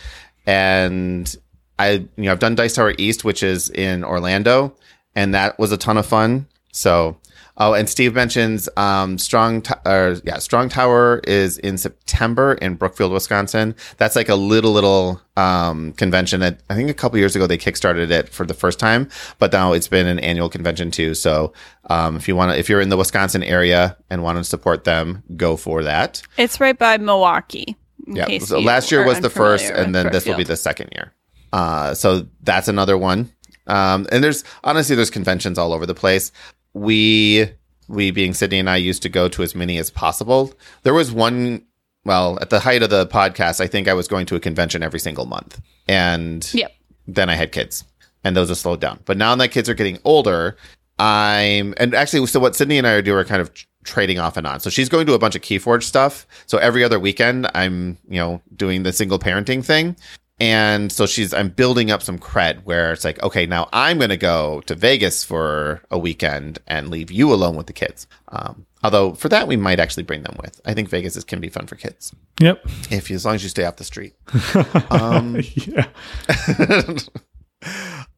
and 0.45 1.33
I 1.79 1.89
you 1.91 2.09
know 2.17 2.31
I've 2.31 2.39
done 2.39 2.55
Dice 2.55 2.75
Tower 2.75 2.93
East, 2.97 3.23
which 3.23 3.43
is 3.43 3.69
in 3.69 4.03
Orlando, 4.03 4.75
and 5.15 5.33
that 5.33 5.57
was 5.59 5.71
a 5.71 5.77
ton 5.77 5.97
of 5.97 6.05
fun. 6.05 6.47
So. 6.71 7.17
Oh, 7.59 7.73
and 7.73 7.89
Steve 7.89 8.13
mentions 8.13 8.69
um, 8.77 9.17
Strong, 9.17 9.63
T- 9.63 9.73
or 9.83 10.17
yeah, 10.23 10.37
Strong 10.37 10.69
Tower 10.69 11.21
is 11.25 11.57
in 11.57 11.79
September 11.79 12.53
in 12.53 12.75
Brookfield, 12.75 13.11
Wisconsin. 13.11 13.73
That's 13.97 14.15
like 14.15 14.29
a 14.29 14.35
little 14.35 14.71
little 14.71 15.19
um, 15.35 15.93
convention 15.93 16.39
that 16.41 16.59
I 16.69 16.75
think 16.75 16.91
a 16.91 16.93
couple 16.93 17.17
years 17.17 17.35
ago 17.35 17.47
they 17.47 17.57
kickstarted 17.57 18.11
it 18.11 18.29
for 18.29 18.45
the 18.45 18.53
first 18.53 18.77
time, 18.77 19.09
but 19.39 19.51
now 19.51 19.73
it's 19.73 19.87
been 19.87 20.05
an 20.05 20.19
annual 20.19 20.49
convention 20.49 20.91
too. 20.91 21.15
So 21.15 21.51
um, 21.89 22.15
if 22.15 22.27
you 22.27 22.35
want 22.35 22.51
to, 22.51 22.59
if 22.59 22.69
you're 22.69 22.79
in 22.79 22.89
the 22.89 22.97
Wisconsin 22.97 23.41
area 23.41 23.97
and 24.11 24.21
want 24.21 24.37
to 24.37 24.43
support 24.43 24.83
them, 24.83 25.23
go 25.35 25.57
for 25.57 25.81
that. 25.81 26.21
It's 26.37 26.59
right 26.59 26.77
by 26.77 26.99
Milwaukee. 26.99 27.75
Yeah. 28.05 28.37
So 28.37 28.59
last 28.59 28.91
year 28.91 29.03
was 29.03 29.19
the 29.19 29.31
first, 29.31 29.65
and 29.71 29.95
then 29.95 30.11
this 30.11 30.27
will 30.27 30.37
be 30.37 30.43
the 30.43 30.55
second 30.55 30.89
year. 30.93 31.11
Uh, 31.53 31.93
so 31.93 32.27
that's 32.43 32.67
another 32.67 32.97
one. 32.97 33.31
Um, 33.67 34.07
and 34.11 34.23
there's 34.23 34.43
honestly 34.63 34.95
there's 34.95 35.09
conventions 35.09 35.57
all 35.57 35.73
over 35.73 35.85
the 35.85 35.95
place. 35.95 36.31
We 36.73 37.49
we 37.87 38.11
being 38.11 38.33
Sydney 38.33 38.59
and 38.59 38.69
I 38.69 38.77
used 38.77 39.01
to 39.03 39.09
go 39.09 39.27
to 39.29 39.43
as 39.43 39.55
many 39.55 39.77
as 39.77 39.89
possible. 39.89 40.53
There 40.83 40.93
was 40.93 41.11
one. 41.11 41.63
Well, 42.05 42.37
at 42.39 42.49
the 42.49 42.59
height 42.61 42.83
of 42.83 42.89
the 42.89 43.05
podcast, 43.05 43.59
I 43.59 43.67
think 43.67 43.89
I 43.89 43.93
was 43.93 44.07
going 44.07 44.25
to 44.27 44.35
a 44.37 44.39
convention 44.39 44.81
every 44.81 44.99
single 44.99 45.25
month, 45.25 45.59
and 45.89 46.49
Yep. 46.53 46.71
then 47.05 47.29
I 47.29 47.35
had 47.35 47.51
kids, 47.51 47.83
and 48.23 48.33
those 48.33 48.47
have 48.47 48.57
slowed 48.57 48.79
down. 48.79 48.99
But 49.03 49.17
now 49.17 49.35
that 49.35 49.49
kids 49.49 49.67
are 49.67 49.73
getting 49.73 49.99
older, 50.05 50.55
I'm 50.99 51.73
and 51.77 51.93
actually, 51.93 52.25
so 52.27 52.39
what 52.39 52.55
Sydney 52.55 52.77
and 52.77 52.87
I 52.87 52.91
are 52.93 53.01
doing 53.01 53.17
are 53.17 53.25
kind 53.25 53.41
of 53.41 53.53
tr- 53.53 53.65
trading 53.83 54.19
off 54.19 54.37
and 54.37 54.47
on. 54.47 54.61
So 54.61 54.69
she's 54.69 54.87
going 54.87 55.05
to 55.07 55.13
a 55.15 55.19
bunch 55.19 55.35
of 55.35 55.41
KeyForge 55.41 55.83
stuff. 55.83 56.25
So 56.45 56.57
every 56.59 56.83
other 56.83 56.99
weekend, 56.99 57.49
I'm 57.53 57.97
you 58.07 58.19
know 58.19 58.41
doing 58.55 58.83
the 58.83 58.93
single 58.93 59.19
parenting 59.19 59.63
thing. 59.65 59.97
And 60.39 60.91
so 60.91 61.07
she's, 61.07 61.33
I'm 61.33 61.49
building 61.49 61.89
up 61.89 62.03
some 62.03 62.19
cred 62.19 62.63
where 62.63 62.93
it's 62.93 63.03
like, 63.03 63.21
okay, 63.23 63.47
now 63.47 63.69
I'm 63.73 63.97
going 63.97 64.11
to 64.11 64.17
go 64.17 64.61
to 64.67 64.75
Vegas 64.75 65.23
for 65.23 65.81
a 65.89 65.97
weekend 65.97 66.59
and 66.67 66.89
leave 66.89 67.09
you 67.11 67.33
alone 67.33 67.55
with 67.55 67.65
the 67.65 67.73
kids. 67.73 68.05
Um, 68.27 68.67
although 68.83 69.13
for 69.15 69.29
that, 69.29 69.47
we 69.47 69.57
might 69.57 69.79
actually 69.79 70.03
bring 70.03 70.21
them 70.21 70.37
with. 70.39 70.61
I 70.63 70.75
think 70.75 70.89
Vegas 70.89 71.15
is, 71.15 71.23
can 71.23 71.39
be 71.39 71.49
fun 71.49 71.65
for 71.65 71.75
kids 71.75 72.13
Yep. 72.39 72.61
if 72.91 73.09
you, 73.09 73.15
as 73.15 73.25
long 73.25 73.33
as 73.33 73.41
you 73.41 73.49
stay 73.49 73.65
off 73.65 73.77
the 73.77 73.83
street. 73.83 74.13
um, 74.91 75.39
Yeah. 75.55 75.87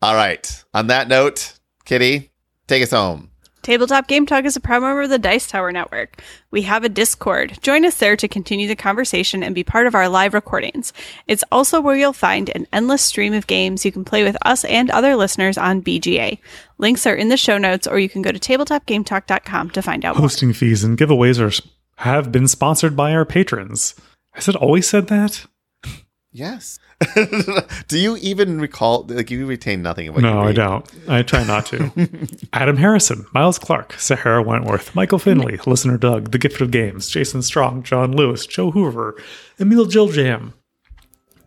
all 0.02 0.16
right. 0.16 0.64
On 0.74 0.88
that 0.88 1.08
note, 1.08 1.54
Kitty, 1.86 2.32
take 2.68 2.84
us 2.84 2.92
home. 2.92 3.29
Tabletop 3.62 4.08
Game 4.08 4.26
Talk 4.26 4.46
is 4.46 4.56
a 4.56 4.60
proud 4.60 4.82
member 4.82 5.02
of 5.02 5.10
the 5.10 5.20
Dice 5.20 5.48
Tower 5.48 5.72
Network. 5.72 6.22
We 6.52 6.62
have 6.64 6.84
a 6.84 6.90
Discord. 6.90 7.60
Join 7.62 7.86
us 7.86 7.98
there 7.98 8.16
to 8.16 8.28
continue 8.28 8.68
the 8.68 8.76
conversation 8.76 9.44
and 9.44 9.54
be 9.54 9.64
part 9.64 9.86
of 9.86 9.96
our 9.96 10.08
live 10.08 10.34
recordings. 10.34 10.94
It's 11.28 11.44
also 11.52 11.82
where 11.82 11.96
you'll 11.96 12.14
find 12.14 12.50
an 12.56 12.68
endless 12.72 13.02
stream 13.02 13.34
of 13.34 13.48
games 13.48 13.86
you 13.86 13.92
can 13.92 14.06
play 14.06 14.24
with 14.24 14.38
us 14.44 14.64
and 14.66 14.90
other 14.90 15.16
listeners 15.16 15.58
on 15.58 15.82
BGA. 15.82 16.40
Links 16.78 17.06
are 17.06 17.16
in 17.16 17.30
the 17.30 17.38
show 17.38 17.58
notes, 17.58 17.86
or 17.86 18.00
you 18.00 18.10
can 18.10 18.22
go 18.22 18.32
to 18.32 18.40
tabletopgametalk.com 18.40 19.70
to 19.72 19.82
find 19.82 20.06
out 20.06 20.16
more. 20.16 20.22
Hosting 20.22 20.54
fees 20.54 20.84
and 20.84 20.98
giveaways 20.98 21.40
are 21.40 21.52
have 22.04 22.32
been 22.32 22.48
sponsored 22.48 22.96
by 22.96 23.14
our 23.14 23.26
patrons. 23.26 23.94
Has 24.32 24.48
it 24.48 24.56
always 24.56 24.88
said 24.88 25.08
that? 25.08 25.46
Yes. 26.32 26.80
Do 27.88 27.98
you 27.98 28.18
even 28.18 28.60
recall? 28.60 29.06
Like 29.08 29.32
you 29.32 29.46
retain 29.46 29.82
nothing 29.82 30.10
of 30.10 30.16
what 30.16 30.22
No, 30.22 30.42
I 30.42 30.52
don't. 30.52 30.86
I 31.08 31.22
try 31.22 31.44
not 31.46 31.66
to. 31.68 31.92
Adam 32.54 32.78
Harrison, 32.78 33.26
Miles 33.34 33.58
Clark, 33.58 33.94
Sahara 33.94 34.44
Wentworth, 34.44 34.94
Michael 34.96 35.20
Finley, 35.20 35.60
Listener 35.66 35.98
Doug, 35.98 36.32
The 36.32 36.38
Gift 36.38 36.60
of 36.60 36.72
Games, 36.72 37.08
Jason 37.10 37.42
Strong, 37.42 37.84
John 37.84 38.12
Lewis, 38.12 38.46
Joe 38.46 38.72
Hoover, 38.72 39.16
Emil 39.60 39.86
Giljam, 39.86 40.54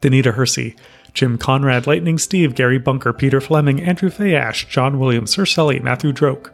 Danita 0.00 0.34
Hersey, 0.34 0.74
Jim 1.12 1.36
Conrad, 1.36 1.86
Lightning 1.86 2.18
Steve, 2.18 2.54
Gary 2.54 2.78
Bunker, 2.78 3.12
Peter 3.12 3.40
Fleming, 3.40 3.82
Andrew 3.82 4.08
Fayash, 4.08 4.68
John 4.68 4.98
Williams, 4.98 5.30
Sir 5.32 5.44
Sully, 5.44 5.80
Matthew 5.80 6.12
Droke, 6.12 6.50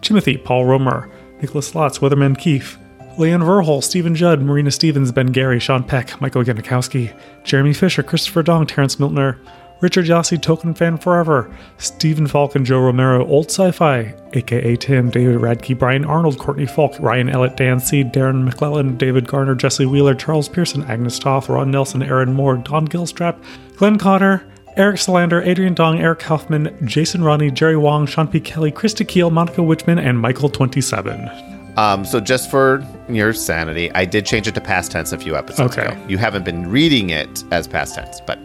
Timothy, 0.00 0.38
Paul 0.38 0.64
Romer, 0.64 1.10
Nicholas 1.42 1.72
Lotz, 1.72 1.98
Weatherman 1.98 2.38
Keefe, 2.38 2.78
Leon 3.18 3.40
Verhol, 3.40 3.82
Stephen 3.82 4.14
Judd, 4.14 4.42
Marina 4.42 4.70
Stevens, 4.70 5.10
Ben 5.10 5.28
Gary, 5.28 5.58
Sean 5.58 5.82
Peck, 5.82 6.20
Michael 6.20 6.44
Janikowski, 6.44 7.18
Jeremy 7.44 7.72
Fisher, 7.72 8.02
Christopher 8.02 8.42
Dong, 8.42 8.66
Terrence 8.66 8.96
Miltner, 8.96 9.38
Richard 9.80 10.04
Yossi, 10.04 10.40
Token 10.40 10.74
Fan 10.74 10.98
Forever, 10.98 11.50
Stephen 11.78 12.26
Falcon, 12.26 12.64
Joe 12.64 12.80
Romero, 12.80 13.26
Old 13.26 13.50
Sci-Fi, 13.50 14.14
aka 14.34 14.76
Tim, 14.76 15.10
David 15.10 15.40
Radke, 15.40 15.78
Brian 15.78 16.04
Arnold, 16.04 16.38
Courtney 16.38 16.66
Falk, 16.66 16.98
Ryan 17.00 17.28
Ellett, 17.28 17.56
Dan 17.56 17.80
Seed, 17.80 18.12
Darren 18.12 18.44
McClellan, 18.44 18.98
David 18.98 19.26
Garner, 19.26 19.54
Jesse 19.54 19.86
Wheeler, 19.86 20.14
Charles 20.14 20.48
Pearson, 20.48 20.82
Agnes 20.84 21.18
Toth, 21.18 21.48
Ron 21.48 21.70
Nelson, 21.70 22.02
Aaron 22.02 22.34
Moore, 22.34 22.56
Don 22.58 22.86
Gilstrap, 22.86 23.42
Glenn 23.76 23.98
Cotter, 23.98 24.46
Eric 24.76 24.98
Solander, 24.98 25.40
Adrian 25.40 25.72
Dong, 25.72 26.00
Eric 26.00 26.18
Kaufman, 26.18 26.76
Jason 26.86 27.24
Ronnie, 27.24 27.50
Jerry 27.50 27.78
Wong, 27.78 28.04
Sean 28.04 28.28
P. 28.28 28.40
Kelly, 28.40 28.70
Krista 28.70 29.08
Keel, 29.08 29.30
Monica 29.30 29.62
Witchman, 29.62 29.98
and 29.98 30.22
Michael27. 30.22 31.55
Um, 31.76 32.04
so 32.04 32.20
just 32.20 32.50
for 32.50 32.82
your 33.08 33.32
sanity, 33.34 33.92
I 33.92 34.04
did 34.06 34.24
change 34.24 34.48
it 34.48 34.54
to 34.54 34.60
past 34.60 34.90
tense 34.92 35.12
a 35.12 35.18
few 35.18 35.36
episodes 35.36 35.76
Okay. 35.76 35.92
ago. 35.92 36.06
You 36.08 36.16
haven't 36.18 36.44
been 36.44 36.70
reading 36.70 37.10
it 37.10 37.44
as 37.52 37.66
past 37.68 37.94
tense, 37.94 38.20
but 38.26 38.38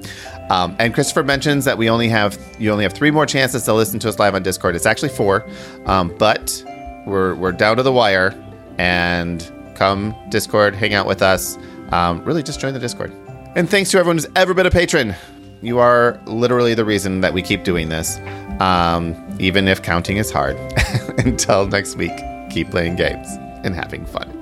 um, 0.49 0.75
and 0.79 0.93
Christopher 0.93 1.23
mentions 1.23 1.63
that 1.63 1.77
we 1.77 1.89
only 1.89 2.09
have 2.09 2.38
you 2.59 2.71
only 2.71 2.84
have 2.84 2.91
three 2.93 3.11
more 3.11 3.25
chances 3.25 3.63
to 3.63 3.73
listen 3.73 3.99
to 3.99 4.09
us 4.09 4.19
live 4.19 4.36
on 4.36 4.43
Discord. 4.43 4.75
It's 4.75 4.86
actually 4.86 5.09
four, 5.09 5.47
um, 5.86 6.13
but 6.17 6.63
we're 7.05 7.36
we're 7.36 7.53
down 7.53 7.77
to 7.77 7.84
the 7.84 7.91
wire. 7.93 8.34
And 8.77 9.49
come 9.75 10.15
Discord, 10.29 10.75
hang 10.75 10.93
out 10.93 11.05
with 11.07 11.21
us. 11.21 11.57
Um, 11.91 12.23
really, 12.25 12.41
just 12.43 12.59
join 12.59 12.73
the 12.73 12.79
Discord. 12.79 13.13
And 13.55 13.69
thanks 13.69 13.91
to 13.91 13.97
everyone 13.99 14.17
who's 14.17 14.27
ever 14.36 14.53
been 14.53 14.65
a 14.65 14.71
patron. 14.71 15.13
You 15.61 15.77
are 15.79 16.19
literally 16.25 16.73
the 16.73 16.84
reason 16.86 17.21
that 17.21 17.34
we 17.34 17.41
keep 17.43 17.63
doing 17.63 17.89
this, 17.89 18.17
um, 18.59 19.15
even 19.39 19.67
if 19.67 19.82
counting 19.84 20.17
is 20.17 20.32
hard. 20.32 20.57
Until 21.19 21.67
next 21.67 21.95
week, 21.97 22.11
keep 22.52 22.70
playing 22.70 22.95
games 22.95 23.28
and 23.64 23.74
having 23.74 24.06
fun. 24.06 24.38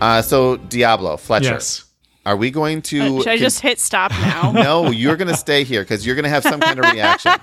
Uh, 0.00 0.22
so 0.22 0.56
Diablo, 0.56 1.18
Fletcher, 1.18 1.50
Yes. 1.52 1.84
are 2.24 2.34
we 2.36 2.50
going 2.50 2.80
to? 2.82 3.18
Uh, 3.18 3.18
Should 3.18 3.28
I 3.28 3.34
con- 3.36 3.38
just 3.38 3.60
hit 3.60 3.78
stop 3.78 4.10
now? 4.12 4.50
no, 4.54 4.90
you're 4.90 5.16
going 5.16 5.28
to 5.28 5.36
stay 5.36 5.62
here 5.62 5.82
because 5.82 6.06
you're 6.06 6.14
going 6.14 6.22
to 6.24 6.30
have 6.30 6.42
some 6.42 6.60
kind 6.60 6.78
of 6.78 6.90
reaction. 6.92 7.32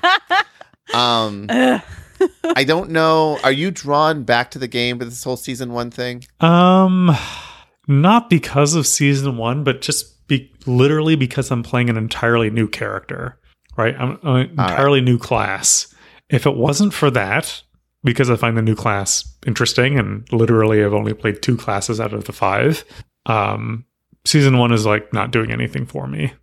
Um, 0.93 1.47
I 1.49 2.63
don't 2.65 2.91
know. 2.91 3.37
Are 3.43 3.51
you 3.51 3.71
drawn 3.71 4.23
back 4.23 4.51
to 4.51 4.57
the 4.57 4.69
game 4.69 4.97
with 4.99 5.09
this 5.09 5.21
whole 5.21 5.35
season 5.35 5.73
one 5.73 5.91
thing? 5.91 6.23
Um, 6.39 7.13
not 7.87 8.29
because 8.29 8.75
of 8.75 8.85
season 8.85 9.37
one, 9.37 9.63
but 9.63 9.81
just 9.81 10.27
be 10.27 10.51
literally 10.65 11.15
because 11.15 11.51
I'm 11.51 11.63
playing 11.63 11.89
an 11.89 11.97
entirely 11.97 12.49
new 12.49 12.67
character, 12.67 13.39
right? 13.77 13.95
I'm 13.97 14.19
an 14.23 14.49
entirely 14.49 15.01
new 15.01 15.17
class. 15.17 15.93
If 16.29 16.45
it 16.45 16.57
wasn't 16.57 16.93
for 16.93 17.09
that, 17.11 17.63
because 18.03 18.29
I 18.29 18.35
find 18.35 18.57
the 18.57 18.61
new 18.61 18.75
class 18.75 19.25
interesting, 19.45 19.97
and 19.97 20.31
literally 20.31 20.83
I've 20.83 20.93
only 20.93 21.13
played 21.13 21.41
two 21.41 21.57
classes 21.57 21.99
out 21.99 22.13
of 22.13 22.25
the 22.25 22.33
five, 22.33 22.83
um, 23.25 23.85
season 24.25 24.57
one 24.57 24.73
is 24.73 24.85
like 24.85 25.13
not 25.13 25.31
doing 25.31 25.51
anything 25.51 25.85
for 25.85 26.07
me. 26.07 26.33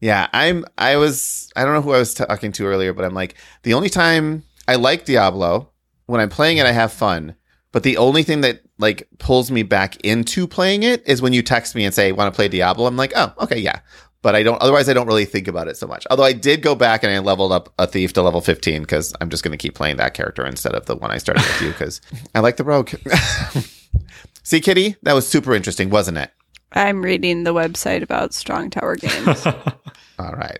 Yeah, 0.00 0.28
I'm. 0.32 0.64
I 0.76 0.96
was. 0.96 1.50
I 1.56 1.64
don't 1.64 1.74
know 1.74 1.82
who 1.82 1.92
I 1.92 1.98
was 1.98 2.14
talking 2.14 2.52
to 2.52 2.66
earlier, 2.66 2.92
but 2.92 3.04
I'm 3.04 3.14
like 3.14 3.34
the 3.64 3.74
only 3.74 3.88
time 3.88 4.44
I 4.68 4.76
like 4.76 5.04
Diablo 5.04 5.70
when 6.06 6.20
I'm 6.20 6.30
playing 6.30 6.58
it, 6.58 6.66
I 6.66 6.72
have 6.72 6.92
fun. 6.92 7.34
But 7.72 7.82
the 7.82 7.96
only 7.96 8.22
thing 8.22 8.40
that 8.42 8.62
like 8.78 9.08
pulls 9.18 9.50
me 9.50 9.62
back 9.62 9.96
into 10.04 10.46
playing 10.46 10.82
it 10.82 11.06
is 11.06 11.20
when 11.20 11.32
you 11.32 11.42
text 11.42 11.74
me 11.74 11.84
and 11.84 11.94
say, 11.94 12.12
"Want 12.12 12.32
to 12.32 12.36
play 12.36 12.48
Diablo?" 12.48 12.86
I'm 12.86 12.96
like, 12.96 13.12
"Oh, 13.16 13.32
okay, 13.40 13.58
yeah." 13.58 13.80
But 14.20 14.34
I 14.34 14.42
don't. 14.42 14.60
Otherwise, 14.60 14.88
I 14.88 14.94
don't 14.94 15.06
really 15.06 15.24
think 15.24 15.46
about 15.46 15.68
it 15.68 15.76
so 15.76 15.86
much. 15.86 16.06
Although 16.10 16.24
I 16.24 16.32
did 16.32 16.60
go 16.60 16.74
back 16.74 17.04
and 17.04 17.12
I 17.12 17.18
leveled 17.20 17.52
up 17.52 17.72
a 17.78 17.86
thief 17.86 18.12
to 18.14 18.22
level 18.22 18.40
15 18.40 18.82
because 18.82 19.14
I'm 19.20 19.30
just 19.30 19.44
going 19.44 19.52
to 19.52 19.58
keep 19.58 19.74
playing 19.74 19.96
that 19.98 20.14
character 20.14 20.44
instead 20.44 20.74
of 20.74 20.86
the 20.86 20.96
one 20.96 21.12
I 21.12 21.18
started 21.18 21.44
with 21.44 21.62
you 21.62 21.68
because 21.68 22.00
I 22.34 22.40
like 22.40 22.56
the 22.56 22.64
rogue. 22.64 22.90
See, 24.42 24.60
Kitty, 24.60 24.96
that 25.02 25.12
was 25.12 25.28
super 25.28 25.54
interesting, 25.54 25.88
wasn't 25.88 26.18
it? 26.18 26.32
I'm 26.72 27.02
reading 27.02 27.44
the 27.44 27.54
website 27.54 28.02
about 28.02 28.34
Strong 28.34 28.70
Tower 28.70 28.96
Games. 28.96 29.46
All 30.18 30.32
right. 30.32 30.58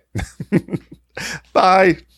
Bye. 1.53 1.99